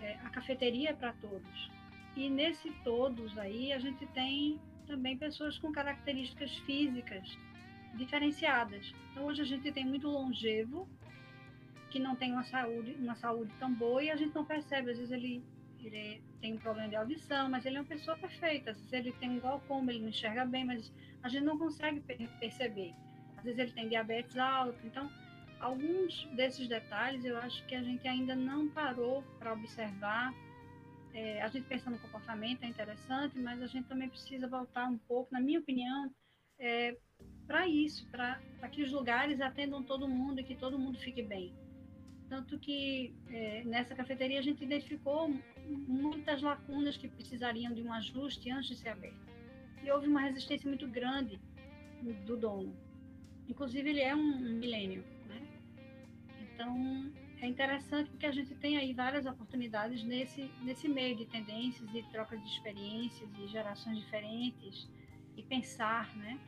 é, 0.00 0.14
a 0.24 0.30
cafeteria 0.30 0.90
é 0.90 0.92
para 0.92 1.12
todos. 1.14 1.70
E 2.16 2.28
nesse 2.28 2.70
todos 2.84 3.36
aí 3.38 3.72
a 3.72 3.78
gente 3.78 4.06
tem 4.08 4.60
também 4.86 5.16
pessoas 5.16 5.58
com 5.58 5.72
características 5.72 6.56
físicas 6.58 7.38
diferenciadas. 7.94 8.94
Então 9.10 9.24
hoje 9.24 9.42
a 9.42 9.44
gente 9.44 9.70
tem 9.72 9.84
muito 9.84 10.08
longevo, 10.08 10.88
que 11.90 11.98
não 11.98 12.14
tem 12.14 12.32
uma 12.32 12.44
saúde, 12.44 12.96
uma 12.98 13.16
saúde 13.16 13.52
tão 13.58 13.72
boa 13.72 14.02
e 14.02 14.10
a 14.10 14.16
gente 14.16 14.34
não 14.34 14.44
percebe. 14.44 14.90
Às 14.90 14.98
vezes 14.98 15.12
ele, 15.12 15.42
ele 15.86 16.22
tem 16.40 16.54
um 16.54 16.58
problema 16.58 16.88
de 16.88 16.96
audição, 16.96 17.48
mas 17.48 17.64
ele 17.64 17.76
é 17.76 17.80
uma 17.80 17.86
pessoa 17.86 18.16
perfeita. 18.16 18.70
Às 18.72 18.78
vezes 18.78 18.92
ele 18.92 19.12
tem 19.12 19.30
um 19.30 19.40
glaucoma, 19.40 19.90
ele 19.90 20.00
não 20.00 20.08
enxerga 20.08 20.44
bem, 20.44 20.64
mas 20.64 20.92
a 21.22 21.28
gente 21.28 21.44
não 21.44 21.58
consegue 21.58 22.00
perceber. 22.40 22.94
Às 23.36 23.44
vezes 23.44 23.58
ele 23.58 23.72
tem 23.72 23.88
diabetes 23.88 24.36
alto. 24.36 24.78
Então, 24.84 25.10
alguns 25.60 26.24
desses 26.34 26.68
detalhes 26.68 27.24
eu 27.24 27.38
acho 27.38 27.64
que 27.66 27.74
a 27.74 27.82
gente 27.82 28.06
ainda 28.06 28.34
não 28.34 28.68
parou 28.68 29.22
para 29.38 29.52
observar. 29.52 30.32
É, 31.14 31.42
a 31.42 31.48
gente 31.48 31.66
pensa 31.66 31.90
no 31.90 31.98
comportamento, 31.98 32.62
é 32.62 32.66
interessante, 32.66 33.38
mas 33.38 33.62
a 33.62 33.66
gente 33.66 33.88
também 33.88 34.08
precisa 34.08 34.46
voltar 34.46 34.86
um 34.86 34.98
pouco, 34.98 35.32
na 35.32 35.40
minha 35.40 35.58
opinião, 35.58 36.12
é, 36.58 36.96
para 37.46 37.66
isso, 37.66 38.06
para 38.10 38.38
que 38.70 38.82
os 38.82 38.92
lugares 38.92 39.40
atendam 39.40 39.82
todo 39.82 40.08
mundo 40.08 40.40
e 40.40 40.44
que 40.44 40.54
todo 40.54 40.78
mundo 40.78 40.98
fique 40.98 41.22
bem. 41.22 41.54
Tanto 42.28 42.58
que 42.58 43.14
é, 43.30 43.64
nessa 43.64 43.94
cafeteria 43.94 44.38
a 44.38 44.42
gente 44.42 44.62
identificou 44.62 45.34
muitas 45.86 46.42
lacunas 46.42 46.96
que 46.96 47.08
precisariam 47.08 47.72
de 47.72 47.82
um 47.82 47.92
ajuste 47.92 48.50
antes 48.50 48.68
de 48.68 48.76
ser 48.76 48.90
aberto. 48.90 49.28
E 49.82 49.90
houve 49.90 50.08
uma 50.08 50.20
resistência 50.20 50.68
muito 50.68 50.86
grande 50.86 51.40
do 52.26 52.36
dono. 52.36 52.76
Inclusive, 53.48 53.88
ele 53.88 54.00
é 54.00 54.14
um 54.14 54.40
milênio. 54.40 55.02
Né? 55.26 55.40
Então, 56.42 57.10
é 57.40 57.46
interessante 57.46 58.10
porque 58.10 58.26
a 58.26 58.32
gente 58.32 58.54
tem 58.56 58.76
aí 58.76 58.92
várias 58.92 59.24
oportunidades 59.24 60.02
nesse, 60.02 60.50
nesse 60.62 60.88
meio 60.88 61.16
de 61.16 61.24
tendências 61.26 61.88
e 61.94 62.02
trocas 62.10 62.40
de 62.42 62.48
experiências 62.48 63.30
e 63.38 63.46
gerações 63.48 63.98
diferentes 63.98 64.88
e 65.36 65.42
pensar, 65.42 66.14
né? 66.16 66.38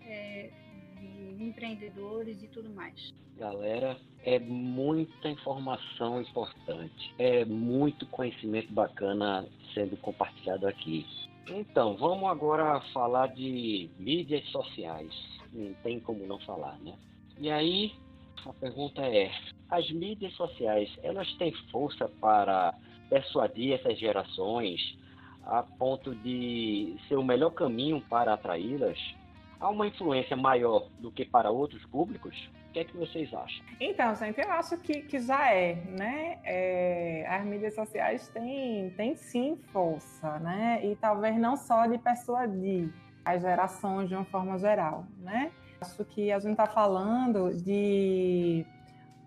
É, 0.00 0.50
de 0.96 1.44
empreendedores 1.44 2.42
e 2.42 2.48
tudo 2.48 2.70
mais. 2.70 3.12
Galera, 3.36 3.96
é 4.24 4.38
muita 4.38 5.28
informação 5.28 6.20
importante, 6.20 7.14
é 7.18 7.44
muito 7.44 8.06
conhecimento 8.06 8.72
bacana 8.72 9.46
sendo 9.74 9.96
compartilhado 9.98 10.66
aqui. 10.66 11.06
Então, 11.48 11.96
vamos 11.96 12.28
agora 12.28 12.80
falar 12.92 13.28
de 13.28 13.88
mídias 13.98 14.44
sociais. 14.48 15.12
Não 15.52 15.72
tem 15.74 16.00
como 16.00 16.26
não 16.26 16.40
falar, 16.40 16.78
né? 16.80 16.94
E 17.38 17.50
aí, 17.50 17.92
a 18.44 18.52
pergunta 18.54 19.02
é: 19.02 19.30
as 19.70 19.88
mídias 19.90 20.32
sociais, 20.34 20.90
elas 21.02 21.30
têm 21.34 21.52
força 21.70 22.08
para 22.20 22.74
persuadir 23.08 23.74
essas 23.74 23.98
gerações 23.98 24.80
a 25.44 25.62
ponto 25.62 26.14
de 26.16 26.96
ser 27.06 27.16
o 27.16 27.24
melhor 27.24 27.50
caminho 27.50 28.00
para 28.08 28.34
atraí-las? 28.34 28.98
Há 29.60 29.68
uma 29.68 29.86
influência 29.86 30.36
maior 30.36 30.88
do 30.98 31.10
que 31.10 31.24
para 31.24 31.50
outros 31.50 31.84
públicos? 31.86 32.50
O 32.68 32.72
que 32.72 32.80
é 32.80 32.84
que 32.84 32.96
vocês 32.96 33.32
acham? 33.32 33.64
Então, 33.80 34.14
gente, 34.14 34.40
eu 34.40 34.50
acho 34.50 34.76
que, 34.78 35.02
que 35.02 35.18
já 35.18 35.52
é, 35.52 35.74
né? 35.88 36.38
É, 36.44 37.26
as 37.28 37.44
mídias 37.44 37.74
sociais 37.74 38.28
têm, 38.28 38.90
têm 38.90 39.16
sim 39.16 39.56
força, 39.72 40.38
né? 40.40 40.80
E 40.84 40.94
talvez 40.96 41.36
não 41.38 41.56
só 41.56 41.86
de 41.86 41.98
persuadir 41.98 42.92
as 43.24 43.42
gerações 43.42 44.08
de 44.08 44.14
uma 44.14 44.24
forma 44.26 44.58
geral, 44.58 45.06
né? 45.18 45.50
Acho 45.80 46.04
que 46.04 46.30
a 46.30 46.38
gente 46.38 46.52
está 46.52 46.66
falando 46.66 47.54
de 47.54 48.64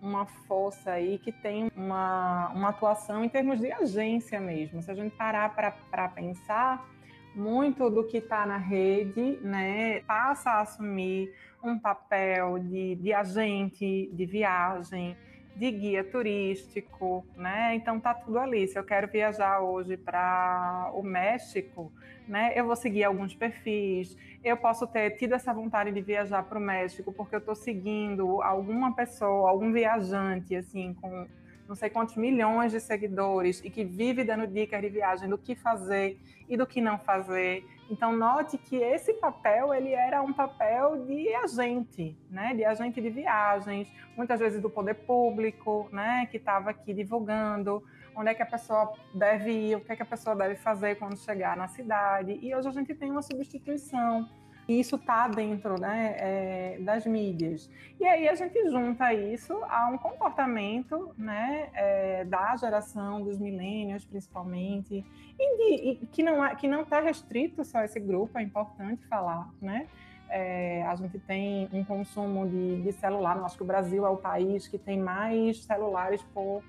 uma 0.02 0.26
força 0.26 0.92
aí 0.92 1.18
que 1.20 1.32
tem 1.32 1.70
uma, 1.76 2.50
uma 2.50 2.70
atuação 2.70 3.24
em 3.24 3.30
termos 3.30 3.60
de 3.60 3.72
agência 3.72 4.40
mesmo. 4.40 4.82
Se 4.82 4.90
a 4.90 4.96
gente 4.96 5.16
parar 5.16 5.54
para 5.54 6.08
pensar, 6.10 6.88
muito 7.36 7.90
do 7.90 8.04
que 8.04 8.18
está 8.18 8.46
na 8.46 8.58
rede, 8.58 9.40
né, 9.42 10.02
passa 10.02 10.52
a 10.52 10.62
assumir 10.62 11.34
um 11.64 11.78
papel 11.78 12.60
de, 12.60 12.96
de 12.96 13.14
agente 13.14 14.10
de 14.14 14.26
viagem, 14.26 15.16
de 15.56 15.72
guia 15.72 16.04
turístico, 16.06 17.26
né? 17.36 17.76
Então 17.76 18.00
tá 18.00 18.14
tudo 18.14 18.40
ali. 18.40 18.66
Se 18.66 18.80
eu 18.80 18.84
quero 18.84 19.10
viajar 19.10 19.60
hoje 19.60 19.98
para 19.98 20.90
o 20.94 21.04
México, 21.04 21.92
né? 22.26 22.54
Eu 22.56 22.66
vou 22.66 22.78
seguir 22.78 23.04
alguns 23.04 23.36
perfis. 23.36 24.16
Eu 24.42 24.56
posso 24.56 24.88
ter 24.88 25.18
tido 25.18 25.34
essa 25.34 25.54
vontade 25.54 25.92
de 25.92 26.02
viajar 26.02 26.44
para 26.44 26.58
o 26.58 26.62
México 26.62 27.12
porque 27.12 27.36
eu 27.36 27.40
estou 27.40 27.56
seguindo 27.56 28.42
alguma 28.42 28.96
pessoa, 28.96 29.50
algum 29.50 29.74
viajante 29.74 30.56
assim 30.56 30.94
com 30.94 31.28
não 31.70 31.76
sei 31.76 31.88
quantos 31.88 32.16
milhões 32.16 32.72
de 32.72 32.80
seguidores 32.80 33.62
e 33.64 33.70
que 33.70 33.86
vive 33.86 34.24
dando 34.24 34.48
dicas 34.48 34.82
de 34.82 34.90
viagem 34.90 35.30
do 35.30 35.38
que 35.38 35.54
fazer 35.54 36.20
e 36.50 36.58
do 36.58 36.66
que 36.66 36.82
não 36.82 36.98
fazer. 36.98 37.64
Então 37.92 38.12
note 38.12 38.58
que 38.58 38.78
esse 38.78 39.14
papel 39.14 39.72
ele 39.72 39.94
era 39.94 40.20
um 40.20 40.34
papel 40.34 41.06
de 41.06 41.32
agente, 41.36 42.18
né, 42.30 42.56
de 42.56 42.66
agente 42.66 43.00
de 43.00 43.10
viagens, 43.12 43.88
muitas 44.18 44.40
vezes 44.40 44.60
do 44.60 44.70
poder 44.70 44.96
público, 44.96 45.88
né, 45.92 46.28
que 46.32 46.38
estava 46.38 46.72
aqui 46.72 46.92
divulgando 46.92 47.84
onde 48.16 48.32
é 48.32 48.34
que 48.34 48.42
a 48.42 48.48
pessoa 48.48 48.92
deve 49.14 49.52
ir, 49.52 49.76
o 49.76 49.82
que 49.82 49.92
é 49.92 49.96
que 49.96 50.02
a 50.02 50.06
pessoa 50.06 50.36
deve 50.36 50.56
fazer 50.56 50.96
quando 50.96 51.18
chegar 51.18 51.56
na 51.56 51.68
cidade. 51.68 52.38
E 52.42 52.54
hoje 52.54 52.68
a 52.68 52.72
gente 52.72 52.96
tem 52.96 53.12
uma 53.12 53.22
substituição 53.22 54.28
e 54.70 54.80
isso 54.80 54.98
está 54.98 55.28
dentro 55.28 55.82
né, 55.82 56.16
é, 56.20 56.78
das 56.82 57.04
mídias. 57.04 57.68
E 58.00 58.06
aí 58.06 58.30
a 58.30 58.36
gente 58.36 58.70
junta 58.70 59.12
isso 59.12 59.52
a 59.68 59.88
um 59.88 59.98
comportamento 59.98 61.12
né, 61.18 61.70
é, 61.74 62.24
da 62.24 62.56
geração 62.56 63.24
dos 63.24 63.40
milênios, 63.40 64.06
principalmente, 64.06 65.04
e, 65.40 65.58
de, 65.58 65.90
e 65.90 66.06
que 66.06 66.22
não 66.22 66.46
é, 66.46 66.54
que 66.54 66.68
não 66.68 66.84
está 66.84 67.00
restrito 67.00 67.66
só 67.66 67.80
a 67.80 67.86
esse 67.86 68.00
grupo, 68.00 68.38
é 68.38 68.44
importante 68.44 69.04
falar, 69.08 69.50
né? 69.60 69.88
É, 70.30 70.84
a 70.84 70.94
gente 70.94 71.18
tem 71.18 71.68
um 71.74 71.84
consumo 71.84 72.48
de, 72.48 72.84
de 72.84 72.92
celular, 72.92 73.44
acho 73.44 73.58
que 73.58 73.64
o 73.64 73.66
Brasil 73.66 74.06
é 74.06 74.10
o 74.10 74.18
país 74.18 74.68
que 74.68 74.78
tem 74.78 75.00
mais 75.00 75.64
celulares 75.64 76.22
por 76.32 76.64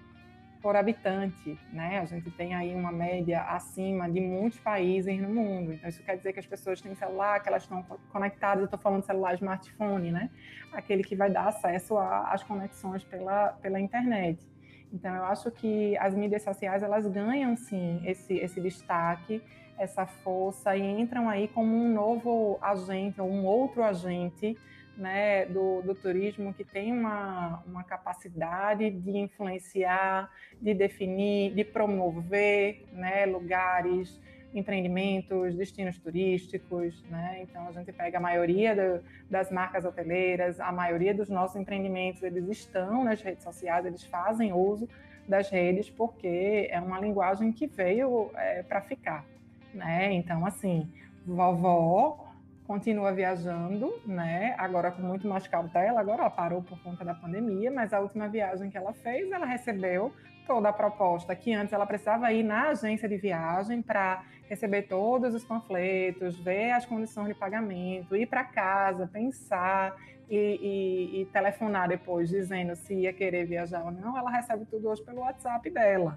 por 0.62 0.76
habitante, 0.76 1.58
né? 1.72 1.98
A 1.98 2.04
gente 2.04 2.30
tem 2.30 2.54
aí 2.54 2.74
uma 2.74 2.92
média 2.92 3.42
acima 3.42 4.10
de 4.10 4.20
muitos 4.20 4.58
países 4.60 5.20
no 5.20 5.28
mundo. 5.28 5.72
Então 5.72 5.88
isso 5.88 6.02
quer 6.02 6.16
dizer 6.16 6.32
que 6.32 6.40
as 6.40 6.46
pessoas 6.46 6.80
têm 6.80 6.94
celular, 6.94 7.40
que 7.40 7.48
elas 7.48 7.62
estão 7.62 7.82
conectadas. 8.10 8.60
Eu 8.60 8.64
estou 8.66 8.78
falando 8.78 9.02
celular 9.02 9.34
smartphone, 9.34 10.10
né? 10.10 10.30
Aquele 10.72 11.02
que 11.02 11.16
vai 11.16 11.30
dar 11.30 11.48
acesso 11.48 11.96
às 11.98 12.42
conexões 12.42 13.02
pela 13.04 13.48
pela 13.62 13.80
internet. 13.80 14.46
Então 14.92 15.14
eu 15.14 15.24
acho 15.24 15.50
que 15.50 15.96
as 15.98 16.14
mídias 16.14 16.42
sociais 16.42 16.82
elas 16.82 17.06
ganham 17.06 17.56
sim 17.56 18.02
esse 18.04 18.34
esse 18.34 18.60
destaque, 18.60 19.42
essa 19.78 20.04
força 20.04 20.76
e 20.76 20.82
entram 20.82 21.28
aí 21.28 21.48
como 21.48 21.74
um 21.74 21.92
novo 21.92 22.58
agente 22.60 23.20
ou 23.20 23.28
um 23.28 23.46
outro 23.46 23.82
agente 23.82 24.56
né, 24.96 25.46
do, 25.46 25.82
do, 25.82 25.94
turismo 25.94 26.52
que 26.52 26.64
tem 26.64 26.92
uma, 26.92 27.62
uma 27.66 27.82
capacidade 27.84 28.90
de 28.90 29.16
influenciar, 29.18 30.30
de 30.60 30.74
definir, 30.74 31.54
de 31.54 31.64
promover 31.64 32.84
né, 32.92 33.24
lugares 33.24 34.20
empreendimentos, 34.54 35.54
destinos 35.54 35.98
turísticos, 35.98 37.02
né? 37.04 37.38
Então 37.42 37.68
a 37.68 37.72
gente 37.72 37.92
pega 37.92 38.18
a 38.18 38.20
maioria 38.20 38.74
do, 38.74 39.04
das 39.30 39.50
marcas 39.50 39.84
hoteleiras, 39.84 40.58
a 40.58 40.72
maioria 40.72 41.14
dos 41.14 41.28
nossos 41.28 41.56
empreendimentos, 41.56 42.22
eles 42.22 42.48
estão 42.48 43.04
nas 43.04 43.22
redes 43.22 43.44
sociais, 43.44 43.86
eles 43.86 44.04
fazem 44.04 44.52
uso 44.52 44.88
das 45.28 45.48
redes 45.50 45.88
porque 45.88 46.68
é 46.70 46.80
uma 46.80 46.98
linguagem 46.98 47.52
que 47.52 47.66
veio 47.66 48.30
é, 48.34 48.62
para 48.64 48.80
ficar, 48.80 49.24
né? 49.72 50.12
Então 50.12 50.44
assim, 50.44 50.90
vovó 51.24 52.29
continua 52.70 53.10
viajando, 53.10 54.00
né? 54.06 54.54
Agora 54.56 54.92
com 54.92 55.02
muito 55.02 55.26
mais 55.26 55.44
cautela. 55.48 55.98
Agora 55.98 56.20
ela 56.20 56.30
parou 56.30 56.62
por 56.62 56.80
conta 56.84 57.04
da 57.04 57.12
pandemia, 57.12 57.68
mas 57.68 57.92
a 57.92 57.98
última 57.98 58.28
viagem 58.28 58.70
que 58.70 58.78
ela 58.78 58.92
fez, 58.92 59.28
ela 59.32 59.44
recebeu 59.44 60.12
toda 60.46 60.68
a 60.68 60.72
proposta 60.72 61.34
que 61.34 61.52
antes 61.52 61.72
ela 61.72 61.84
precisava 61.84 62.32
ir 62.32 62.44
na 62.44 62.68
agência 62.68 63.08
de 63.08 63.16
viagem 63.16 63.82
para 63.82 64.22
receber 64.48 64.82
todos 64.82 65.34
os 65.34 65.44
panfletos, 65.44 66.38
ver 66.38 66.70
as 66.70 66.86
condições 66.86 67.26
de 67.26 67.34
pagamento, 67.34 68.14
ir 68.14 68.26
para 68.26 68.44
casa, 68.44 69.04
pensar 69.12 69.96
e, 70.28 70.36
e, 70.36 71.22
e, 71.22 71.26
telefonar 71.26 71.88
depois 71.88 72.28
dizendo 72.28 72.76
se 72.76 72.94
ia 72.94 73.12
querer 73.12 73.46
viajar 73.46 73.82
ou 73.84 73.90
não. 73.90 74.16
Ela 74.16 74.30
recebe 74.30 74.64
tudo 74.64 74.90
hoje 74.90 75.02
pelo 75.02 75.22
WhatsApp 75.22 75.68
dela, 75.70 76.16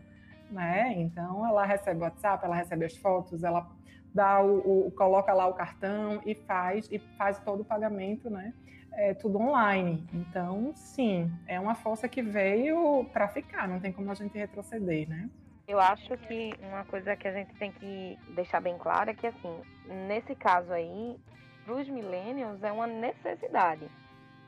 né? 0.51 0.93
Então 0.97 1.47
ela 1.47 1.65
recebe 1.65 2.01
o 2.01 2.03
WhatsApp, 2.03 2.45
ela 2.45 2.55
recebe 2.55 2.85
as 2.85 2.95
fotos, 2.95 3.43
ela 3.43 3.67
dá 4.13 4.41
o, 4.41 4.87
o 4.87 4.91
coloca 4.91 5.33
lá 5.33 5.47
o 5.47 5.53
cartão 5.53 6.21
e 6.25 6.35
faz 6.35 6.87
e 6.91 6.99
faz 7.17 7.39
todo 7.39 7.61
o 7.61 7.65
pagamento, 7.65 8.29
né? 8.29 8.53
é 8.95 9.13
tudo 9.13 9.39
online. 9.39 10.07
Então, 10.13 10.71
sim, 10.75 11.31
é 11.47 11.59
uma 11.59 11.75
força 11.75 12.07
que 12.07 12.21
veio 12.21 13.05
para 13.11 13.27
ficar, 13.27 13.67
não 13.67 13.79
tem 13.79 13.91
como 13.91 14.11
a 14.11 14.13
gente 14.13 14.37
retroceder, 14.37 15.09
né? 15.09 15.29
Eu 15.67 15.79
acho 15.79 16.17
que 16.17 16.53
uma 16.61 16.83
coisa 16.85 17.15
que 17.15 17.27
a 17.27 17.31
gente 17.31 17.53
tem 17.55 17.71
que 17.71 18.17
deixar 18.35 18.59
bem 18.59 18.77
clara 18.77 19.11
é 19.11 19.13
que, 19.13 19.25
assim, 19.25 19.61
nesse 20.07 20.35
caso 20.35 20.71
aí, 20.73 21.17
para 21.65 21.75
os 21.75 21.87
millennials 21.87 22.61
é 22.61 22.71
uma 22.71 22.85
necessidade. 22.85 23.89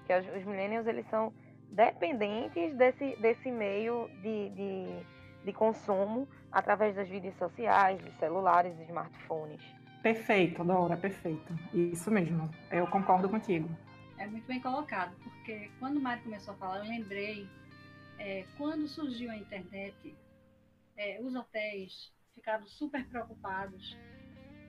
Que 0.06 0.14
os 0.14 0.44
millennials, 0.44 0.86
eles 0.86 1.08
são 1.10 1.34
dependentes 1.72 2.76
desse, 2.76 3.16
desse 3.16 3.50
meio 3.50 4.10
de, 4.22 4.50
de, 4.50 5.06
de 5.46 5.54
consumo 5.54 6.28
através 6.56 6.96
das 6.96 7.10
redes 7.10 7.36
sociais, 7.38 8.02
de 8.02 8.10
celulares, 8.14 8.74
de 8.78 8.84
smartphones. 8.84 9.62
Perfeito, 10.02 10.64
Dora, 10.64 10.96
perfeito. 10.96 11.54
Isso 11.74 12.10
mesmo. 12.10 12.50
Eu 12.72 12.88
concordo 12.88 13.28
contigo. 13.28 13.70
É 14.18 14.26
muito 14.26 14.48
bem 14.48 14.62
colocado, 14.62 15.14
porque 15.22 15.70
quando 15.80 15.98
o 15.98 16.02
Mário 16.02 16.24
começou 16.24 16.54
a 16.54 16.58
falar, 16.58 16.78
eu 16.78 16.86
lembrei, 16.86 17.46
é, 18.18 18.46
quando 18.58 18.88
surgiu 18.88 19.30
a 19.32 19.36
internet, 19.36 20.16
é, 20.96 21.20
os 21.22 21.36
hotéis 21.36 22.14
ficaram 22.34 22.66
super 22.68 23.06
preocupados, 23.08 23.98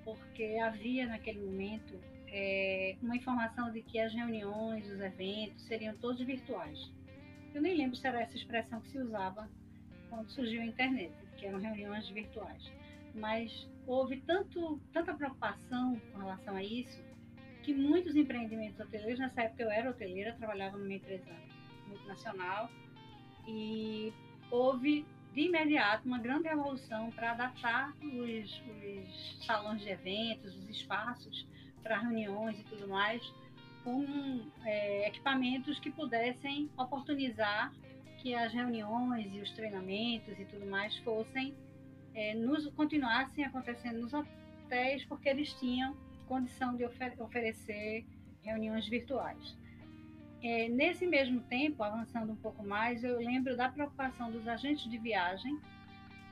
porque 0.04 0.58
havia 0.60 1.06
naquele 1.06 1.38
momento 1.38 2.00
é, 2.26 2.96
uma 3.00 3.14
informação 3.14 3.70
de 3.70 3.80
que 3.82 4.00
as 4.00 4.12
reuniões, 4.12 4.90
os 4.90 4.98
eventos 4.98 5.62
seriam 5.66 5.96
todos 5.98 6.20
virtuais. 6.26 6.90
Eu 7.54 7.62
nem 7.62 7.76
lembro 7.76 7.94
se 7.94 8.04
era 8.04 8.22
essa 8.22 8.36
expressão 8.36 8.80
que 8.80 8.90
se 8.90 8.98
usava 8.98 9.48
quando 10.10 10.28
surgiu 10.30 10.62
a 10.62 10.66
internet, 10.66 11.12
que 11.36 11.46
eram 11.46 11.60
reuniões 11.60 12.08
virtuais. 12.08 12.72
Mas 13.14 13.68
houve 13.86 14.18
tanto, 14.22 14.80
tanta 14.92 15.14
preocupação 15.14 16.00
com 16.12 16.18
relação 16.18 16.56
a 16.56 16.62
isso, 16.62 17.02
que 17.62 17.72
muitos 17.74 18.14
empreendimentos 18.14 18.78
hoteleiros, 18.78 19.18
nessa 19.18 19.42
época 19.42 19.62
eu 19.62 19.70
era 19.70 19.90
hoteleira, 19.90 20.34
trabalhava 20.34 20.76
numa 20.76 20.92
empresa 20.92 21.32
multinacional, 21.86 22.70
e 23.46 24.12
houve 24.50 25.06
de 25.32 25.42
imediato 25.42 26.06
uma 26.06 26.18
grande 26.18 26.48
revolução 26.48 27.10
para 27.10 27.32
adaptar 27.32 27.92
os, 28.02 28.62
os, 28.62 29.44
salões 29.44 29.82
de 29.82 29.90
eventos, 29.90 30.56
os 30.56 30.68
espaços 30.70 31.46
para 31.82 31.98
reuniões 31.98 32.58
e 32.58 32.64
tudo 32.64 32.88
mais, 32.88 33.22
com 33.84 34.40
é, 34.64 35.06
equipamentos 35.06 35.78
que 35.78 35.90
pudessem 35.90 36.70
oportunizar 36.76 37.72
que 38.26 38.34
as 38.34 38.52
reuniões 38.52 39.32
e 39.32 39.38
os 39.38 39.52
treinamentos 39.52 40.36
e 40.36 40.44
tudo 40.46 40.66
mais 40.66 40.98
fossem 40.98 41.54
é, 42.12 42.34
nos 42.34 42.66
continuassem 42.70 43.44
acontecendo 43.44 44.00
nos 44.00 44.12
hotéis, 44.12 45.04
porque 45.04 45.28
eles 45.28 45.52
tinham 45.60 45.96
condição 46.26 46.74
de 46.76 46.84
ofer 46.84 47.14
oferecer 47.22 48.04
reuniões 48.42 48.88
virtuais. 48.88 49.56
É, 50.42 50.68
nesse 50.68 51.06
mesmo 51.06 51.40
tempo, 51.42 51.84
avançando 51.84 52.32
um 52.32 52.36
pouco 52.36 52.66
mais, 52.66 53.04
eu 53.04 53.16
lembro 53.16 53.56
da 53.56 53.68
preocupação 53.68 54.28
dos 54.32 54.48
agentes 54.48 54.90
de 54.90 54.98
viagem 54.98 55.56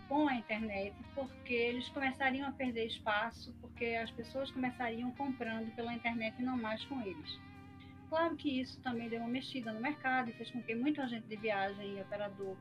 com 0.08 0.26
a 0.26 0.34
internet, 0.34 0.96
porque 1.14 1.54
eles 1.54 1.88
começariam 1.90 2.48
a 2.48 2.50
perder 2.50 2.86
espaço, 2.86 3.54
porque 3.60 3.84
as 4.02 4.10
pessoas 4.10 4.50
começariam 4.50 5.12
comprando 5.12 5.72
pela 5.76 5.94
internet 5.94 6.34
e 6.40 6.42
não 6.42 6.56
mais 6.56 6.84
com 6.86 7.00
eles. 7.02 7.38
Claro 8.08 8.36
que 8.36 8.60
isso 8.60 8.80
também 8.80 9.08
deu 9.08 9.20
uma 9.20 9.28
mexida 9.28 9.72
no 9.72 9.80
mercado 9.80 10.30
e 10.30 10.32
fez 10.34 10.50
com 10.50 10.62
que 10.62 10.74
muita 10.74 11.06
gente 11.08 11.26
de 11.26 11.36
viagem 11.36 11.98
e 11.98 12.00
operador 12.00 12.56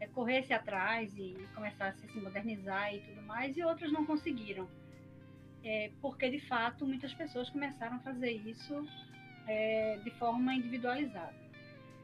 é, 0.00 0.06
corresse 0.08 0.52
atrás 0.52 1.16
e 1.16 1.36
começasse 1.54 2.04
a 2.04 2.08
se 2.08 2.18
modernizar 2.18 2.94
e 2.94 3.00
tudo 3.00 3.22
mais, 3.22 3.56
e 3.56 3.62
outros 3.62 3.92
não 3.92 4.04
conseguiram 4.04 4.68
é, 5.66 5.90
porque 6.00 6.30
de 6.30 6.38
fato 6.46 6.86
muitas 6.86 7.12
pessoas 7.14 7.50
começaram 7.50 7.96
a 7.96 7.98
fazer 7.98 8.30
isso 8.30 8.86
é, 9.48 9.98
de 10.04 10.10
forma 10.12 10.54
individualizada. 10.54 11.34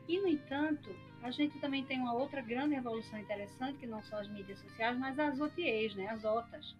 E, 0.08 0.18
no 0.20 0.26
entanto, 0.26 0.90
a 1.22 1.30
gente 1.30 1.56
também 1.60 1.84
tem 1.84 2.00
uma 2.00 2.12
outra 2.12 2.42
grande 2.42 2.74
revolução 2.74 3.18
interessante, 3.20 3.78
que 3.78 3.86
não 3.86 4.02
são 4.02 4.18
as 4.18 4.28
mídias 4.28 4.58
sociais, 4.58 4.98
mas 4.98 5.16
as 5.16 5.40
OTAs, 5.40 5.94
né, 5.94 6.08
as 6.08 6.24
OTAs. 6.24 6.74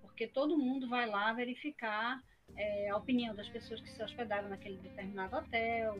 Porque 0.00 0.26
todo 0.26 0.56
mundo 0.56 0.88
vai 0.88 1.06
lá 1.06 1.30
verificar 1.34 2.22
é, 2.56 2.88
a 2.88 2.96
opinião 2.96 3.34
das 3.34 3.48
pessoas 3.48 3.80
que 3.80 3.90
se 3.90 4.02
hospedaram 4.02 4.48
naquele 4.48 4.78
determinado 4.78 5.36
hotel, 5.36 5.98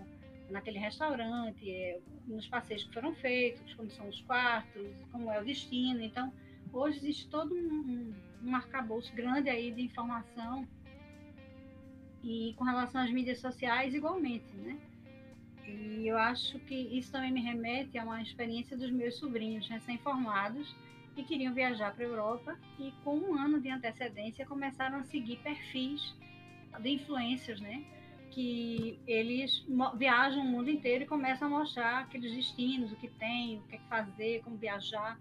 naquele 0.51 0.78
restaurante, 0.78 1.70
é, 1.70 1.99
nos 2.26 2.47
passeios 2.49 2.84
que 2.84 2.94
foram 2.94 3.14
feitos, 3.14 3.74
como 3.74 3.90
são 3.90 4.09
os 4.09 4.20
quartos, 4.22 4.86
como 5.12 5.30
é 5.30 5.40
o 5.40 5.44
destino. 5.44 6.01
Então, 6.01 6.32
hoje 6.72 6.99
existe 6.99 7.28
todo 7.28 7.55
um, 7.55 8.14
um 8.44 8.55
arcabouço 8.55 9.14
grande 9.14 9.51
aí 9.51 9.70
de 9.72 9.82
informação 9.82 10.66
e 12.22 12.55
com 12.57 12.64
relação 12.64 13.01
às 13.01 13.11
mídias 13.11 13.38
sociais 13.38 13.94
igualmente, 13.94 14.47
né? 14.57 14.78
E 15.66 16.07
eu 16.07 16.16
acho 16.16 16.59
que 16.61 16.74
isso 16.74 17.11
também 17.11 17.32
me 17.32 17.40
remete 17.40 17.99
a 17.99 18.05
uma 18.05 18.22
experiência 18.22 18.76
dos 18.76 18.90
meus 18.90 19.16
sobrinhos 19.16 19.68
recém-formados 19.68 20.74
que 21.14 21.24
queriam 21.24 21.53
viajar 21.53 21.92
para 21.92 22.05
a 22.05 22.09
Europa 22.09 22.57
e 22.78 22.92
com 23.03 23.16
um 23.16 23.34
ano 23.34 23.61
de 23.61 23.70
antecedência 23.70 24.47
começaram 24.47 24.99
a 24.99 25.03
seguir 25.05 25.38
perfis 25.38 26.14
de 26.81 26.91
influencers, 26.91 27.61
né? 27.61 27.85
Que 28.31 28.99
eles 29.07 29.66
viajam 29.97 30.43
o 30.43 30.45
mundo 30.45 30.70
inteiro 30.70 31.05
e 31.05 31.07
começam 31.07 31.49
a 31.49 31.59
mostrar 31.59 32.01
aqueles 32.01 32.35
destinos, 32.35 32.93
o 32.93 32.97
que 32.97 33.09
tem, 33.09 33.59
o 33.59 33.62
que 33.62 33.79
fazer, 33.89 34.43
como 34.43 34.57
viajar. 34.57 35.18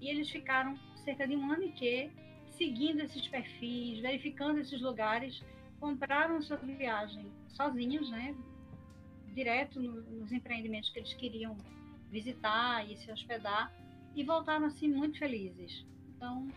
E 0.00 0.08
eles 0.08 0.30
ficaram 0.30 0.76
cerca 0.96 1.26
de 1.26 1.36
um 1.36 1.52
ano 1.52 1.64
e 1.64 1.72
que 1.72 2.10
seguindo 2.56 3.00
esses 3.02 3.26
perfis, 3.28 3.98
verificando 4.00 4.58
esses 4.58 4.80
lugares, 4.80 5.42
compraram 5.80 6.40
sua 6.40 6.56
viagem 6.56 7.26
sozinhos, 7.48 8.10
né? 8.10 8.34
Direto 9.34 9.80
no, 9.80 10.02
nos 10.02 10.32
empreendimentos 10.32 10.90
que 10.90 11.00
eles 11.00 11.14
queriam 11.14 11.56
visitar 12.10 12.88
e 12.88 12.96
se 12.96 13.10
hospedar 13.10 13.72
e 14.14 14.22
voltaram 14.22 14.66
assim 14.66 14.88
muito 14.88 15.18
felizes. 15.18 15.84
Então, 16.16 16.48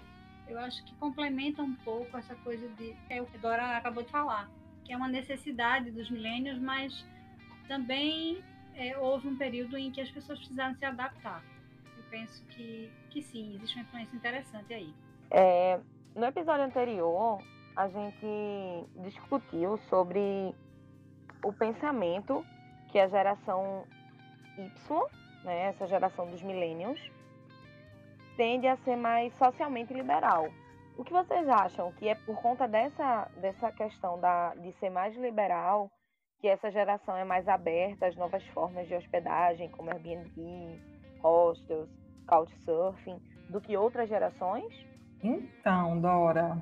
eu 0.48 0.60
acho 0.60 0.84
que 0.86 0.94
complementa 0.96 1.62
um 1.62 1.76
pouco 1.76 2.18
essa 2.18 2.36
coisa 2.36 2.68
de 2.70 2.96
é 3.10 3.22
o 3.22 3.26
que 3.26 3.38
Dora 3.38 3.78
acabou 3.78 4.04
de 4.04 4.10
falar, 4.10 4.50
que 4.84 4.94
é 4.94 4.98
uma 4.98 5.08
necessidade 5.08 5.92
dos 5.92 6.10
milênios, 6.10 6.60
mas 6.60 7.06
também 7.68 8.44
é, 8.76 8.98
houve 8.98 9.28
um 9.28 9.38
período 9.38 9.78
em 9.78 9.92
que 9.92 10.00
as 10.00 10.10
pessoas 10.10 10.40
precisaram 10.40 10.76
se 10.76 10.86
adaptar. 10.86 11.44
Eu 11.98 12.04
penso 12.10 12.44
que, 12.48 12.90
que 13.10 13.22
sim, 13.22 13.56
existe 13.56 13.76
uma 13.76 13.84
influência 13.84 14.16
interessante 14.16 14.74
aí. 14.74 14.94
É, 15.32 15.80
no 16.16 16.26
episódio 16.26 16.66
anterior, 16.66 17.40
a 17.76 17.88
gente 17.90 18.86
discutiu 19.04 19.78
sobre 19.90 20.56
o 21.44 21.52
pensamento 21.52 22.46
que 22.90 23.00
a 23.00 23.08
geração 23.08 23.86
Y, 24.58 25.08
né, 25.44 25.68
essa 25.68 25.86
geração 25.88 26.30
dos 26.32 26.42
millennials, 26.42 27.00
tende 28.38 28.68
a 28.68 28.78
ser 28.78 28.96
mais 28.96 29.34
socialmente 29.38 29.94
liberal. 29.94 30.48
O 30.98 31.04
que 31.04 31.12
vocês 31.12 31.48
acham 31.50 31.92
que 31.94 32.08
é 32.08 32.16
por 32.16 32.42
conta 32.42 32.68
dessa, 32.68 33.28
dessa 33.42 33.72
questão 33.72 34.20
da, 34.20 34.54
de 34.56 34.72
ser 34.80 34.90
mais 34.90 35.16
liberal 35.18 35.92
que 36.40 36.48
essa 36.48 36.72
geração 36.72 37.18
é 37.18 37.26
mais 37.26 37.48
aberta 37.48 38.06
às 38.06 38.16
novas 38.16 38.46
formas 38.50 38.88
de 38.88 38.96
hospedagem, 38.96 39.70
como 39.72 39.90
Airbnb, 39.90 40.80
hostels, 41.20 41.90
couchsurfing, 42.28 43.20
do 43.50 43.60
que 43.60 43.76
outras 43.76 44.08
gerações? 44.08 44.72
Então, 45.24 46.00
Dora, 46.00 46.62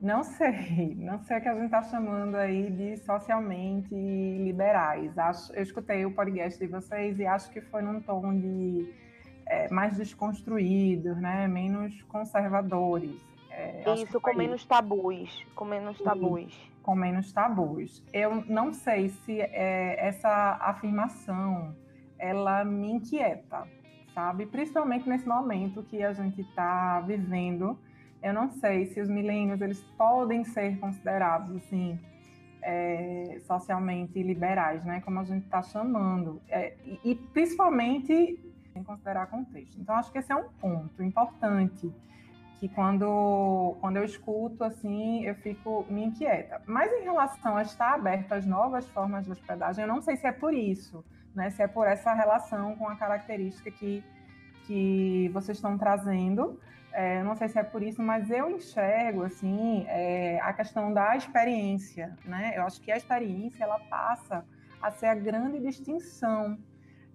não 0.00 0.22
sei, 0.22 0.94
não 0.94 1.18
sei 1.18 1.38
o 1.38 1.40
que 1.40 1.48
a 1.48 1.54
gente 1.54 1.64
está 1.64 1.82
chamando 1.82 2.36
aí 2.36 2.70
de 2.70 2.96
socialmente 2.98 3.92
liberais. 3.92 5.18
Acho, 5.18 5.52
eu 5.54 5.62
escutei 5.62 6.06
o 6.06 6.14
podcast 6.14 6.58
de 6.58 6.68
vocês 6.68 7.18
e 7.18 7.26
acho 7.26 7.50
que 7.50 7.60
foi 7.60 7.82
num 7.82 8.00
tom 8.00 8.32
de 8.38 9.07
é, 9.48 9.68
mais 9.70 9.96
desconstruídos, 9.96 11.16
né, 11.16 11.48
menos 11.48 12.00
conservadores. 12.02 13.16
É, 13.50 13.82
Isso, 13.94 14.20
com 14.20 14.34
menos 14.34 14.64
tabus. 14.64 15.46
Com 15.54 15.64
menos 15.64 15.98
tabus. 15.98 16.70
Com 16.82 16.94
menos 16.94 17.32
tabus. 17.32 18.02
Eu 18.12 18.44
não 18.46 18.72
sei 18.72 19.08
se 19.08 19.40
é, 19.40 20.06
essa 20.06 20.58
afirmação 20.60 21.74
ela 22.18 22.64
me 22.64 22.92
inquieta, 22.92 23.66
sabe? 24.14 24.46
Principalmente 24.46 25.08
nesse 25.08 25.26
momento 25.26 25.82
que 25.82 26.02
a 26.02 26.12
gente 26.12 26.40
está 26.40 27.00
vivendo. 27.00 27.78
Eu 28.22 28.32
não 28.32 28.48
sei 28.48 28.86
se 28.86 29.00
os 29.00 29.08
milênios 29.08 29.60
eles 29.60 29.80
podem 29.96 30.44
ser 30.44 30.78
considerados 30.78 31.54
assim 31.56 31.98
é, 32.62 33.38
socialmente 33.46 34.22
liberais, 34.22 34.84
né? 34.84 35.00
Como 35.00 35.18
a 35.20 35.24
gente 35.24 35.44
está 35.44 35.62
chamando, 35.62 36.40
é, 36.48 36.74
e, 36.84 37.12
e 37.12 37.14
principalmente 37.14 38.38
em 38.78 38.84
considerar 38.84 39.26
contexto. 39.26 39.78
Então 39.80 39.94
acho 39.96 40.10
que 40.10 40.18
esse 40.18 40.32
é 40.32 40.36
um 40.36 40.48
ponto 40.60 41.02
importante 41.02 41.92
que 42.58 42.68
quando, 42.68 43.76
quando 43.80 43.96
eu 43.96 44.04
escuto 44.04 44.64
assim, 44.64 45.24
eu 45.24 45.34
fico 45.36 45.86
me 45.88 46.04
inquieta. 46.04 46.60
Mas 46.66 46.92
em 46.92 47.04
relação 47.04 47.56
a 47.56 47.62
estar 47.62 47.94
aberto 47.94 48.32
às 48.32 48.44
novas 48.44 48.86
formas 48.88 49.24
de 49.24 49.30
hospedagem, 49.32 49.82
eu 49.82 49.88
não 49.88 50.00
sei 50.00 50.16
se 50.16 50.26
é 50.26 50.32
por 50.32 50.52
isso, 50.52 51.04
né? 51.34 51.50
Se 51.50 51.62
é 51.62 51.68
por 51.68 51.86
essa 51.86 52.12
relação 52.12 52.74
com 52.76 52.88
a 52.88 52.96
característica 52.96 53.70
que, 53.70 54.02
que 54.66 55.30
vocês 55.32 55.56
estão 55.56 55.78
trazendo. 55.78 56.60
É, 56.92 57.22
não 57.22 57.36
sei 57.36 57.48
se 57.48 57.58
é 57.58 57.62
por 57.62 57.82
isso, 57.82 58.02
mas 58.02 58.28
eu 58.28 58.50
enxergo 58.50 59.22
assim 59.22 59.84
é, 59.86 60.40
a 60.42 60.52
questão 60.52 60.92
da 60.92 61.16
experiência, 61.16 62.16
né? 62.24 62.54
Eu 62.56 62.64
acho 62.64 62.80
que 62.80 62.90
a 62.90 62.96
experiência 62.96 63.62
ela 63.62 63.78
passa 63.78 64.44
a 64.82 64.90
ser 64.90 65.06
a 65.06 65.14
grande 65.14 65.60
distinção 65.60 66.58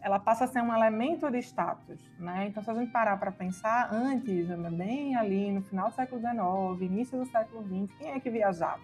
ela 0.04 0.20
passa 0.20 0.44
a 0.44 0.48
ser 0.48 0.62
um 0.62 0.74
elemento 0.74 1.32
de 1.32 1.40
status, 1.40 1.98
né? 2.20 2.48
Então, 2.48 2.62
se 2.62 2.70
a 2.70 2.74
gente 2.74 2.92
parar 2.92 3.18
para 3.18 3.32
pensar, 3.32 3.90
antes, 3.90 4.50
bem 4.78 5.16
ali 5.16 5.50
no 5.50 5.62
final 5.62 5.90
do 5.90 5.96
século 5.96 6.20
XIX, 6.20 6.92
início 6.92 7.18
do 7.18 7.26
século 7.26 7.64
XX, 7.64 7.98
quem 7.98 8.12
é 8.12 8.20
que 8.20 8.30
viajava? 8.30 8.82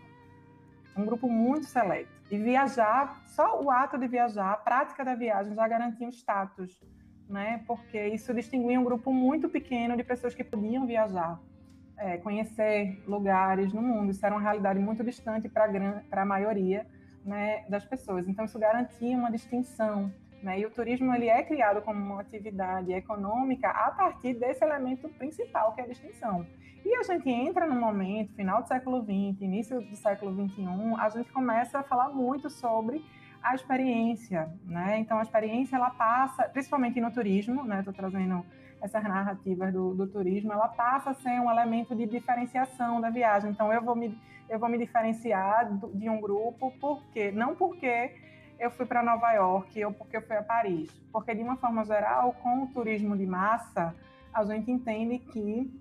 Um 0.96 1.06
grupo 1.06 1.28
muito 1.30 1.66
seleto. 1.66 2.10
E 2.32 2.38
viajar, 2.38 3.22
só 3.26 3.62
o 3.62 3.70
ato 3.70 3.98
de 3.98 4.08
viajar, 4.08 4.54
a 4.54 4.58
prática 4.58 5.04
da 5.04 5.14
viagem 5.14 5.54
já 5.54 5.68
garantia 5.68 6.08
o 6.08 6.10
status, 6.10 6.82
né? 7.28 7.64
Porque 7.68 8.08
isso 8.08 8.34
distinguia 8.34 8.80
um 8.80 8.84
grupo 8.86 9.12
muito 9.12 9.50
pequeno 9.50 9.98
de 9.98 10.06
pessoas 10.06 10.34
que 10.34 10.44
podiam 10.44 10.88
viajar, 10.88 11.38
é, 11.98 12.18
conhecer 12.18 13.04
lugares 13.06 13.74
no 13.74 13.82
mundo. 13.82 14.12
Isso 14.12 14.26
era 14.26 14.34
uma 14.34 14.42
realidade 14.42 14.80
muito 14.80 15.04
distante 15.04 15.50
para 15.50 16.22
a 16.22 16.26
maioria 16.26 16.88
né, 17.26 17.66
das 17.68 17.84
pessoas. 17.84 18.26
Então, 18.26 18.46
isso 18.46 18.58
garantia 18.58 19.18
uma 19.18 19.30
distinção 19.30 20.10
né? 20.42 20.60
E 20.60 20.66
o 20.66 20.72
turismo 20.72 21.14
ele 21.14 21.28
é 21.28 21.44
criado 21.44 21.82
como 21.82 22.00
uma 22.00 22.22
atividade 22.22 22.92
econômica 22.92 23.70
a 23.70 23.92
partir 23.92 24.34
desse 24.34 24.64
elemento 24.64 25.10
principal, 25.10 25.74
que 25.74 25.82
é 25.82 25.84
a 25.84 25.88
distinção. 25.88 26.46
E 26.86 26.96
a 26.96 27.04
gente 27.04 27.30
entra 27.30 27.68
no 27.68 27.76
momento, 27.76 28.34
final 28.34 28.62
do 28.62 28.68
século 28.68 29.02
XX, 29.02 29.42
início 29.42 29.82
do 29.82 29.96
século 29.96 30.34
XXI, 30.34 30.66
a 30.98 31.10
gente 31.10 31.32
começa 31.32 31.80
a 31.80 31.84
falar 31.84 32.10
muito 32.10 32.50
sobre 32.50 33.04
a 33.42 33.56
experiência, 33.56 34.50
né? 34.66 35.00
Então 35.00 35.20
a 35.20 35.22
experiência 35.22 35.76
ela 35.76 35.90
passa, 35.90 36.44
principalmente 36.44 37.00
no 37.00 37.12
turismo, 37.12 37.64
né? 37.64 37.80
Estou 37.80 37.94
trazendo 37.94 38.46
essas 38.82 39.04
narrativas 39.04 39.74
do, 39.74 39.94
do, 39.94 40.08
turismo, 40.08 40.54
ela 40.54 40.70
passa 40.70 41.10
a 41.10 41.14
ser 41.14 41.40
um 41.42 41.52
elemento 41.52 41.94
de 41.96 42.06
diferenciação 42.06 43.02
da 43.02 43.10
viagem. 43.10 43.52
Então 43.52 43.72
eu 43.74 43.82
vou 43.82 43.96
me 43.96 44.18
eu 44.50 44.58
vou 44.58 44.68
me 44.68 44.80
diferenciar 44.80 45.70
de 45.94 46.10
um 46.10 46.20
grupo 46.20 46.74
porque 46.82 47.30
não 47.32 47.56
porque 47.56 48.12
eu 48.60 48.70
fui 48.72 48.86
para 48.86 49.02
Nova 49.02 49.32
York 49.32 49.84
ou 49.86 49.94
porque 49.94 50.18
eu 50.18 50.22
fui 50.22 50.36
a 50.36 50.44
Paris. 50.44 50.92
Porque, 51.12 51.34
de 51.34 51.42
uma 51.42 51.56
forma 51.56 51.84
geral, 51.86 52.34
com 52.44 52.64
o 52.64 52.68
turismo 52.68 53.18
de 53.18 53.26
massa, 53.26 53.96
a 54.34 54.44
gente 54.44 54.70
entende 54.70 55.20
que 55.20 55.74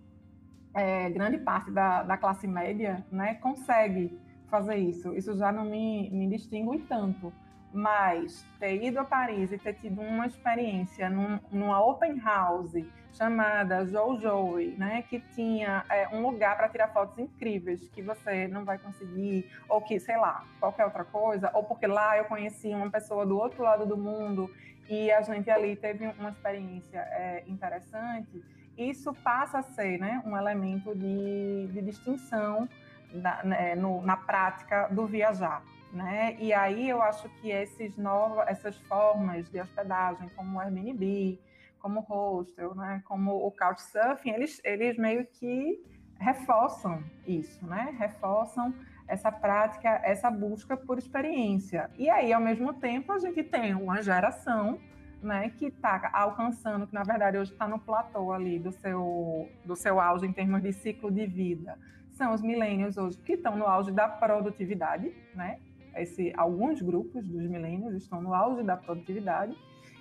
é, 0.73 1.11
grande 1.11 1.39
parte 1.39 1.71
da, 1.71 2.03
da, 2.03 2.17
classe 2.17 2.47
média 2.47 3.05
né, 3.11 3.35
consegue 3.35 4.17
fazer 4.49 4.77
isso. 4.77 5.15
Isso 5.15 5.37
já 5.37 5.51
não 5.51 5.65
me, 5.65 6.09
me 6.11 6.29
distingue 6.29 6.79
tanto. 6.89 7.33
Mas 7.73 8.47
ter 8.59 8.83
ido 8.83 8.99
a 8.99 9.05
Paris 9.05 9.53
e 9.53 9.59
ter 9.59 9.75
tido 9.75 10.01
uma 10.01 10.27
experiência 10.27 11.11
num, 11.11 11.39
numa 11.51 11.85
open 11.85 12.19
house 12.21 12.75
chamada 13.13 13.85
Jojoy, 13.87 14.77
né, 14.79 15.03
que 15.03 15.21
tinha 15.35 15.85
é, 15.91 16.09
um 16.09 16.23
lugar 16.23 16.57
para 16.57 16.69
tirar 16.69 16.89
fotos 16.89 17.19
incríveis 17.19 17.89
que 17.89 18.03
você 18.03 18.47
não 18.47 18.65
vai 18.65 18.79
conseguir, 18.79 19.51
ou 19.69 19.81
que, 19.81 19.99
sei 19.99 20.17
lá, 20.17 20.45
qualquer 20.61 20.85
outra 20.85 21.05
coisa, 21.05 21.51
ou 21.55 21.65
porque 21.65 21.87
lá 21.87 22.17
eu 22.17 22.25
conheci 22.27 22.69
uma 22.69 22.91
pessoa 22.91 23.27
do 23.27 23.37
outro 23.37 23.63
lado 23.63 23.87
do 23.87 23.97
mundo 23.97 24.51
e 24.89 25.11
a 25.11 25.21
gente 25.23 25.51
ali 25.51 25.77
teve 25.77 26.07
uma 26.19 26.31
experiência 26.31 26.99
é, 26.99 27.45
interessante, 27.47 28.43
isso 28.77 29.13
passa 29.13 29.59
a 29.59 29.63
ser 29.63 29.99
né, 29.99 30.23
um 30.25 30.37
elemento 30.37 30.95
de, 30.95 31.67
de 31.73 31.83
distinção 31.83 32.69
na, 33.13 33.43
né, 33.43 33.75
no, 33.75 34.01
na 34.03 34.17
prática 34.17 34.89
do 34.89 35.07
viajar. 35.07 35.63
Né? 35.93 36.37
E 36.39 36.53
aí 36.53 36.89
eu 36.89 37.03
acho 37.03 37.29
que 37.41 37.51
esses 37.51 37.97
novos, 37.97 38.45
essas 38.47 38.77
formas 38.83 39.51
de 39.51 39.61
hospedagem, 39.61 40.29
como 40.37 40.59
o 40.59 40.61
Airbnb, 40.61 41.41
como 41.79 42.01
o 42.01 42.03
hostel, 42.03 42.75
né? 42.75 43.03
como 43.05 43.33
o 43.35 43.51
Couchsurfing, 43.51 44.31
eles, 44.31 44.61
eles 44.65 44.97
meio 44.97 45.27
que 45.27 45.83
reforçam 46.19 47.03
isso, 47.27 47.65
né? 47.67 47.95
reforçam 47.99 48.75
essa 49.07 49.33
prática, 49.33 50.01
essa 50.05 50.31
busca 50.31 50.77
por 50.77 50.99
experiência. 50.99 51.91
E 51.97 52.11
aí, 52.11 52.33
ao 52.33 52.41
mesmo 52.41 52.75
tempo, 52.75 53.13
a 53.13 53.19
gente 53.19 53.43
tem 53.43 53.75
uma 53.75 54.03
geração 54.03 54.79
né, 55.23 55.51
que 55.51 55.67
está 55.67 56.11
alcançando, 56.13 56.87
que 56.87 56.95
na 56.95 57.03
verdade 57.03 57.39
hoje 57.39 57.53
está 57.53 57.67
no 57.67 57.79
platô 57.79 58.33
ali 58.33 58.59
do 58.59 58.71
seu, 58.71 59.49
do 59.65 59.75
seu 59.75 59.99
auge 60.01 60.27
em 60.27 60.33
termos 60.33 60.63
de 60.63 60.73
ciclo 60.73 61.11
de 61.11 61.27
vida. 61.27 61.77
São 62.11 62.33
os 62.33 62.43
milênios 62.43 62.97
hoje 62.97 63.19
que 63.19 63.33
estão 63.33 63.57
no 63.57 63.67
auge 63.67 63.91
da 63.91 64.09
produtividade, 64.09 65.13
né? 65.35 65.59
esse, 65.97 66.33
alguns 66.37 66.81
grupos 66.81 67.27
dos 67.27 67.49
milênios 67.49 67.95
estão 67.95 68.21
no 68.23 68.35
auge 68.35 68.63
da 68.63 68.77
produtividade 68.77 69.57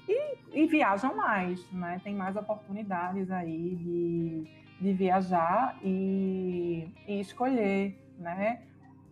e, 0.08 0.38
e, 0.54 0.68
viajam 0.68 1.16
mais, 1.16 1.70
né? 1.72 2.00
Tem 2.04 2.16
mais 2.16 2.36
oportunidades 2.36 3.30
aí 3.30 3.76
de, 3.76 4.48
de 4.80 4.94
viajar 4.94 5.78
e, 5.84 6.90
e 7.08 7.20
escolher, 7.20 7.98
né? 8.18 8.62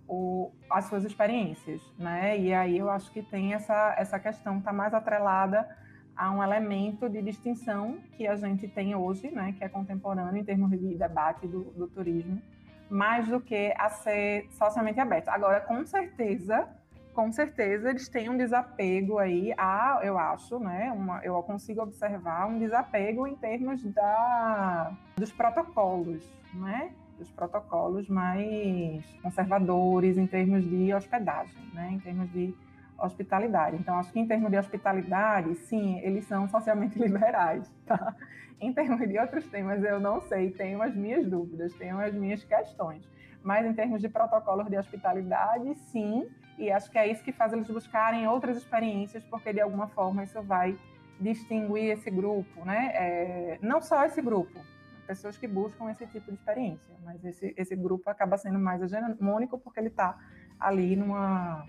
O, 0.07 0.51
as 0.69 0.85
suas 0.85 1.03
experiências, 1.03 1.81
né? 1.97 2.37
E 2.37 2.53
aí 2.53 2.77
eu 2.77 2.89
acho 2.89 3.11
que 3.11 3.21
tem 3.21 3.53
essa, 3.53 3.95
essa 3.97 4.19
questão 4.19 4.59
está 4.59 4.71
mais 4.71 4.93
atrelada 4.93 5.67
a 6.15 6.31
um 6.31 6.41
elemento 6.41 7.09
de 7.09 7.21
distinção 7.21 7.97
que 8.15 8.25
a 8.25 8.35
gente 8.35 8.67
tem 8.67 8.95
hoje, 8.95 9.29
né? 9.31 9.53
Que 9.57 9.63
é 9.63 9.69
contemporâneo 9.69 10.37
em 10.37 10.45
termos 10.45 10.71
de 10.71 10.95
debate 10.95 11.45
do, 11.47 11.63
do 11.71 11.87
turismo, 11.87 12.41
mais 12.89 13.27
do 13.27 13.41
que 13.41 13.73
a 13.77 13.89
ser 13.89 14.47
socialmente 14.51 14.99
aberto. 14.99 15.27
Agora, 15.29 15.59
com 15.59 15.85
certeza, 15.85 16.69
com 17.15 17.31
certeza 17.31 17.89
eles 17.89 18.09
têm 18.09 18.29
um 18.29 18.37
desapego 18.37 19.17
aí 19.17 19.53
a, 19.57 20.01
eu 20.03 20.19
acho, 20.19 20.59
né? 20.59 20.91
Uma, 20.91 21.23
eu 21.23 21.41
consigo 21.43 21.81
observar 21.81 22.45
um 22.47 22.59
desapego 22.59 23.25
em 23.25 23.35
termos 23.35 23.81
da, 23.83 24.91
dos 25.15 25.31
protocolos, 25.31 26.29
né? 26.53 26.91
Dos 27.17 27.31
protocolos 27.31 28.09
mais 28.09 29.05
conservadores 29.23 30.17
em 30.17 30.27
termos 30.27 30.69
de 30.69 30.93
hospedagem, 30.93 31.55
né? 31.73 31.89
Em 31.93 31.99
termos 31.99 32.29
de 32.31 32.53
hospitalidade. 32.99 33.77
Então, 33.77 33.97
acho 33.97 34.11
que 34.11 34.19
em 34.19 34.27
termos 34.27 34.51
de 34.51 34.57
hospitalidade, 34.57 35.55
sim, 35.55 35.99
eles 35.99 36.25
são 36.25 36.47
socialmente 36.49 36.99
liberais, 36.99 37.73
tá? 37.85 38.13
Em 38.59 38.73
termos 38.73 39.07
de 39.07 39.17
outros 39.17 39.47
temas, 39.47 39.81
eu 39.83 39.99
não 39.99 40.21
sei, 40.21 40.51
tenho 40.51 40.81
as 40.81 40.93
minhas 40.93 41.25
dúvidas, 41.25 41.73
tenho 41.75 41.97
as 41.99 42.13
minhas 42.13 42.43
questões. 42.43 43.09
Mas 43.41 43.65
em 43.65 43.73
termos 43.73 44.01
de 44.01 44.09
protocolos 44.09 44.67
de 44.67 44.77
hospitalidade, 44.77 45.75
sim, 45.75 46.27
e 46.57 46.71
acho 46.71 46.89
que 46.89 46.97
é 46.97 47.11
isso 47.11 47.23
que 47.23 47.31
faz 47.31 47.53
eles 47.53 47.67
buscarem 47.67 48.27
outras 48.27 48.57
experiências, 48.57 49.23
porque 49.25 49.51
de 49.51 49.61
alguma 49.61 49.87
forma 49.87 50.23
isso 50.23 50.41
vai 50.41 50.77
distinguir 51.19 51.91
esse 51.91 52.09
grupo, 52.09 52.65
né? 52.65 52.91
É, 52.93 53.59
não 53.61 53.81
só 53.81 54.05
esse 54.05 54.21
grupo, 54.21 54.59
pessoas 55.07 55.37
que 55.37 55.47
buscam 55.47 55.89
esse 55.89 56.05
tipo 56.07 56.31
de 56.31 56.37
experiência, 56.37 56.93
mas 57.03 57.23
esse, 57.23 57.53
esse 57.57 57.75
grupo 57.75 58.09
acaba 58.09 58.37
sendo 58.37 58.59
mais 58.59 58.81
hegemônico 58.81 59.57
porque 59.59 59.79
ele 59.79 59.89
está 59.89 60.17
ali 60.59 60.95
numa 60.95 61.65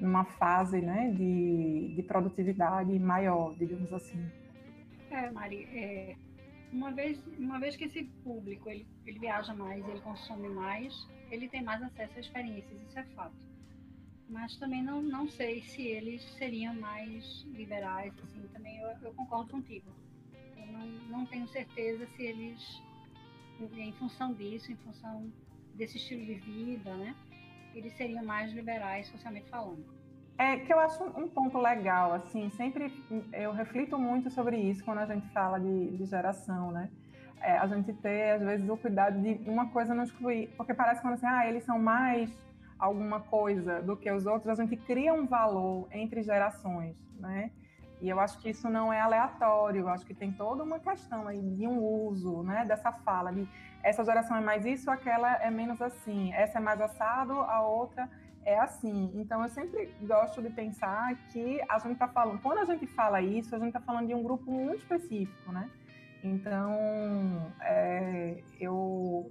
numa 0.00 0.24
fase 0.24 0.80
né, 0.80 1.10
de, 1.16 1.94
de 1.94 2.02
produtividade 2.02 2.98
maior, 2.98 3.54
digamos 3.54 3.92
assim. 3.92 4.20
É, 5.10 5.30
Mari, 5.30 5.68
é, 5.72 6.16
uma, 6.72 6.90
vez, 6.90 7.24
uma 7.38 7.60
vez 7.60 7.76
que 7.76 7.84
esse 7.84 8.02
público 8.24 8.68
ele, 8.68 8.84
ele 9.06 9.20
viaja 9.20 9.54
mais, 9.54 9.86
ele 9.86 10.00
consome 10.00 10.48
mais, 10.48 11.06
ele 11.30 11.48
tem 11.48 11.62
mais 11.62 11.80
acesso 11.82 12.16
a 12.16 12.20
experiências, 12.20 12.80
isso 12.88 12.98
é 12.98 13.04
fato. 13.14 13.51
Mas 14.32 14.56
também 14.56 14.82
não, 14.82 15.02
não 15.02 15.28
sei 15.28 15.60
se 15.62 15.82
eles 15.82 16.22
seriam 16.38 16.74
mais 16.74 17.46
liberais, 17.52 18.12
assim, 18.24 18.42
também 18.52 18.78
eu, 18.78 18.88
eu 19.02 19.12
concordo 19.12 19.50
contigo. 19.50 19.86
Eu 20.56 20.66
não, 20.72 20.86
não 21.18 21.26
tenho 21.26 21.46
certeza 21.48 22.06
se 22.16 22.22
eles, 22.22 22.82
em 23.60 23.92
função 23.92 24.32
disso, 24.32 24.72
em 24.72 24.76
função 24.76 25.30
desse 25.74 25.98
estilo 25.98 26.24
de 26.24 26.34
vida, 26.34 26.94
né, 26.96 27.14
eles 27.74 27.94
seriam 27.96 28.24
mais 28.24 28.52
liberais 28.52 29.06
socialmente 29.08 29.48
falando. 29.50 29.84
É 30.38 30.56
que 30.56 30.72
eu 30.72 30.80
acho 30.80 31.04
um 31.04 31.28
ponto 31.28 31.58
legal, 31.58 32.14
assim, 32.14 32.48
sempre 32.50 32.90
eu 33.34 33.52
reflito 33.52 33.98
muito 33.98 34.30
sobre 34.30 34.56
isso 34.56 34.82
quando 34.82 34.98
a 34.98 35.06
gente 35.06 35.28
fala 35.28 35.60
de, 35.60 35.96
de 35.96 36.04
geração, 36.06 36.70
né? 36.72 36.90
é, 37.42 37.58
a 37.58 37.66
gente 37.66 37.92
ter, 37.94 38.32
às 38.32 38.42
vezes, 38.42 38.68
o 38.68 38.76
cuidado 38.76 39.20
de 39.20 39.50
uma 39.50 39.68
coisa 39.68 39.94
não 39.94 40.04
excluir. 40.04 40.48
Porque 40.56 40.72
parece 40.72 41.02
quando 41.02 41.14
assim, 41.14 41.26
ah, 41.26 41.46
eles 41.46 41.64
são 41.64 41.78
mais 41.78 42.30
alguma 42.78 43.20
coisa 43.20 43.80
do 43.80 43.96
que 43.96 44.10
os 44.10 44.26
outros, 44.26 44.48
a 44.48 44.54
gente 44.54 44.76
cria 44.76 45.14
um 45.14 45.26
valor 45.26 45.88
entre 45.92 46.22
gerações, 46.22 46.96
né? 47.18 47.50
E 48.02 48.08
eu 48.08 48.18
acho 48.18 48.40
que 48.40 48.50
isso 48.50 48.68
não 48.68 48.92
é 48.92 49.00
aleatório, 49.00 49.82
eu 49.82 49.88
acho 49.88 50.04
que 50.04 50.12
tem 50.12 50.32
toda 50.32 50.64
uma 50.64 50.80
questão 50.80 51.28
aí 51.28 51.40
de 51.40 51.68
um 51.68 51.78
uso, 51.80 52.42
né, 52.42 52.64
dessa 52.64 52.90
fala, 52.90 53.32
de 53.32 53.48
essa 53.80 54.04
geração 54.04 54.36
é 54.36 54.40
mais 54.40 54.66
isso, 54.66 54.90
aquela 54.90 55.40
é 55.40 55.48
menos 55.50 55.80
assim, 55.80 56.32
essa 56.32 56.58
é 56.58 56.60
mais 56.60 56.80
assado, 56.80 57.32
a 57.32 57.62
outra 57.62 58.10
é 58.44 58.58
assim. 58.58 59.12
Então 59.14 59.40
eu 59.42 59.48
sempre 59.48 59.94
gosto 60.02 60.42
de 60.42 60.50
pensar 60.50 61.14
que 61.30 61.60
a 61.68 61.78
gente 61.78 61.92
está 61.92 62.08
falando, 62.08 62.40
quando 62.42 62.58
a 62.58 62.64
gente 62.64 62.88
fala 62.88 63.20
isso, 63.20 63.54
a 63.54 63.58
gente 63.58 63.68
está 63.68 63.80
falando 63.80 64.08
de 64.08 64.14
um 64.14 64.22
grupo 64.22 64.50
muito 64.50 64.80
específico, 64.80 65.52
né? 65.52 65.70
Então 66.24 67.52
é, 67.60 68.42
eu 68.58 69.30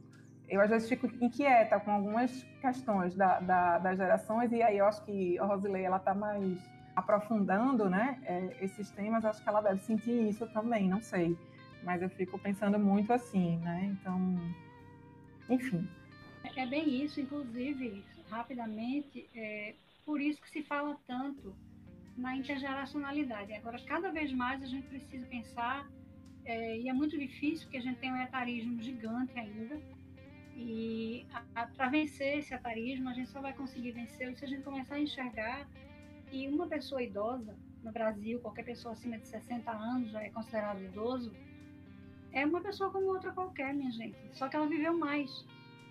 eu 0.52 0.60
às 0.60 0.70
vezes 0.70 0.90
fico 0.90 1.08
inquieta 1.24 1.80
com 1.80 1.92
algumas 1.92 2.44
questões 2.60 3.16
da, 3.16 3.40
da, 3.40 3.80
das 3.80 3.98
gerações 3.98 4.52
e 4.52 4.62
aí 4.62 4.78
eu 4.78 4.86
acho 4.86 5.04
que 5.06 5.40
a 5.40 5.46
Rosilei 5.46 5.86
ela 5.86 5.96
está 5.96 6.14
mais 6.14 6.60
aprofundando, 6.94 7.90
né, 7.90 8.20
é, 8.26 8.58
esses 8.60 8.92
temas, 8.92 9.24
acho 9.24 9.42
que 9.42 9.48
ela 9.48 9.62
deve 9.62 9.80
sentir 9.80 10.28
isso 10.28 10.46
também, 10.48 10.90
não 10.90 11.02
sei, 11.02 11.38
mas 11.84 12.02
eu 12.02 12.10
fico 12.10 12.38
pensando 12.38 12.78
muito 12.78 13.14
assim, 13.14 13.58
né, 13.60 13.96
então, 13.98 14.20
enfim. 15.50 15.88
É 16.58 16.66
bem 16.66 17.02
isso, 17.02 17.22
inclusive, 17.22 18.04
rapidamente, 18.30 19.30
é 19.34 19.74
por 20.06 20.20
isso 20.20 20.42
que 20.42 20.50
se 20.50 20.64
fala 20.64 20.98
tanto 21.08 21.56
na 22.18 22.36
intergeracionalidade. 22.36 23.54
Agora, 23.54 23.80
cada 23.86 24.12
vez 24.12 24.34
mais 24.34 24.62
a 24.62 24.66
gente 24.66 24.86
precisa 24.88 25.26
pensar, 25.28 25.90
é, 26.44 26.78
e 26.78 26.90
é 26.90 26.94
muito 26.94 27.18
difícil, 27.18 27.64
porque 27.68 27.78
a 27.78 27.82
gente 27.82 28.00
tem 28.00 28.12
um 28.12 28.22
etarismo 28.22 28.82
gigante 28.82 29.40
ainda, 29.40 29.80
e 30.56 31.26
para 31.76 31.90
vencer 31.90 32.40
esse 32.40 32.54
atarismo, 32.54 33.10
a 33.10 33.14
gente 33.14 33.30
só 33.30 33.42
vai 33.42 33.54
conseguir 33.54 33.92
vencê-lo 33.92 34.36
se 34.36 34.46
a 34.46 34.48
gente 34.48 34.64
começar 34.64 34.96
a 34.96 35.00
enxergar 35.00 35.68
que 36.30 36.48
uma 36.48 36.68
pessoa 36.68 37.02
idosa 37.02 37.56
no 37.84 37.92
Brasil, 37.92 38.40
qualquer 38.40 38.64
pessoa 38.64 38.94
acima 38.94 39.18
de 39.18 39.28
60 39.28 39.72
anos 39.72 40.12
já 40.12 40.22
é 40.22 40.30
considerado 40.30 40.82
idoso, 40.82 41.32
é 42.32 42.46
uma 42.46 42.62
pessoa 42.62 42.92
como 42.92 43.08
outra 43.08 43.32
qualquer, 43.32 43.74
minha 43.74 43.92
gente. 43.92 44.18
Só 44.34 44.48
que 44.48 44.56
ela 44.56 44.68
viveu 44.68 44.98
mais. 44.98 45.46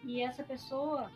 E 0.05 0.23
essa 0.23 0.43
pessoa 0.43 1.11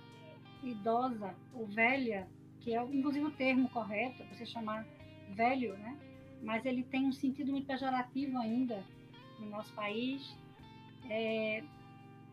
idosa 0.62 1.34
ou 1.54 1.66
velha, 1.66 2.28
que 2.60 2.74
é 2.74 2.82
inclusive 2.82 3.26
o 3.26 3.30
termo 3.30 3.68
correto, 3.70 4.22
é 4.22 4.26
você 4.26 4.44
chamar 4.44 4.86
velho, 5.30 5.76
né? 5.78 5.96
Mas 6.42 6.66
ele 6.66 6.82
tem 6.82 7.06
um 7.06 7.12
sentido 7.12 7.50
muito 7.50 7.66
pejorativo 7.66 8.36
ainda 8.38 8.84
no 9.38 9.48
nosso 9.48 9.72
país. 9.74 10.36
É, 11.08 11.62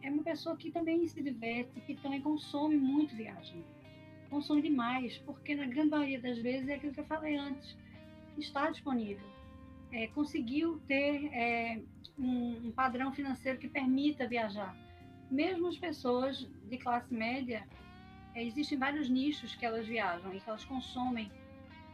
é 0.04 0.10
uma 0.10 0.24
pessoa 0.24 0.56
que 0.56 0.72
também 0.72 1.08
se 1.08 1.22
diverte, 1.22 1.80
que 1.82 1.96
também 1.96 2.22
consome 2.22 2.76
muito 2.78 3.16
viagem. 3.16 3.64
Consome 4.30 4.62
demais, 4.62 5.18
porque 5.20 5.56
na 5.56 5.66
grande 5.66 5.90
maioria 5.90 6.22
das 6.22 6.38
vezes 6.40 6.70
é 6.70 6.76
aquilo 6.76 6.94
que 6.94 7.00
eu 7.00 7.06
falei 7.06 7.36
antes, 7.36 7.78
está 8.38 8.70
disponível. 8.70 9.26
É, 9.92 10.08
conseguiu 10.08 10.80
ter 10.88 11.26
é, 11.34 11.82
um, 12.18 12.68
um 12.68 12.72
padrão 12.72 13.12
financeiro 13.12 13.60
que 13.60 13.68
permita 13.68 14.28
viajar. 14.28 14.76
Mesmo 15.30 15.68
as 15.68 15.78
pessoas 15.78 16.48
de 16.70 16.78
classe 16.78 17.14
média, 17.14 17.68
é, 18.34 18.44
existem 18.44 18.78
vários 18.78 19.10
nichos 19.10 19.56
que 19.56 19.66
elas 19.66 19.86
viajam 19.86 20.34
e 20.34 20.40
que 20.40 20.50
elas 20.50 20.64
consomem. 20.64 21.30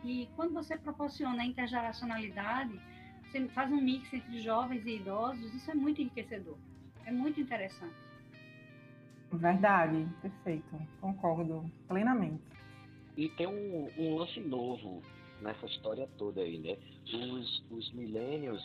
E 0.04 0.30
quando 0.36 0.54
você 0.54 0.78
proporciona 0.78 1.42
a 1.42 1.46
intergeracionalidade, 1.46 2.80
você 3.24 3.48
faz 3.50 3.72
um 3.72 3.82
mix 3.82 4.14
entre 4.14 4.40
jovens 4.42 4.86
e 4.86 4.98
idosos, 4.98 5.54
isso 5.54 5.70
é 5.70 5.74
muito 5.74 6.02
enriquecedor. 6.02 6.58
É 7.08 7.12
muito 7.12 7.40
interessante. 7.40 7.96
Verdade, 9.32 10.06
perfeito. 10.22 10.78
Concordo 11.00 11.64
plenamente. 11.88 12.44
E 13.16 13.30
tem 13.30 13.48
um, 13.48 13.90
um 13.98 14.18
lance 14.18 14.42
novo 14.42 15.02
nessa 15.42 15.66
história 15.68 16.06
toda 16.18 16.42
aí, 16.42 16.60
né? 16.60 16.78
Os, 17.14 17.64
os 17.72 17.94
milênios, 17.94 18.62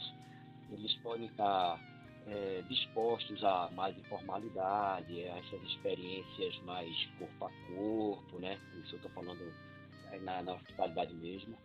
eles 0.73 0.93
podem 0.97 1.27
estar 1.27 1.79
é, 2.27 2.63
dispostos 2.69 3.45
a 3.45 3.71
mais 3.71 3.97
informalidade, 3.97 5.23
a 5.29 5.39
essas 5.39 5.63
experiências 5.63 6.59
mais 6.65 6.93
corpo 7.21 7.45
a 7.45 7.51
corpo, 7.69 8.41
né? 8.41 8.59
Isso 8.83 8.95
eu 8.95 8.97
estou 8.97 9.11
falando 9.13 9.55
é, 10.11 10.19
na, 10.19 10.43
na 10.43 10.55
hospitalidade 10.55 11.15
mesmo. 11.15 11.57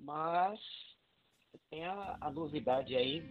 Mas 0.00 0.60
tem 1.70 1.86
a, 1.86 2.18
a 2.20 2.30
novidade 2.30 2.94
aí 2.94 3.22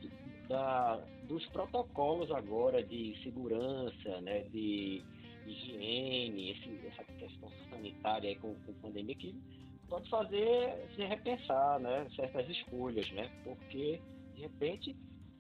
da, 0.47 0.97
dos 1.27 1.45
protocolos 1.47 2.31
agora 2.31 2.83
de 2.83 3.17
segurança, 3.23 4.21
né, 4.21 4.43
de 4.51 5.03
higiene, 5.45 6.51
esse, 6.51 6.87
essa 6.87 7.03
questão 7.03 7.49
sanitária 7.69 8.35
com, 8.39 8.55
com 8.65 8.73
pandemia 8.73 9.15
que 9.15 9.35
pode 9.87 10.09
fazer 10.09 10.87
se 10.95 11.03
repensar, 11.03 11.79
né, 11.79 12.07
certas 12.15 12.49
escolhas, 12.49 13.09
né, 13.11 13.29
porque 13.43 14.01
de 14.33 14.41
repente 14.41 14.95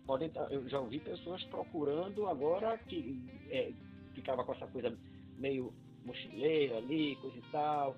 podem, 0.05 0.31
eu 0.49 0.67
já 0.69 0.79
ouvi 0.79 0.99
pessoas 0.99 1.43
procurando 1.45 2.27
agora 2.27 2.77
que 2.77 3.19
é, 3.49 3.71
ficava 4.13 4.43
com 4.43 4.53
essa 4.53 4.67
coisa 4.67 4.95
meio 5.37 5.73
mochileira 6.05 6.77
ali, 6.77 7.15
coisa 7.17 7.37
e 7.37 7.51
tal, 7.51 7.95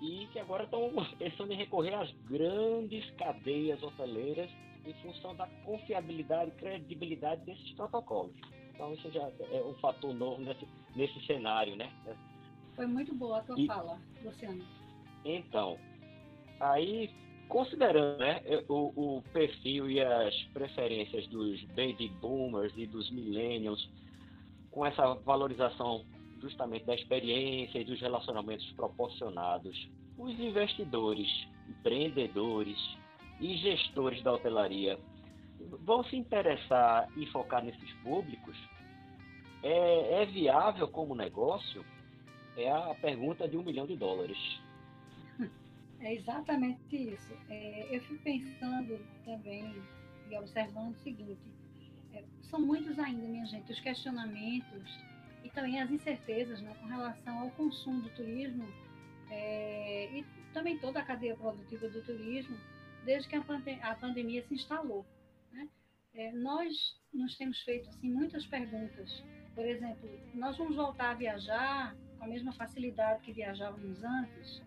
e 0.00 0.28
que 0.32 0.38
agora 0.38 0.64
estão 0.64 0.90
pensando 1.18 1.52
em 1.52 1.56
recorrer 1.56 1.94
às 1.94 2.10
grandes 2.28 3.08
cadeias 3.12 3.82
hoteleiras 3.82 4.50
em 4.86 4.94
função 4.94 5.34
da 5.34 5.46
confiabilidade 5.64 6.50
e 6.50 6.54
credibilidade 6.54 7.44
desses 7.44 7.72
protocolos. 7.72 8.34
Então 8.74 8.92
isso 8.92 9.10
já 9.10 9.22
é 9.22 9.62
um 9.62 9.74
fator 9.74 10.12
novo 10.14 10.42
nesse, 10.42 10.66
nesse 10.94 11.26
cenário, 11.26 11.76
né? 11.76 11.90
Foi 12.74 12.86
muito 12.86 13.14
boa 13.14 13.38
a 13.38 13.42
tua 13.42 13.58
e, 13.58 13.66
fala, 13.66 14.00
Luciano. 14.22 14.64
Então, 15.24 15.78
aí 16.60 17.10
considerando 17.48 18.18
né, 18.18 18.42
o, 18.68 19.18
o, 19.18 19.22
perfil 19.32 19.90
e 19.90 20.00
as 20.00 20.34
preferências 20.52 21.26
dos 21.28 21.62
baby 21.66 22.08
boomers 22.20 22.72
e 22.76 22.86
dos 22.86 23.10
millennials, 23.10 23.88
com 24.70 24.84
essa 24.84 25.14
valorização 25.14 26.04
justamente 26.40 26.84
da 26.84 26.94
experiência 26.94 27.78
e 27.78 27.84
dos 27.84 28.00
relacionamentos 28.00 28.70
proporcionados, 28.72 29.88
os 30.18 30.38
investidores, 30.38 31.28
empreendedores 31.68 32.78
e 33.44 33.58
gestores 33.58 34.22
da 34.22 34.32
hotelaria 34.32 34.98
vão 35.84 36.02
se 36.04 36.16
interessar 36.16 37.08
e 37.14 37.26
focar 37.26 37.62
nesses 37.62 37.92
públicos? 38.02 38.56
É, 39.62 40.22
é 40.22 40.26
viável 40.26 40.88
como 40.88 41.14
negócio? 41.14 41.84
É 42.56 42.70
a 42.70 42.94
pergunta 42.94 43.46
de 43.46 43.56
um 43.58 43.62
milhão 43.62 43.86
de 43.86 43.96
dólares. 43.96 44.38
É 46.00 46.14
exatamente 46.14 46.96
isso. 46.96 47.32
É, 47.48 47.88
eu 47.90 48.00
fico 48.02 48.22
pensando 48.22 48.98
também 49.24 49.74
e 50.30 50.36
observando 50.36 50.94
o 50.94 50.98
seguinte: 50.98 51.40
é, 52.12 52.22
são 52.42 52.60
muitos 52.60 52.98
ainda, 52.98 53.26
minha 53.26 53.46
gente, 53.46 53.72
os 53.72 53.80
questionamentos 53.80 54.98
e 55.42 55.50
também 55.50 55.80
as 55.80 55.90
incertezas 55.90 56.60
né, 56.60 56.74
com 56.80 56.86
relação 56.86 57.40
ao 57.40 57.50
consumo 57.50 58.02
do 58.02 58.10
turismo 58.10 58.66
é, 59.30 60.10
e 60.12 60.24
também 60.52 60.78
toda 60.78 61.00
a 61.00 61.04
cadeia 61.04 61.36
produtiva 61.36 61.88
do 61.88 62.02
turismo, 62.02 62.56
desde 63.04 63.28
que 63.28 63.36
a, 63.36 63.42
pandem 63.42 63.82
a 63.82 63.94
pandemia 63.94 64.42
se 64.46 64.54
instalou. 64.54 65.04
Né? 65.52 65.68
É, 66.14 66.32
nós 66.32 67.00
nos 67.12 67.36
temos 67.36 67.60
feito 67.62 67.88
assim, 67.88 68.10
muitas 68.10 68.46
perguntas. 68.46 69.24
Por 69.54 69.64
exemplo, 69.64 70.08
nós 70.34 70.56
vamos 70.56 70.76
voltar 70.76 71.10
a 71.10 71.14
viajar 71.14 71.96
com 72.18 72.24
a 72.24 72.28
mesma 72.28 72.52
facilidade 72.52 73.22
que 73.22 73.32
viajávamos 73.32 74.02
antes? 74.02 74.62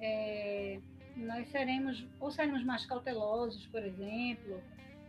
É, 0.00 0.80
nós 1.16 1.48
seremos, 1.48 2.06
ou 2.20 2.30
seremos 2.30 2.62
mais 2.64 2.84
cautelosos, 2.86 3.66
por 3.68 3.82
exemplo, 3.82 4.62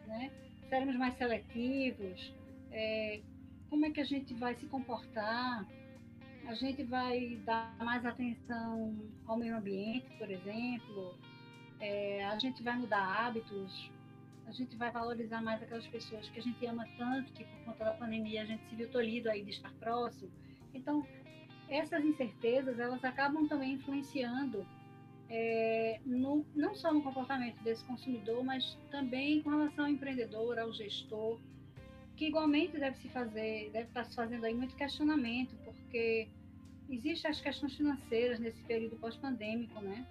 né? 0.07 0.31
seremos 0.69 0.95
mais 0.95 1.15
seletivos, 1.15 2.33
é, 2.71 3.21
como 3.69 3.85
é 3.85 3.91
que 3.91 4.01
a 4.01 4.05
gente 4.05 4.33
vai 4.33 4.55
se 4.55 4.65
comportar? 4.67 5.67
A 6.47 6.53
gente 6.53 6.83
vai 6.83 7.37
dar 7.45 7.75
mais 7.79 8.05
atenção 8.05 8.95
ao 9.25 9.37
meio 9.37 9.57
ambiente, 9.57 10.05
por 10.17 10.29
exemplo. 10.29 11.17
É, 11.79 12.25
a 12.25 12.37
gente 12.39 12.63
vai 12.63 12.77
mudar 12.77 13.03
hábitos. 13.03 13.91
A 14.47 14.51
gente 14.51 14.75
vai 14.75 14.91
valorizar 14.91 15.41
mais 15.41 15.61
aquelas 15.61 15.87
pessoas 15.87 16.29
que 16.29 16.39
a 16.39 16.43
gente 16.43 16.65
ama 16.65 16.87
tanto, 16.97 17.31
que 17.33 17.43
por 17.43 17.65
conta 17.65 17.85
da 17.85 17.93
pandemia 17.93 18.43
a 18.43 18.45
gente 18.45 18.63
se 18.69 18.75
viu 18.75 18.89
tolhido 18.89 19.29
aí 19.29 19.43
de 19.43 19.51
estar 19.51 19.71
próximo. 19.73 20.31
Então, 20.73 21.05
essas 21.67 22.03
incertezas, 22.05 22.79
elas 22.79 23.03
acabam 23.03 23.47
também 23.47 23.73
influenciando 23.73 24.65
é, 25.29 25.99
no, 26.05 26.45
não 26.55 26.75
só 26.75 26.93
no 26.93 27.01
comportamento 27.01 27.61
desse 27.63 27.83
consumidor, 27.85 28.43
mas 28.43 28.77
também 28.91 29.41
com 29.41 29.49
relação 29.49 29.85
ao 29.85 29.91
empreendedor, 29.91 30.59
ao 30.59 30.71
gestor, 30.71 31.39
que 32.15 32.27
igualmente 32.27 32.77
deve 32.77 32.97
se 32.97 33.09
fazer, 33.09 33.69
deve 33.71 33.87
estar 33.87 34.05
se 34.05 34.15
fazendo 34.15 34.45
aí 34.45 34.53
muito 34.53 34.75
questionamento, 34.75 35.55
porque 35.63 36.29
existem 36.89 37.31
as 37.31 37.41
questões 37.41 37.75
financeiras 37.75 38.39
nesse 38.39 38.61
período 38.63 38.95
pós-pandêmico, 38.97 39.81
né? 39.81 40.05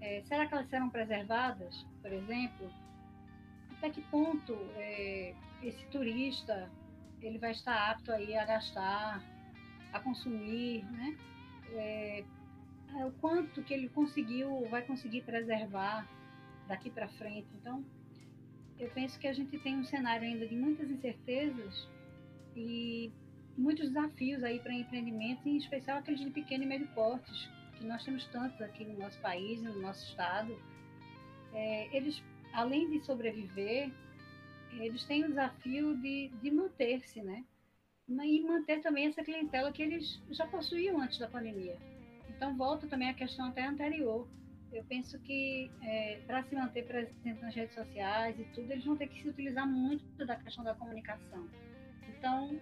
É, 0.00 0.22
será 0.22 0.46
que 0.46 0.54
elas 0.54 0.68
serão 0.68 0.88
preservadas, 0.90 1.86
por 2.00 2.12
exemplo? 2.12 2.70
Até 3.76 3.90
que 3.90 4.00
ponto 4.02 4.54
é, 4.76 5.34
esse 5.62 5.84
turista 5.86 6.70
ele 7.20 7.38
vai 7.38 7.50
estar 7.50 7.90
apto 7.90 8.12
aí 8.12 8.36
a 8.36 8.44
gastar, 8.44 9.22
a 9.92 10.00
consumir, 10.00 10.84
né? 10.84 11.16
É, 11.72 12.24
é 12.96 13.04
o 13.04 13.12
quanto 13.12 13.62
que 13.62 13.74
ele 13.74 13.88
conseguiu, 13.88 14.66
vai 14.70 14.82
conseguir 14.82 15.22
preservar 15.22 16.08
daqui 16.66 16.90
para 16.90 17.08
frente. 17.08 17.48
Então, 17.60 17.84
eu 18.78 18.88
penso 18.90 19.18
que 19.18 19.26
a 19.26 19.32
gente 19.32 19.58
tem 19.58 19.76
um 19.76 19.84
cenário 19.84 20.26
ainda 20.26 20.46
de 20.46 20.54
muitas 20.54 20.88
incertezas 20.90 21.88
e 22.54 23.12
muitos 23.56 23.88
desafios 23.88 24.42
aí 24.44 24.60
para 24.60 24.72
empreendimentos, 24.72 25.44
em 25.44 25.56
especial 25.56 25.98
aqueles 25.98 26.20
de 26.20 26.30
pequeno 26.30 26.64
e 26.64 26.66
médio 26.66 26.86
portes, 26.94 27.50
que 27.78 27.86
nós 27.86 28.04
temos 28.04 28.24
tantos 28.26 28.60
aqui 28.60 28.84
no 28.84 28.98
nosso 28.98 29.18
país, 29.20 29.62
no 29.62 29.80
nosso 29.80 30.04
estado. 30.10 30.58
É, 31.54 31.96
eles, 31.96 32.22
além 32.52 32.90
de 32.90 33.04
sobreviver, 33.04 33.90
eles 34.72 35.04
têm 35.04 35.24
o 35.24 35.28
desafio 35.28 35.96
de, 35.96 36.28
de 36.42 36.50
manter-se, 36.50 37.22
né? 37.22 37.44
E 38.08 38.42
manter 38.42 38.80
também 38.80 39.06
essa 39.06 39.22
clientela 39.22 39.70
que 39.70 39.82
eles 39.82 40.20
já 40.30 40.46
possuíam 40.46 41.00
antes 41.00 41.18
da 41.18 41.28
pandemia. 41.28 41.76
Então, 42.28 42.56
volta 42.56 42.86
também 42.86 43.10
à 43.10 43.14
questão 43.14 43.46
até 43.46 43.64
anterior. 43.64 44.28
Eu 44.72 44.84
penso 44.84 45.18
que 45.20 45.70
é, 45.82 46.20
para 46.26 46.42
se 46.44 46.54
manter 46.54 46.86
presente 46.86 47.40
nas 47.40 47.54
redes 47.54 47.74
sociais 47.74 48.38
e 48.38 48.44
tudo, 48.54 48.70
eles 48.70 48.84
vão 48.84 48.96
ter 48.96 49.08
que 49.08 49.22
se 49.22 49.28
utilizar 49.28 49.66
muito 49.66 50.26
da 50.26 50.36
questão 50.36 50.64
da 50.64 50.74
comunicação. 50.74 51.48
Então, 52.08 52.60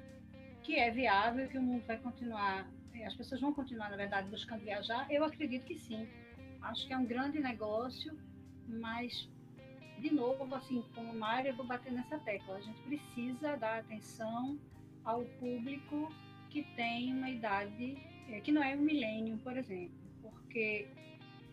que 0.62 0.77
é 0.77 0.91
viável, 0.91 1.49
que 1.49 1.59
o 1.59 1.62
mundo 1.62 1.85
vai 1.87 1.99
continuar, 1.99 2.69
as 3.05 3.14
pessoas 3.14 3.40
vão 3.40 3.53
continuar, 3.53 3.90
na 3.90 3.97
verdade, 3.97 4.28
buscando 4.28 4.62
viajar, 4.62 5.07
eu 5.11 5.24
acredito 5.24 5.64
que 5.64 5.76
sim. 5.76 6.09
Acho 6.62 6.86
que 6.86 6.92
é 6.92 6.99
um 6.99 7.05
grande 7.05 7.38
negócio, 7.38 8.16
mas 8.66 9.28
de 9.99 10.12
novo, 10.12 10.55
assim, 10.55 10.84
como 10.94 11.14
Mário, 11.14 11.51
eu 11.51 11.57
vou 11.57 11.66
bater 11.66 11.92
nessa 11.92 12.18
tecla. 12.18 12.57
A 12.57 12.61
gente 12.61 12.80
precisa 12.82 13.57
dar 13.57 13.80
atenção 13.80 14.59
ao 15.05 15.22
público 15.40 16.12
que 16.51 16.62
tem 16.74 17.12
uma 17.12 17.30
idade 17.30 17.97
é, 18.28 18.40
que 18.40 18.53
não 18.53 18.62
é 18.62 18.74
o 18.74 18.80
milênio, 18.80 19.38
por 19.38 19.57
exemplo, 19.57 19.94
porque 20.22 20.88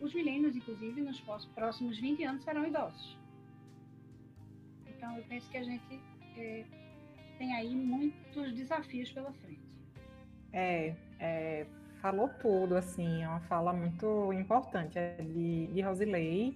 os 0.00 0.12
milênios, 0.12 0.56
inclusive, 0.56 1.00
nos 1.00 1.20
próximos 1.54 1.98
20 1.98 2.24
anos 2.24 2.44
serão 2.44 2.66
idosos. 2.66 3.16
Então, 4.88 5.16
eu 5.16 5.24
penso 5.24 5.48
que 5.50 5.56
a 5.56 5.62
gente 5.62 6.00
é, 6.36 6.64
tem 7.38 7.54
aí 7.54 7.74
muitos 7.74 8.52
desafios 8.54 9.10
pela 9.12 9.32
frente. 9.32 9.62
É, 10.52 10.94
é 11.18 11.66
falou 12.04 12.28
tudo, 12.28 12.76
assim, 12.76 13.22
é 13.22 13.26
uma 13.26 13.40
fala 13.40 13.72
muito 13.72 14.30
importante 14.34 14.98
é 14.98 15.16
de, 15.22 15.68
de 15.68 15.80
Rosilei. 15.80 16.54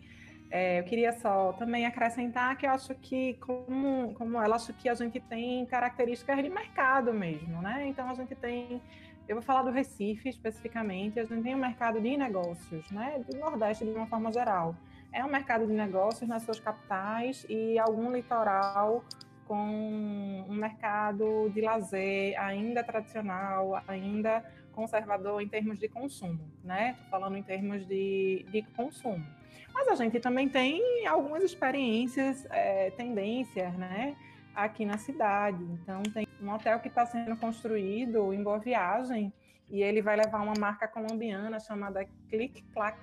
É, 0.51 0.81
eu 0.81 0.85
queria 0.85 1.11
só 1.13 1.55
também 1.55 1.87
acrescentar 1.87 2.55
que 2.59 2.67
eu 2.67 2.71
acho 2.71 2.95
que, 2.97 3.33
como, 3.35 4.13
como 4.13 4.39
ela, 4.43 4.57
acho 4.57 4.75
que 4.75 4.91
a 4.91 4.95
gente 4.95 5.19
tem 5.21 5.65
características 5.65 6.43
de 6.43 6.51
mercado 6.51 7.15
mesmo, 7.15 7.63
né? 7.63 7.87
Então 7.89 8.11
a 8.11 8.15
gente 8.15 8.35
tem, 8.35 8.83
eu 9.27 9.37
vou 9.37 9.43
falar 9.43 9.63
do 9.63 9.71
Recife 9.71 10.29
especificamente, 10.29 11.19
a 11.19 11.25
gente 11.25 11.43
tem 11.43 11.55
um 11.55 11.59
mercado 11.59 11.99
de 11.99 12.15
negócios, 12.15 12.91
né? 12.91 13.25
Do 13.27 13.39
Nordeste 13.39 13.87
de 13.87 13.91
uma 13.91 14.07
forma 14.07 14.31
geral. 14.31 14.77
É 15.11 15.25
um 15.25 15.31
mercado 15.31 15.67
de 15.67 15.73
negócios 15.73 16.29
nas 16.29 16.43
suas 16.43 16.61
capitais 16.61 17.47
e 17.49 17.79
algum 17.79 18.13
litoral 18.13 19.03
com 19.49 20.45
um 20.49 20.55
mercado 20.55 21.51
de 21.55 21.63
lazer 21.63 22.39
ainda 22.39 22.85
tradicional, 22.85 23.83
ainda 23.89 24.45
conservador 24.73 25.41
em 25.41 25.49
termos 25.49 25.79
de 25.79 25.89
consumo, 25.89 26.39
né? 26.63 26.95
Tô 26.99 27.11
falando 27.11 27.37
em 27.37 27.43
termos 27.43 27.85
de, 27.89 28.47
de 28.53 28.63
consumo. 28.77 29.27
Mas 29.75 29.89
a 29.89 29.95
gente 29.95 30.21
também 30.21 30.49
tem 30.49 31.07
algumas 31.07 31.43
experiências, 31.43 32.47
é, 32.51 32.91
tendências, 32.91 33.75
né? 33.75 34.15
Aqui 34.55 34.85
na 34.85 34.99
cidade. 34.99 35.63
Então, 35.65 36.03
tem 36.03 36.29
um 36.41 36.53
hotel 36.53 36.79
que 36.81 36.89
está 36.89 37.07
sendo 37.07 37.37
construído 37.37 38.33
em 38.33 38.43
Boa 38.43 38.59
Viagem 38.59 39.33
e 39.71 39.83
ele 39.83 40.03
vai 40.03 40.17
levar 40.17 40.43
uma 40.43 40.55
marca 40.59 40.87
colombiana 40.87 41.59
chamada 41.59 42.05
Click 42.29 42.63
Clack. 42.73 42.99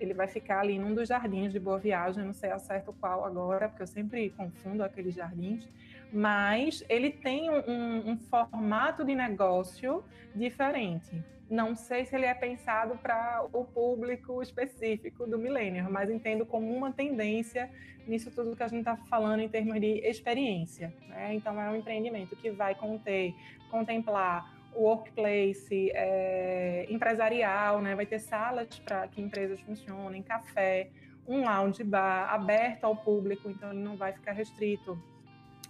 Ele 0.00 0.14
vai 0.14 0.26
ficar 0.26 0.60
ali 0.60 0.78
num 0.78 0.94
dos 0.94 1.08
jardins 1.08 1.52
de 1.52 1.58
Boa 1.58 1.78
Viagem, 1.78 2.24
não 2.24 2.32
sei 2.32 2.50
ao 2.50 2.60
certo 2.60 2.94
qual 3.00 3.24
agora, 3.24 3.68
porque 3.68 3.82
eu 3.82 3.86
sempre 3.86 4.30
confundo 4.30 4.82
aqueles 4.82 5.14
jardins, 5.14 5.68
mas 6.12 6.84
ele 6.88 7.10
tem 7.10 7.50
um, 7.50 8.10
um 8.10 8.16
formato 8.16 9.04
de 9.04 9.14
negócio 9.14 10.04
diferente. 10.34 11.22
Não 11.48 11.76
sei 11.76 12.04
se 12.04 12.16
ele 12.16 12.26
é 12.26 12.34
pensado 12.34 12.98
para 12.98 13.46
o 13.52 13.64
público 13.64 14.42
específico 14.42 15.26
do 15.26 15.38
milênio, 15.38 15.88
mas 15.90 16.10
entendo 16.10 16.44
como 16.44 16.74
uma 16.74 16.92
tendência 16.92 17.70
nisso 18.06 18.30
tudo 18.30 18.56
que 18.56 18.62
a 18.62 18.68
gente 18.68 18.80
está 18.80 18.96
falando 18.96 19.40
em 19.40 19.48
termos 19.48 19.80
de 19.80 20.00
experiência. 20.06 20.92
Né? 21.08 21.34
Então, 21.34 21.60
é 21.60 21.70
um 21.70 21.76
empreendimento 21.76 22.34
que 22.36 22.50
vai 22.50 22.74
conter, 22.74 23.34
contemplar 23.70 24.55
workplace 24.76 25.90
é, 25.94 26.86
empresarial, 26.88 27.80
né? 27.80 27.94
vai 27.94 28.06
ter 28.06 28.18
salas 28.18 28.78
para 28.78 29.08
que 29.08 29.20
empresas 29.20 29.60
funcionem, 29.60 30.22
café, 30.22 30.90
um 31.26 31.44
lounge 31.44 31.82
bar 31.82 32.32
aberto 32.32 32.84
ao 32.84 32.96
público, 32.96 33.50
então 33.50 33.70
ele 33.70 33.82
não 33.82 33.96
vai 33.96 34.12
ficar 34.12 34.32
restrito 34.32 34.98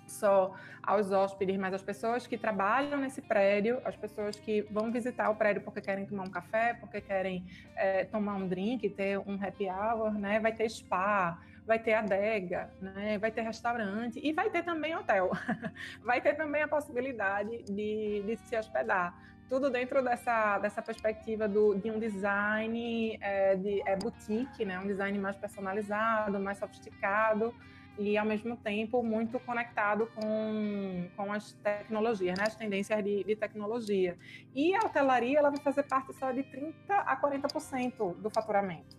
só 0.07 0.55
aos 0.83 1.11
hóspedes, 1.11 1.57
mas 1.57 1.75
as 1.75 1.83
pessoas 1.83 2.27
que 2.27 2.39
trabalham 2.39 2.99
nesse 2.99 3.21
prédio, 3.21 3.81
as 3.85 3.97
pessoas 3.97 4.39
que 4.39 4.63
vão 4.71 4.93
visitar 4.93 5.29
o 5.31 5.35
prédio 5.35 5.63
porque 5.63 5.81
querem 5.81 6.07
tomar 6.07 6.25
um 6.25 6.31
café, 6.31 6.75
porque 6.75 7.01
querem 7.01 7.45
é, 7.75 8.05
tomar 8.05 8.35
um 8.35 8.47
drink, 8.47 8.89
ter 8.91 9.19
um 9.19 9.35
happy 9.35 9.69
hour, 9.69 10.13
né? 10.13 10.39
Vai 10.39 10.53
ter 10.53 10.69
spa, 10.71 11.39
vai 11.67 11.79
ter 11.79 11.95
adega, 11.95 12.71
né? 12.81 13.19
Vai 13.19 13.31
ter 13.31 13.43
restaurante 13.43 14.21
e 14.23 14.33
vai 14.33 14.49
ter 14.49 14.62
também 14.62 14.95
hotel. 14.95 15.31
vai 16.03 16.21
ter 16.21 16.35
também 16.35 16.62
a 16.62 16.69
possibilidade 16.69 17.64
de, 17.64 18.23
de 18.25 18.37
se 18.45 18.57
hospedar. 18.57 19.14
Tudo 19.49 19.71
dentro 19.71 20.03
dessa, 20.03 20.59
dessa 20.59 20.83
perspectiva 20.83 21.47
do, 21.47 21.75
de 21.75 21.91
um 21.91 21.99
design 21.99 23.19
é, 23.21 23.57
de 23.57 23.83
é, 23.87 23.97
boutique, 23.97 24.64
né? 24.64 24.79
Um 24.79 24.87
design 24.87 25.19
mais 25.19 25.37
personalizado, 25.37 26.39
mais 26.39 26.59
sofisticado 26.59 27.55
e, 27.99 28.17
ao 28.17 28.27
mesmo 28.27 28.57
tempo, 28.57 29.03
muito 29.03 29.41
conectado 29.41 30.07
com, 30.14 31.09
com 31.17 31.33
as 31.33 31.53
tecnologias, 31.55 32.39
né? 32.39 32.45
as 32.47 32.55
tendências 32.55 33.03
de, 33.03 33.25
de 33.25 33.37
tecnologia. 33.37 34.17
E 34.55 34.75
a 34.75 34.81
hotelaria 34.81 35.39
ela 35.39 35.51
vai 35.51 35.61
fazer 35.61 35.83
parte 35.85 36.12
só 36.14 36.31
de 36.31 36.43
30% 36.43 36.75
a 36.89 37.21
40% 37.21 38.17
do 38.17 38.31
faturamento, 38.31 38.97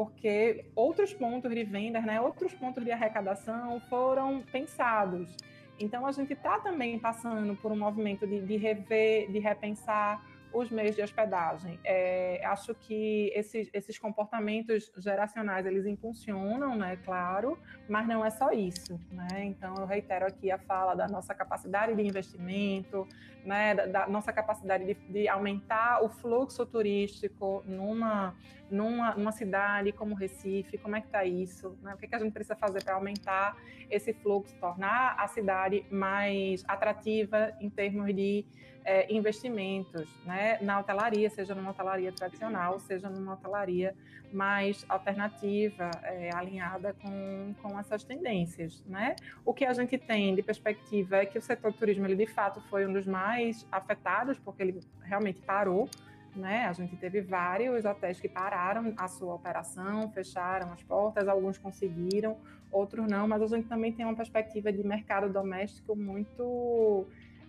porque 0.00 0.64
outros 0.74 1.12
pontos 1.12 1.54
de 1.54 1.62
vendas, 1.62 2.02
né? 2.06 2.18
outros 2.18 2.54
pontos 2.54 2.82
de 2.82 2.90
arrecadação 2.90 3.78
foram 3.80 4.42
pensados. 4.50 5.36
Então, 5.78 6.06
a 6.06 6.12
gente 6.12 6.32
está 6.32 6.58
também 6.58 6.98
passando 6.98 7.54
por 7.56 7.70
um 7.70 7.78
movimento 7.78 8.26
de, 8.26 8.40
de 8.40 8.56
rever, 8.56 9.30
de 9.30 9.38
repensar 9.38 10.24
os 10.54 10.70
meios 10.70 10.96
de 10.96 11.02
hospedagem. 11.02 11.78
É, 11.84 12.42
acho 12.46 12.74
que 12.74 13.30
esses, 13.34 13.68
esses 13.74 13.98
comportamentos 13.98 14.90
geracionais 14.96 15.66
eles 15.66 15.84
impulsionam, 15.84 16.76
né, 16.76 16.98
claro, 17.04 17.58
mas 17.86 18.08
não 18.08 18.24
é 18.24 18.30
só 18.30 18.50
isso, 18.52 18.98
né? 19.12 19.44
Então 19.44 19.74
eu 19.76 19.86
reitero 19.86 20.26
aqui 20.26 20.50
a 20.50 20.58
fala 20.58 20.94
da 20.94 21.06
nossa 21.06 21.34
capacidade 21.34 21.94
de 21.94 22.02
investimento, 22.02 23.06
né, 23.44 23.74
da, 23.74 23.86
da 23.86 24.08
nossa 24.08 24.32
capacidade 24.32 24.84
de, 24.84 24.94
de, 24.94 25.28
aumentar 25.28 26.02
o 26.02 26.08
fluxo 26.08 26.66
turístico 26.66 27.62
numa, 27.64 28.34
numa, 28.70 29.14
numa 29.14 29.32
cidade 29.32 29.92
como 29.92 30.14
Recife, 30.14 30.78
como 30.78 30.96
é 30.96 31.00
que 31.00 31.06
está 31.06 31.24
isso? 31.24 31.76
Né? 31.82 31.94
O 31.94 31.96
que, 31.98 32.06
é 32.06 32.08
que 32.08 32.14
a 32.14 32.18
gente 32.18 32.32
precisa 32.32 32.56
fazer 32.56 32.82
para 32.82 32.94
aumentar 32.94 33.56
esse 33.90 34.12
fluxo, 34.12 34.54
tornar 34.60 35.16
a 35.18 35.26
cidade 35.26 35.84
mais 35.90 36.64
atrativa 36.68 37.52
em 37.60 37.68
termos 37.68 38.14
de 38.14 38.44
é, 38.84 39.12
investimentos 39.12 40.08
né, 40.24 40.58
na 40.60 40.80
hotelaria, 40.80 41.28
seja 41.30 41.54
numa 41.54 41.70
hotelaria 41.70 42.12
tradicional, 42.12 42.78
seja 42.78 43.08
numa 43.08 43.34
hotelaria 43.34 43.94
mais 44.32 44.84
alternativa, 44.88 45.90
é, 46.04 46.30
alinhada 46.34 46.94
com, 47.02 47.54
com 47.60 47.78
essas 47.78 48.04
tendências. 48.04 48.82
Né? 48.86 49.16
O 49.44 49.52
que 49.52 49.64
a 49.64 49.72
gente 49.72 49.98
tem 49.98 50.34
de 50.34 50.42
perspectiva 50.42 51.16
é 51.16 51.26
que 51.26 51.38
o 51.38 51.42
setor 51.42 51.72
turismo, 51.72 52.06
ele 52.06 52.16
de 52.16 52.26
fato 52.26 52.60
foi 52.70 52.86
um 52.86 52.92
dos 52.92 53.06
mais 53.06 53.66
afetados, 53.70 54.38
porque 54.38 54.62
ele 54.62 54.80
realmente 55.02 55.40
parou, 55.40 55.88
né? 56.34 56.66
A 56.66 56.72
gente 56.72 56.96
teve 56.96 57.20
vários 57.20 57.84
hotéis 57.84 58.20
que 58.20 58.28
pararam 58.28 58.94
a 58.96 59.08
sua 59.08 59.34
operação, 59.34 60.10
fecharam 60.10 60.72
as 60.72 60.82
portas, 60.82 61.28
alguns 61.28 61.58
conseguiram, 61.58 62.36
outros 62.70 63.06
não, 63.06 63.26
mas 63.26 63.42
a 63.42 63.46
gente 63.46 63.68
também 63.68 63.92
tem 63.92 64.04
uma 64.04 64.14
perspectiva 64.14 64.72
de 64.72 64.82
mercado 64.86 65.32
doméstico 65.32 65.96
muito 65.96 67.06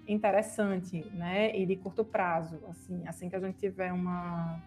interessante, 0.08 1.06
né? 1.14 1.56
E 1.56 1.66
de 1.66 1.76
curto 1.76 2.04
prazo, 2.04 2.60
assim, 2.70 3.08
assim 3.08 3.30
que 3.30 3.36
a 3.36 3.40
gente 3.40 3.58
tiver 3.58 3.92
uma 3.94 4.60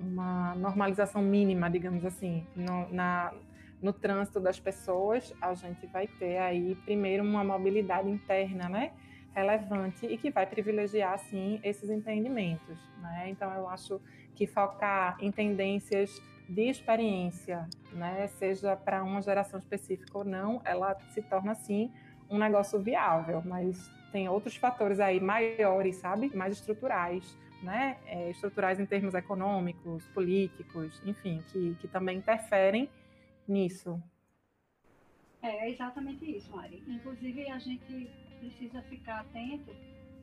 uma 0.00 0.54
normalização 0.54 1.20
mínima, 1.20 1.68
digamos 1.68 2.04
assim, 2.04 2.46
no, 2.54 2.88
na, 2.92 3.32
no 3.82 3.92
trânsito 3.92 4.40
das 4.40 4.58
pessoas, 4.58 5.34
a 5.40 5.54
gente 5.54 5.86
vai 5.86 6.06
ter 6.06 6.38
aí 6.38 6.76
primeiro 6.84 7.24
uma 7.24 7.42
mobilidade 7.42 8.08
interna, 8.08 8.68
né? 8.68 8.92
Relevante 9.38 10.06
e 10.06 10.18
que 10.18 10.30
vai 10.30 10.46
privilegiar, 10.46 11.18
sim, 11.18 11.60
esses 11.62 11.88
empreendimentos. 11.90 12.78
Né? 13.00 13.30
Então, 13.30 13.52
eu 13.54 13.68
acho 13.68 14.00
que 14.34 14.46
focar 14.46 15.16
em 15.20 15.30
tendências 15.30 16.20
de 16.48 16.62
experiência, 16.62 17.68
né, 17.92 18.26
seja 18.26 18.74
para 18.74 19.04
uma 19.04 19.20
geração 19.20 19.58
específica 19.58 20.16
ou 20.16 20.24
não, 20.24 20.62
ela 20.64 20.98
se 21.10 21.20
torna, 21.20 21.54
sim, 21.54 21.92
um 22.30 22.38
negócio 22.38 22.80
viável, 22.80 23.42
mas 23.44 23.90
tem 24.10 24.28
outros 24.28 24.56
fatores 24.56 24.98
aí 24.98 25.20
maiores, 25.20 25.96
sabe? 25.96 26.34
Mais 26.34 26.54
estruturais, 26.54 27.36
né? 27.62 27.98
É, 28.06 28.30
estruturais 28.30 28.80
em 28.80 28.86
termos 28.86 29.14
econômicos, 29.14 30.06
políticos, 30.08 31.02
enfim, 31.04 31.42
que, 31.48 31.74
que 31.80 31.88
também 31.88 32.18
interferem 32.18 32.88
nisso. 33.46 34.02
É, 35.42 35.66
é 35.66 35.70
exatamente 35.70 36.24
isso, 36.24 36.54
Mari. 36.54 36.82
Inclusive, 36.86 37.50
a 37.50 37.58
gente 37.58 38.10
precisa 38.38 38.82
ficar 38.82 39.20
atento, 39.20 39.74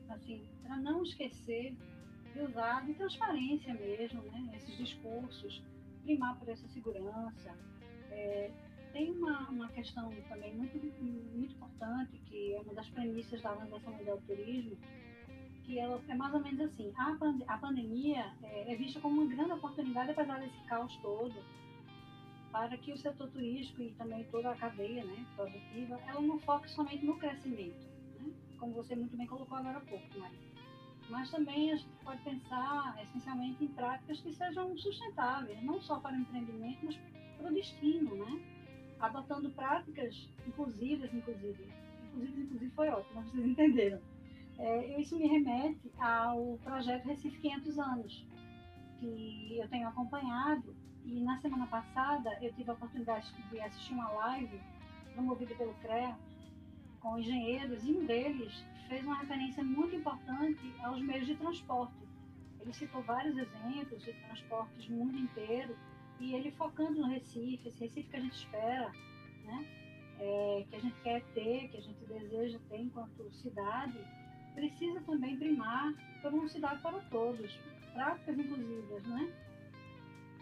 assim, 0.08 0.42
para 0.62 0.76
não 0.76 1.02
esquecer 1.02 1.74
de 2.34 2.40
usar 2.42 2.84
de 2.84 2.94
transparência 2.94 3.72
mesmo, 3.74 4.22
né? 4.22 4.50
Esses 4.56 4.76
discursos, 4.76 5.62
primar 6.02 6.36
por 6.38 6.48
essa 6.48 6.66
segurança. 6.68 7.54
É, 8.10 8.50
tem 8.92 9.10
uma, 9.10 9.48
uma 9.50 9.68
questão 9.68 10.10
também 10.28 10.54
muito, 10.54 10.78
muito 10.78 11.54
importante, 11.54 12.18
que 12.26 12.54
é 12.54 12.60
uma 12.60 12.74
das 12.74 12.88
premissas 12.88 13.42
da 13.42 13.52
Organização 13.52 13.92
Mundial 13.92 14.16
do 14.18 14.26
Turismo, 14.26 14.76
que 15.64 15.78
ela 15.78 16.00
é 16.08 16.14
mais 16.14 16.32
ou 16.32 16.40
menos 16.40 16.60
assim, 16.60 16.92
a, 16.96 17.14
pand 17.16 17.42
a 17.46 17.58
pandemia 17.58 18.32
é, 18.44 18.72
é, 18.72 18.76
vista 18.76 19.00
como 19.00 19.20
uma 19.20 19.34
grande 19.34 19.52
oportunidade, 19.52 20.12
apesar 20.12 20.40
desse 20.40 20.58
caos 20.66 20.96
todo, 21.02 21.34
para 22.52 22.76
que 22.78 22.92
o 22.92 22.96
setor 22.96 23.28
turístico 23.30 23.82
e 23.82 23.90
também 23.92 24.24
toda 24.30 24.50
a 24.50 24.56
cadeia 24.56 25.04
né, 25.04 25.26
produtiva, 25.34 26.00
ela 26.06 26.20
não 26.22 26.38
foque 26.38 26.70
somente 26.70 27.04
no 27.04 27.18
crescimento, 27.18 27.86
como 28.56 28.72
você 28.72 28.94
muito 28.94 29.16
bem 29.16 29.26
colocou 29.26 29.56
agora 29.56 29.78
há 29.78 29.80
pouco, 29.80 30.18
Maria 30.18 30.46
mas 31.08 31.30
também 31.30 31.72
a 31.72 31.76
gente 31.76 31.88
pode 32.04 32.20
pensar 32.22 32.98
essencialmente 33.02 33.64
em 33.64 33.68
práticas 33.68 34.20
que 34.20 34.32
sejam 34.32 34.76
sustentáveis, 34.76 35.62
não 35.62 35.80
só 35.80 36.00
para 36.00 36.16
o 36.16 36.20
empreendimento, 36.20 36.84
mas 36.84 36.98
para 37.36 37.50
o 37.50 37.54
destino, 37.54 38.14
né? 38.16 38.40
Adotando 38.98 39.50
práticas 39.50 40.28
inclusivas, 40.46 41.12
inclusive. 41.12 41.68
Inclusive, 42.08 42.42
inclusive 42.42 42.70
foi 42.72 42.88
ótimo, 42.88 43.22
vocês 43.22 43.46
entenderam. 43.46 44.00
É, 44.58 45.00
isso 45.00 45.16
me 45.18 45.26
remete 45.28 45.92
ao 45.98 46.58
projeto 46.64 47.04
Recife 47.04 47.38
500 47.38 47.78
anos, 47.78 48.26
que 48.98 49.58
eu 49.58 49.68
tenho 49.68 49.88
acompanhado, 49.88 50.74
e 51.04 51.20
na 51.20 51.38
semana 51.40 51.66
passada 51.66 52.36
eu 52.42 52.52
tive 52.54 52.70
a 52.70 52.74
oportunidade 52.74 53.32
de 53.50 53.60
assistir 53.60 53.92
uma 53.92 54.08
live 54.08 54.60
promovida 55.14 55.54
pelo 55.54 55.74
CREA 55.74 56.16
com 57.06 57.20
engenheiros, 57.20 57.84
e 57.84 57.92
um 57.92 58.04
deles 58.04 58.64
fez 58.88 59.04
uma 59.04 59.20
referência 59.20 59.62
muito 59.62 59.94
importante 59.94 60.74
aos 60.82 61.00
meios 61.00 61.24
de 61.24 61.36
transporte. 61.36 61.94
Ele 62.60 62.72
citou 62.72 63.00
vários 63.02 63.38
exemplos 63.38 64.02
de 64.02 64.12
transportes 64.12 64.88
no 64.88 64.96
mundo 64.96 65.16
inteiro 65.16 65.76
e 66.18 66.34
ele 66.34 66.50
focando 66.50 67.00
no 67.00 67.06
Recife, 67.06 67.68
esse 67.68 67.86
Recife 67.86 68.10
que 68.10 68.16
a 68.16 68.20
gente 68.20 68.34
espera, 68.34 68.90
né? 69.44 69.66
É, 70.18 70.66
que 70.68 70.76
a 70.76 70.80
gente 70.80 71.00
quer 71.02 71.22
ter, 71.32 71.68
que 71.68 71.76
a 71.76 71.80
gente 71.80 72.04
deseja 72.06 72.58
ter 72.68 72.78
enquanto 72.78 73.32
cidade, 73.34 74.00
precisa 74.54 75.00
também 75.02 75.36
primar 75.36 75.94
por 76.20 76.34
uma 76.34 76.48
cidade 76.48 76.82
para 76.82 76.98
todos, 77.02 77.56
práticas 77.92 78.36
inclusivas, 78.36 79.04
né? 79.04 79.32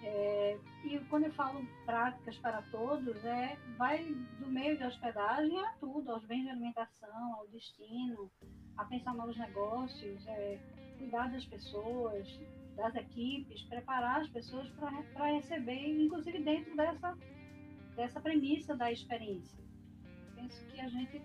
É, 0.07 0.59
e 0.85 0.99
quando 1.09 1.25
eu 1.25 1.33
falo 1.33 1.67
práticas 1.87 2.37
para 2.39 2.61
todos, 2.71 3.25
é, 3.25 3.57
vai 3.79 4.05
do 4.39 4.47
meio 4.49 4.77
de 4.77 4.85
hospedagem 4.85 5.59
a 5.65 5.73
tudo, 5.81 6.13
aos 6.13 6.25
bens 6.27 6.43
de 6.43 6.51
alimentação, 6.51 7.35
ao 7.35 7.47
destino, 7.49 8.31
a 8.77 8.85
pensar 8.85 9.15
novos 9.15 9.37
negócios, 9.39 10.27
é, 10.27 10.59
cuidar 10.99 11.31
das 11.31 11.47
pessoas, 11.47 12.29
das 12.77 12.95
equipes, 12.97 13.63
preparar 13.63 14.21
as 14.21 14.29
pessoas 14.29 14.69
para 15.15 15.33
receber, 15.33 16.03
inclusive 16.03 16.39
dentro 16.43 16.77
dessa, 16.77 17.17
dessa 17.97 18.21
premissa 18.21 18.77
da 18.77 18.93
experiência. 18.93 19.59
Penso 20.35 20.67
que 20.67 20.81
a 20.83 20.89
gente 20.89 21.23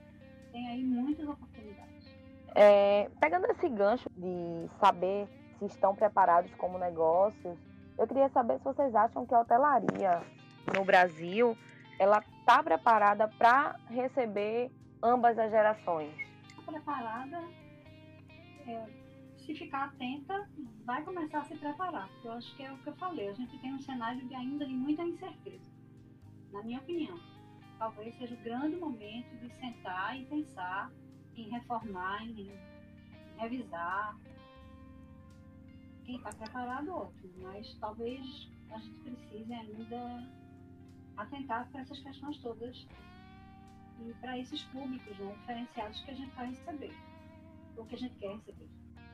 tem 0.53 0.69
aí 0.69 0.84
muitas 0.86 1.27
oportunidades. 1.27 2.17
É, 2.55 3.09
pegando 3.19 3.45
esse 3.47 3.67
gancho 3.67 4.09
de 4.15 4.69
saber 4.80 5.27
se 5.59 5.65
estão 5.65 5.93
preparados 5.93 6.53
como 6.55 6.80
negócios, 6.80 7.59
eu 8.00 8.08
queria 8.08 8.30
saber 8.30 8.58
se 8.60 8.64
vocês 8.64 8.95
acham 8.95 9.26
que 9.26 9.36
a 9.36 9.41
hotelaria 9.41 10.24
no 10.74 10.86
Brasil 10.86 11.58
ela 12.00 12.20
está 12.39 12.64
preparada 12.64 13.28
para 13.28 13.76
receber 13.89 14.72
ambas 15.04 15.38
as 15.38 15.52
gerações. 15.52 16.14
Preparada, 16.66 17.43
é, 18.66 18.86
se 19.38 19.54
ficar 19.54 19.86
atenta, 19.86 20.50
vai 20.86 21.04
começar 21.04 21.39
a 21.39 21.43
se 21.43 21.58
preparar. 21.58 22.10
Eu 22.24 22.32
acho 22.32 22.56
que 22.56 22.64
é 22.64 22.72
o 22.72 22.78
que 22.78 22.88
eu 22.88 22.95
falei. 22.95 23.28
A 23.28 23.34
gente 23.34 23.60
tem 23.60 23.74
um 23.74 23.82
cenário 23.82 24.26
de 24.26 24.34
ainda 24.34 24.66
de 24.66 24.74
muita 24.74 25.04
incerteza, 25.04 25.66
na 26.54 26.64
minha 26.64 26.80
opinião. 26.80 27.20
Talvez 27.78 28.18
seja 28.18 28.34
o 28.34 28.43
grande 28.43 28.78
momento 28.78 29.36
de 29.39 29.54
sentar 29.56 30.18
e 30.18 30.26
pensar 30.26 30.89
em 31.36 31.50
reformar, 31.50 32.24
em 32.24 32.50
revisar, 33.38 34.16
quem 36.10 36.18
está 36.18 36.32
preparado, 36.32 36.91
ótimo, 36.91 37.32
mas 37.43 37.72
talvez 37.80 38.49
a 38.72 38.80
gente 38.80 38.99
precise 39.01 39.53
ainda 39.53 40.24
atentar 41.18 41.70
para 41.70 41.82
essas 41.82 41.99
questões 41.99 42.38
todas 42.39 42.88
e 44.01 44.14
para 44.16 44.38
esses 44.39 44.64
públicos 44.64 45.20
né, 45.20 45.36
diferenciados 45.39 46.01
que 46.01 46.12
a 46.12 46.14
gente 46.16 46.36
vai 46.36 46.47
receber, 46.47 46.91
ou 47.78 47.86
que 47.86 47.93
a 47.93 47.97
gente 47.99 48.16
quer 48.16 48.34
receber. 48.34 48.68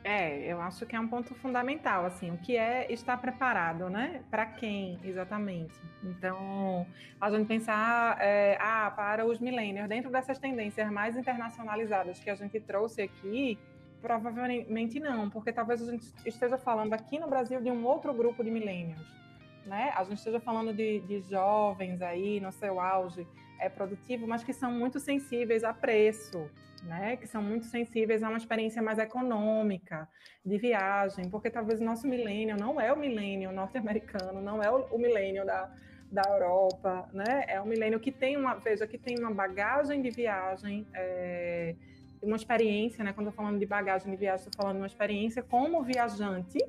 É, 0.05 0.39
eu 0.45 0.61
acho 0.61 0.85
que 0.85 0.95
é 0.95 0.99
um 0.99 1.07
ponto 1.07 1.33
fundamental, 1.35 2.05
assim, 2.05 2.31
o 2.31 2.37
que 2.37 2.55
é 2.55 2.89
estar 2.93 3.17
preparado, 3.17 3.89
né? 3.89 4.23
Para 4.29 4.45
quem, 4.45 4.99
exatamente? 5.03 5.73
Então, 6.03 6.85
a 7.19 7.29
gente 7.31 7.47
pensar, 7.47 8.15
é, 8.21 8.55
ah, 8.61 8.93
para 8.95 9.25
os 9.25 9.39
millennials, 9.39 9.89
dentro 9.89 10.11
dessas 10.11 10.37
tendências 10.37 10.89
mais 10.91 11.17
internacionalizadas 11.17 12.19
que 12.19 12.29
a 12.29 12.35
gente 12.35 12.59
trouxe 12.59 13.01
aqui, 13.01 13.57
Provavelmente 14.05 14.99
não, 14.99 15.31
porque 15.31 15.51
talvez 15.51 15.81
a 15.81 15.91
gente 15.91 16.05
esteja 16.27 16.59
falando 16.59 16.93
aqui 16.93 17.17
no 17.17 17.27
Brasil 17.27 17.59
de 17.59 17.71
um 17.71 17.83
outro 17.83 18.13
grupo 18.13 18.43
de 18.43 18.51
milênios, 18.51 19.01
né? 19.65 19.91
A 19.95 20.03
gente 20.03 20.19
esteja 20.19 20.39
falando 20.39 20.71
de, 20.71 20.99
de 20.99 21.21
jovens 21.21 22.03
aí 22.03 22.39
no 22.39 22.51
seu 22.51 22.79
auge 22.79 23.25
é 23.59 23.67
produtivo, 23.67 24.27
mas 24.27 24.43
que 24.43 24.53
são 24.53 24.71
muito 24.71 24.99
sensíveis 24.99 25.63
a 25.63 25.73
preço, 25.73 26.47
né? 26.83 27.17
Que 27.17 27.25
são 27.25 27.41
muito 27.41 27.65
sensíveis 27.65 28.21
a 28.21 28.29
uma 28.29 28.37
experiência 28.37 28.79
mais 28.79 28.99
econômica 28.99 30.07
de 30.45 30.55
viagem, 30.59 31.27
porque 31.27 31.49
talvez 31.49 31.81
o 31.81 31.83
nosso 31.83 32.07
milênio 32.07 32.55
não 32.57 32.79
é 32.79 32.93
o 32.93 32.99
milênio 32.99 33.51
norte-americano, 33.51 34.39
não 34.39 34.61
é 34.61 34.69
o, 34.69 34.85
o 34.91 34.99
milênio 34.99 35.43
da, 35.47 35.67
da 36.11 36.21
Europa, 36.29 37.09
né? 37.11 37.45
É 37.47 37.59
um 37.59 37.65
milênio 37.65 37.99
que 37.99 38.11
tem 38.11 38.37
uma, 38.37 38.53
veja, 38.53 38.85
que 38.85 38.99
tem 38.99 39.17
uma 39.17 39.33
bagagem 39.33 39.99
de 40.03 40.11
viagem 40.11 40.85
é, 40.93 41.73
uma 42.25 42.35
experiência, 42.35 43.03
né? 43.03 43.13
Quando 43.13 43.27
eu 43.27 43.33
falando 43.33 43.59
de 43.59 43.65
bagagem 43.65 44.11
de 44.11 44.17
viagem, 44.17 44.47
estou 44.47 44.61
falando 44.61 44.77
de 44.77 44.81
uma 44.81 44.87
experiência 44.87 45.43
como 45.43 45.83
viajante, 45.83 46.59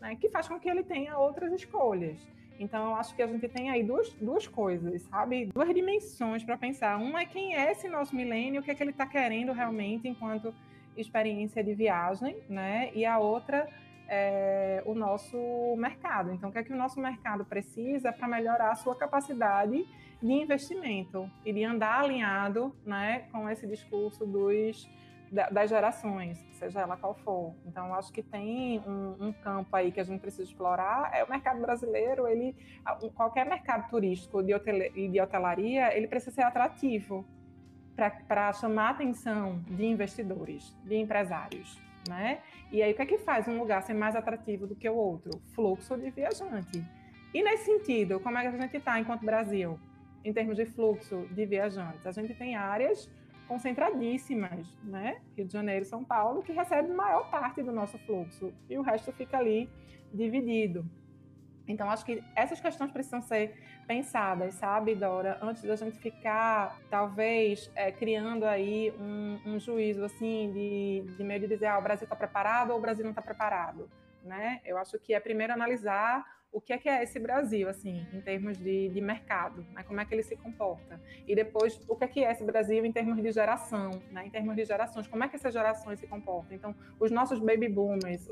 né? 0.00 0.16
Que 0.16 0.28
faz 0.28 0.48
com 0.48 0.58
que 0.58 0.68
ele 0.68 0.82
tenha 0.82 1.16
outras 1.18 1.52
escolhas. 1.52 2.18
Então, 2.58 2.90
eu 2.90 2.94
acho 2.94 3.14
que 3.14 3.22
a 3.22 3.26
gente 3.26 3.46
tem 3.48 3.70
aí 3.70 3.82
duas, 3.82 4.10
duas 4.14 4.46
coisas, 4.46 5.02
sabe? 5.02 5.46
Duas 5.46 5.68
dimensões 5.74 6.42
para 6.42 6.56
pensar. 6.56 6.96
Uma 6.96 7.22
é 7.22 7.26
quem 7.26 7.54
é 7.54 7.70
esse 7.70 7.86
nosso 7.88 8.16
milênio, 8.16 8.60
o 8.60 8.64
que 8.64 8.70
é 8.70 8.74
que 8.74 8.82
ele 8.82 8.92
está 8.92 9.06
querendo 9.06 9.52
realmente 9.52 10.08
enquanto 10.08 10.54
experiência 10.96 11.62
de 11.62 11.74
viagem, 11.74 12.36
né? 12.48 12.90
E 12.94 13.04
a 13.04 13.18
outra 13.18 13.68
é 14.08 14.82
o 14.86 14.94
nosso 14.94 15.36
mercado. 15.76 16.32
Então, 16.32 16.48
o 16.48 16.52
que 16.52 16.58
é 16.58 16.62
que 16.62 16.72
o 16.72 16.76
nosso 16.76 16.98
mercado 16.98 17.44
precisa 17.44 18.12
para 18.12 18.26
melhorar 18.26 18.70
a 18.70 18.74
sua 18.74 18.96
capacidade 18.96 19.86
de 20.22 20.32
investimento 20.32 21.30
e 21.44 21.52
de 21.52 21.64
andar 21.64 22.00
alinhado 22.00 22.74
né, 22.84 23.26
com 23.30 23.48
esse 23.48 23.66
discurso 23.66 24.24
dos, 24.26 24.88
das 25.50 25.68
gerações, 25.68 26.38
seja 26.52 26.80
ela 26.80 26.96
qual 26.96 27.14
for. 27.14 27.54
Então, 27.66 27.94
acho 27.94 28.12
que 28.12 28.22
tem 28.22 28.80
um, 28.80 29.26
um, 29.26 29.32
campo 29.32 29.74
aí 29.76 29.92
que 29.92 30.00
a 30.00 30.04
gente 30.04 30.20
precisa 30.20 30.44
explorar. 30.44 31.10
É 31.12 31.24
o 31.24 31.28
mercado 31.28 31.60
brasileiro, 31.60 32.26
ele, 32.26 32.54
qualquer 33.14 33.46
mercado 33.46 33.88
turístico 33.88 34.42
de 34.42 34.52
e 34.94 35.08
de 35.08 35.20
hotelaria, 35.20 35.96
ele 35.96 36.06
precisa 36.06 36.34
ser 36.34 36.42
atrativo 36.42 37.26
para 38.28 38.52
chamar 38.52 38.88
a 38.88 38.90
atenção 38.90 39.62
de 39.68 39.84
investidores, 39.84 40.76
de 40.84 40.96
empresários. 40.96 41.80
Né? 42.08 42.40
E 42.70 42.82
aí, 42.82 42.92
o 42.92 42.94
que 42.94 43.02
é 43.02 43.06
que 43.06 43.18
faz 43.18 43.48
um 43.48 43.58
lugar 43.58 43.82
ser 43.82 43.94
mais 43.94 44.14
atrativo 44.14 44.66
do 44.66 44.76
que 44.76 44.88
o 44.88 44.94
outro? 44.94 45.40
Fluxo 45.54 45.96
de 45.96 46.10
viajante. 46.10 46.84
E 47.34 47.42
nesse 47.42 47.64
sentido, 47.64 48.20
como 48.20 48.38
é 48.38 48.42
que 48.42 48.48
a 48.48 48.50
gente 48.58 48.76
está 48.76 48.98
enquanto 49.00 49.24
Brasil? 49.24 49.78
Em 50.26 50.32
termos 50.32 50.56
de 50.56 50.66
fluxo 50.66 51.26
de 51.30 51.46
viajantes. 51.46 52.04
A 52.04 52.12
gente 52.12 52.34
tem 52.34 52.56
áreas 52.56 53.08
concentradíssimas, 53.46 54.66
né? 54.82 55.20
Rio 55.36 55.46
de 55.46 55.52
Janeiro 55.52 55.82
e 55.82 55.88
São 55.88 56.04
Paulo, 56.04 56.42
que 56.42 56.52
recebem 56.52 56.92
maior 56.92 57.30
parte 57.30 57.62
do 57.62 57.70
nosso 57.70 57.96
fluxo 57.98 58.52
e 58.68 58.76
o 58.76 58.82
resto 58.82 59.12
fica 59.12 59.38
ali 59.38 59.70
dividido. 60.12 60.84
Então, 61.68 61.88
acho 61.90 62.04
que 62.04 62.22
essas 62.34 62.60
questões 62.60 62.90
precisam 62.90 63.20
ser 63.22 63.54
pensadas, 63.86 64.54
sabe, 64.54 64.94
Dora, 64.94 65.38
antes 65.40 65.62
da 65.62 65.76
gente 65.76 65.98
ficar, 65.98 66.76
talvez, 66.90 67.70
é, 67.74 67.90
criando 67.92 68.44
aí 68.44 68.92
um, 69.00 69.38
um, 69.46 69.60
juízo, 69.60 70.04
assim, 70.04 70.50
de, 70.52 71.16
de 71.16 71.24
meio 71.24 71.40
de 71.40 71.48
dizer, 71.48 71.66
ah, 71.66 71.78
o 71.78 71.82
Brasil 71.82 72.04
está 72.04 72.16
preparado 72.16 72.70
ou 72.70 72.78
o 72.78 72.80
Brasil 72.80 73.04
não 73.04 73.10
está 73.10 73.22
preparado, 73.22 73.88
né? 74.26 74.60
Eu 74.64 74.76
acho 74.78 74.98
que 74.98 75.14
é 75.14 75.20
primeiro 75.20 75.52
analisar 75.52 76.24
o 76.56 76.60
que 76.60 76.72
é 76.72 76.78
que 76.78 76.88
é 76.88 77.02
esse 77.02 77.18
Brasil, 77.18 77.68
assim, 77.68 78.06
em 78.14 78.20
termos 78.22 78.56
de, 78.56 78.88
de 78.88 79.00
mercado, 79.00 79.66
né? 79.74 79.82
como 79.82 80.00
é 80.00 80.06
que 80.06 80.14
ele 80.14 80.22
se 80.22 80.34
comporta. 80.36 80.98
E 81.28 81.34
depois, 81.34 81.78
o 81.86 81.94
que 81.94 82.04
é 82.04 82.08
que 82.08 82.24
é 82.24 82.32
esse 82.32 82.42
Brasil 82.44 82.82
em 82.82 82.90
termos 82.90 83.22
de 83.22 83.30
geração, 83.30 83.90
né? 84.10 84.26
em 84.26 84.30
termos 84.30 84.56
de 84.56 84.64
gerações, 84.64 85.06
como 85.06 85.22
é 85.22 85.28
que 85.28 85.36
essas 85.36 85.52
gerações 85.52 86.00
se 86.00 86.06
comportam. 86.06 86.56
Então, 86.56 86.74
os 86.98 87.10
nossos 87.10 87.40
baby 87.40 87.68
boomers, 87.68 88.26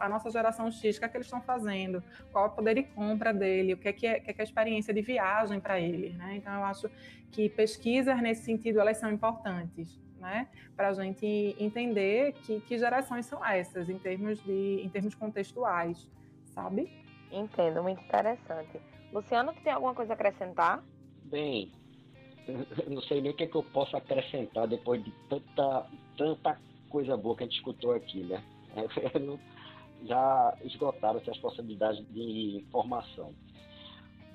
a 0.00 0.08
nossa 0.08 0.30
geração 0.30 0.70
X, 0.70 0.96
o 0.96 1.00
que 1.00 1.04
é 1.04 1.08
que 1.08 1.18
eles 1.18 1.26
estão 1.26 1.42
fazendo, 1.42 2.02
qual 2.32 2.46
é 2.46 2.48
o 2.48 2.50
poder 2.52 2.76
de 2.76 2.82
compra 2.82 3.34
dele, 3.34 3.74
o 3.74 3.76
que 3.76 3.88
é 3.88 3.92
que 3.92 4.06
é, 4.06 4.20
que 4.20 4.30
é, 4.30 4.32
que 4.32 4.40
é 4.40 4.42
a 4.42 4.44
experiência 4.44 4.94
de 4.94 5.02
viagem 5.02 5.60
para 5.60 5.78
eles. 5.78 6.16
Né? 6.16 6.36
Então, 6.36 6.54
eu 6.54 6.64
acho 6.64 6.90
que 7.30 7.50
pesquisas 7.50 8.18
nesse 8.22 8.42
sentido, 8.42 8.80
elas 8.80 8.96
são 8.96 9.10
importantes 9.10 10.05
né? 10.26 10.48
Para 10.74 10.88
a 10.88 10.92
gente 10.92 11.56
entender 11.58 12.32
que, 12.42 12.60
que 12.62 12.76
gerações 12.76 13.26
são 13.26 13.44
essas 13.44 13.88
em 13.88 13.96
termos 13.96 14.42
de 14.42 14.80
em 14.82 14.88
termos 14.88 15.14
contextuais, 15.14 16.10
sabe? 16.46 16.90
Entendo, 17.30 17.82
muito 17.82 18.02
interessante. 18.02 18.80
Luciano, 19.12 19.52
tu 19.52 19.60
tem 19.62 19.72
alguma 19.72 19.94
coisa 19.94 20.12
a 20.12 20.14
acrescentar? 20.14 20.82
Bem, 21.24 21.70
eu 22.48 22.90
não 22.90 23.02
sei 23.02 23.20
nem 23.20 23.30
o 23.30 23.34
que, 23.34 23.44
é 23.44 23.46
que 23.46 23.54
eu 23.54 23.62
posso 23.62 23.96
acrescentar 23.96 24.66
depois 24.66 25.02
de 25.02 25.12
tanta, 25.28 25.86
tanta 26.18 26.60
coisa 26.90 27.16
boa 27.16 27.36
que 27.36 27.44
a 27.44 27.46
gente 27.46 27.58
escutou 27.58 27.92
aqui, 27.92 28.24
né? 28.24 28.42
Já 30.04 30.58
esgotaram-se 30.62 31.30
as 31.30 31.38
possibilidades 31.38 32.04
de 32.12 32.64
informação. 32.66 33.32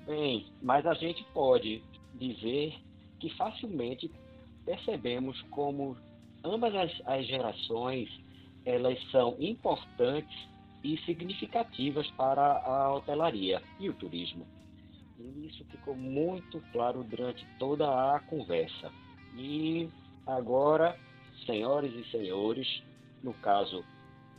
Bem, 0.06 0.50
mas 0.60 0.84
a 0.86 0.94
gente 0.94 1.22
pode 1.32 1.84
dizer 2.14 2.74
que 3.20 3.30
facilmente 3.36 4.10
percebemos 4.64 5.40
como 5.50 5.96
ambas 6.44 6.74
as, 6.74 7.02
as 7.06 7.26
gerações 7.26 8.08
elas 8.64 8.98
são 9.10 9.36
importantes 9.40 10.36
e 10.84 10.96
significativas 10.98 12.08
para 12.12 12.58
a 12.64 12.94
hotelaria 12.94 13.62
e 13.78 13.88
o 13.88 13.94
turismo. 13.94 14.46
E 15.18 15.46
isso 15.46 15.64
ficou 15.66 15.94
muito 15.94 16.60
claro 16.72 17.04
durante 17.04 17.46
toda 17.58 18.14
a 18.14 18.20
conversa. 18.20 18.90
E 19.36 19.88
agora, 20.26 20.98
senhoras 21.46 21.92
e 21.92 22.04
senhores, 22.10 22.82
no 23.22 23.32
caso 23.34 23.84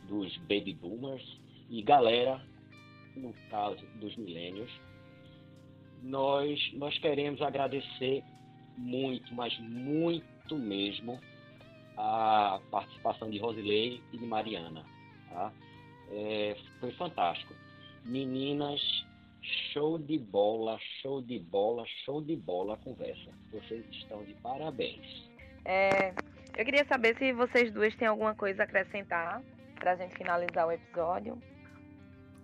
dos 0.06 0.36
baby 0.38 0.74
boomers 0.74 1.24
e 1.70 1.82
galera, 1.82 2.40
no 3.16 3.32
caso 3.50 3.84
dos 3.96 4.14
milênios, 4.16 4.70
nós, 6.02 6.60
nós 6.74 6.96
queremos 6.98 7.40
agradecer 7.40 8.22
muito, 8.76 9.34
mas 9.34 9.58
muito 9.58 10.56
mesmo, 10.56 11.20
a 11.96 12.60
participação 12.70 13.30
de 13.30 13.38
Rosilei 13.38 14.02
e 14.12 14.18
de 14.18 14.26
Mariana. 14.26 14.84
Tá? 15.30 15.52
É, 16.10 16.56
foi 16.80 16.92
fantástico. 16.92 17.54
Meninas, 18.04 18.80
show 19.72 19.98
de 19.98 20.18
bola, 20.18 20.78
show 21.00 21.22
de 21.22 21.38
bola, 21.38 21.84
show 22.04 22.20
de 22.20 22.36
bola 22.36 22.74
a 22.74 22.76
conversa. 22.76 23.30
Vocês 23.52 23.84
estão 23.90 24.22
de 24.24 24.34
parabéns. 24.34 25.30
É, 25.64 26.12
eu 26.56 26.64
queria 26.64 26.84
saber 26.84 27.16
se 27.16 27.32
vocês 27.32 27.72
duas 27.72 27.94
têm 27.96 28.08
alguma 28.08 28.34
coisa 28.34 28.62
a 28.62 28.64
acrescentar 28.64 29.42
para 29.76 29.92
a 29.92 29.96
gente 29.96 30.14
finalizar 30.16 30.66
o 30.66 30.72
episódio. 30.72 31.38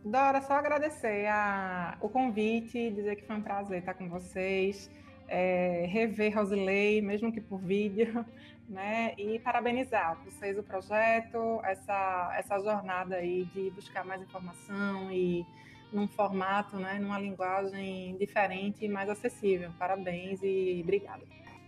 Dora, 0.05 0.41
só 0.41 0.55
agradecer 0.55 1.27
a, 1.27 1.99
o 2.01 2.09
convite, 2.09 2.91
dizer 2.91 3.17
que 3.17 3.27
foi 3.27 3.37
um 3.37 3.43
prazer 3.43 3.81
estar 3.81 3.95
com 3.95 4.09
vocês 4.09 4.91
é, 5.31 5.87
rever 5.89 6.37
Rosilei, 6.37 7.01
mesmo 7.01 7.33
que 7.33 7.41
por 7.41 7.61
vídeo, 7.61 8.27
né? 8.69 9.15
E 9.17 9.39
parabenizar 9.39 10.21
vocês 10.25 10.59
o 10.59 10.63
projeto, 10.63 11.61
essa, 11.63 12.35
essa 12.37 12.59
jornada 12.59 13.17
aí 13.17 13.45
de 13.47 13.71
buscar 13.71 14.05
mais 14.05 14.21
informação 14.21 15.11
e 15.13 15.47
num 15.93 16.07
formato, 16.07 16.77
né, 16.77 16.99
numa 17.01 17.19
linguagem 17.19 18.17
diferente 18.17 18.85
e 18.85 18.89
mais 18.89 19.09
acessível. 19.09 19.73
Parabéns 19.79 20.41
e 20.43 20.81
obrigada. 20.83 21.25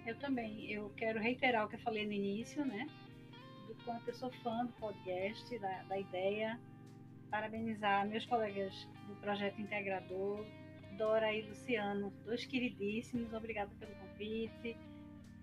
Eu 0.06 0.16
também. 0.18 0.70
Eu 0.70 0.90
quero 0.96 1.20
reiterar 1.20 1.64
o 1.64 1.68
que 1.68 1.76
eu 1.76 1.80
falei 1.80 2.04
no 2.04 2.12
início, 2.12 2.64
né? 2.64 2.88
Do 3.66 3.74
quanto 3.84 4.08
eu 4.08 4.14
sou 4.14 4.30
fã 4.42 4.64
do 4.64 4.72
podcast, 4.74 5.58
da, 5.58 5.82
da 5.84 5.98
ideia. 5.98 6.58
Parabenizar 7.30 8.06
meus 8.06 8.26
colegas 8.26 8.88
do 9.08 9.14
projeto 9.16 9.60
integrador, 9.60 10.44
Dora 11.02 11.34
e 11.34 11.42
Luciano, 11.42 12.12
dois 12.24 12.46
queridíssimos, 12.46 13.32
obrigada 13.32 13.72
pelo 13.80 13.92
convite. 13.96 14.76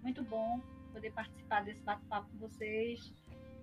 Muito 0.01 0.23
bom 0.23 0.61
poder 0.93 1.11
participar 1.11 1.65
desse 1.65 1.81
bate-papo 1.81 2.29
com 2.31 2.37
vocês. 2.37 3.13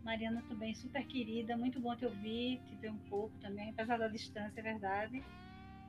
Mariana 0.05 0.45
também, 0.47 0.75
super 0.75 1.07
querida, 1.07 1.57
muito 1.57 1.81
bom 1.81 1.97
te 1.97 2.05
ouvir, 2.05 2.61
te 2.67 2.75
ver 2.77 2.91
um 2.91 2.99
pouco 3.09 3.35
também, 3.39 3.71
apesar 3.71 3.97
da 3.97 4.09
distância, 4.09 4.61
é 4.61 4.63
verdade. 4.63 5.25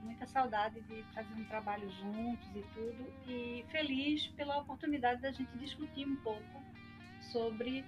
Muita 0.01 0.25
saudade 0.27 0.79
de 0.79 1.03
fazer 1.13 1.33
um 1.33 1.43
trabalho 1.43 1.89
juntos 1.89 2.47
e 2.55 2.63
tudo. 2.73 3.13
E 3.27 3.65
feliz 3.67 4.27
pela 4.27 4.59
oportunidade 4.59 5.21
da 5.21 5.31
gente 5.33 5.57
discutir 5.57 6.07
um 6.07 6.15
pouco 6.23 6.63
sobre 7.19 7.83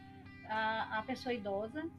a, 0.49 0.99
a 0.99 1.03
pessoa 1.03 1.33
idosa, 1.33 1.89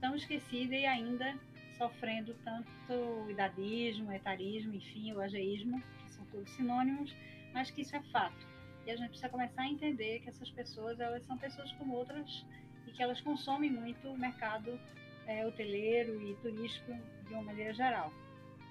tão 0.00 0.16
esquecida 0.16 0.74
e 0.74 0.84
ainda 0.84 1.38
sofrendo 1.78 2.34
tanto 2.44 3.30
idadismo, 3.30 4.12
etarismo, 4.12 4.74
enfim, 4.74 5.12
o 5.12 5.20
ageísmo, 5.20 5.80
que 6.04 6.10
são 6.10 6.24
todos 6.26 6.50
sinônimos, 6.50 7.14
mas 7.54 7.70
que 7.70 7.82
isso 7.82 7.96
é 7.96 8.02
fato. 8.12 8.46
E 8.84 8.90
a 8.90 8.96
gente 8.96 9.08
precisa 9.08 9.28
começar 9.28 9.62
a 9.62 9.68
entender 9.68 10.20
que 10.20 10.28
essas 10.28 10.50
pessoas, 10.50 10.98
elas 10.98 11.24
são 11.24 11.38
pessoas 11.38 11.70
como 11.72 11.94
outras 11.94 12.44
e 12.86 12.90
que 12.90 13.02
elas 13.02 13.20
consomem 13.20 13.70
muito 13.70 14.08
o 14.08 14.18
mercado 14.18 14.78
é, 15.26 15.46
hoteleiro 15.46 16.20
e 16.22 16.34
turístico 16.36 16.92
de 17.26 17.34
uma 17.34 17.42
maneira 17.42 17.72
geral. 17.72 18.12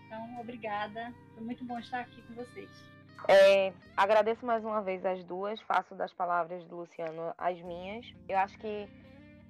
Então, 0.05 0.39
obrigada. 0.39 1.13
Foi 1.33 1.43
muito 1.43 1.63
bom 1.63 1.77
estar 1.79 2.01
aqui 2.01 2.21
com 2.23 2.33
vocês. 2.33 2.69
É, 3.27 3.73
agradeço 3.95 4.45
mais 4.45 4.63
uma 4.63 4.81
vez 4.81 5.05
as 5.05 5.23
duas, 5.23 5.59
faço 5.61 5.95
das 5.95 6.13
palavras 6.13 6.63
do 6.65 6.77
Luciano 6.77 7.33
as 7.37 7.59
minhas. 7.61 8.05
Eu 8.27 8.37
acho 8.37 8.57
que 8.57 8.87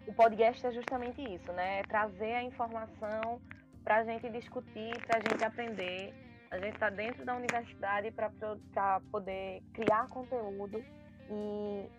o 0.08 0.14
podcast 0.14 0.66
é 0.66 0.72
justamente 0.72 1.22
isso, 1.22 1.52
né? 1.52 1.80
É 1.80 1.84
trazer 1.84 2.34
a 2.34 2.44
informação 2.44 3.42
para 3.84 3.98
a 3.98 4.04
gente 4.06 4.30
discutir, 4.30 4.92
para 5.06 5.18
a 5.18 5.20
gente 5.20 5.44
aprender. 5.44 6.14
A 6.50 6.58
gente 6.58 6.76
está 6.76 6.90
dentro 6.90 7.26
da 7.26 7.36
universidade 7.36 8.10
para 8.12 8.32
poder 9.12 9.62
criar 9.74 10.08
conteúdo 10.08 10.82
e 11.30 11.90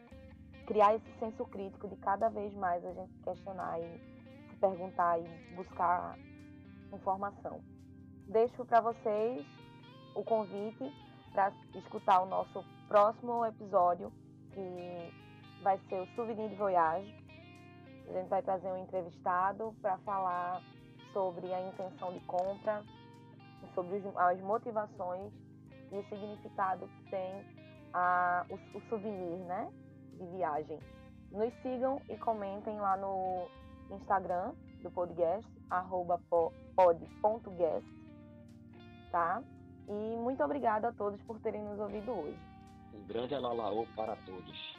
criar 0.67 0.95
esse 0.95 1.19
senso 1.19 1.45
crítico 1.45 1.87
de 1.87 1.97
cada 1.97 2.31
vez 2.31 2.55
mais 2.55 2.83
a 2.85 2.95
gente 2.95 3.13
questionar 3.23 3.79
e 3.79 4.01
se 4.49 4.57
perguntar 4.57 5.21
e 5.21 5.55
buscar 5.55 6.19
informação. 6.91 7.61
Deixo 8.27 8.65
para 8.65 8.81
vocês 8.81 9.47
o 10.15 10.25
convite 10.25 10.91
para 11.33 11.53
escutar 11.75 12.23
o 12.23 12.27
nosso 12.27 12.65
próximo 12.89 13.45
episódio, 13.45 14.11
que 14.53 15.63
vai 15.63 15.79
ser 15.91 16.01
o 16.01 16.07
Souvenir 16.15 16.49
de 16.49 16.57
Voyage 16.57 17.18
a 18.11 18.13
gente 18.13 18.29
vai 18.29 18.43
trazer 18.43 18.69
um 18.69 18.79
entrevistado 18.79 19.75
para 19.81 19.99
falar 19.99 20.63
sobre 21.13 21.53
a 21.53 21.69
intenção 21.69 22.13
de 22.13 22.21
compra, 22.21 22.83
sobre 23.75 24.03
as 24.17 24.41
motivações 24.41 25.33
e 25.93 25.97
o 25.97 26.03
significado 26.09 26.87
que 26.87 27.11
tem 27.11 27.45
a, 27.93 28.47
o, 28.49 28.79
o 28.79 28.81
souvenir 28.89 29.39
né, 29.45 29.71
de 30.15 30.27
viagem. 30.27 30.79
Nos 31.31 31.53
sigam 31.63 32.01
e 32.09 32.17
comentem 32.19 32.79
lá 32.79 32.97
no 32.97 33.49
Instagram 33.91 34.53
do 34.83 34.91
podcast, 34.91 35.47
arroba 35.71 36.21
pod.guest, 36.29 37.87
tá? 39.11 39.43
E 39.89 40.17
muito 40.17 40.43
obrigada 40.43 40.89
a 40.89 40.93
todos 40.93 41.21
por 41.23 41.39
terem 41.41 41.63
nos 41.63 41.79
ouvido 41.79 42.13
hoje. 42.13 42.39
Um 42.95 43.07
grande 43.07 43.35
alalaô 43.35 43.87
para 43.95 44.17
todos. 44.17 44.78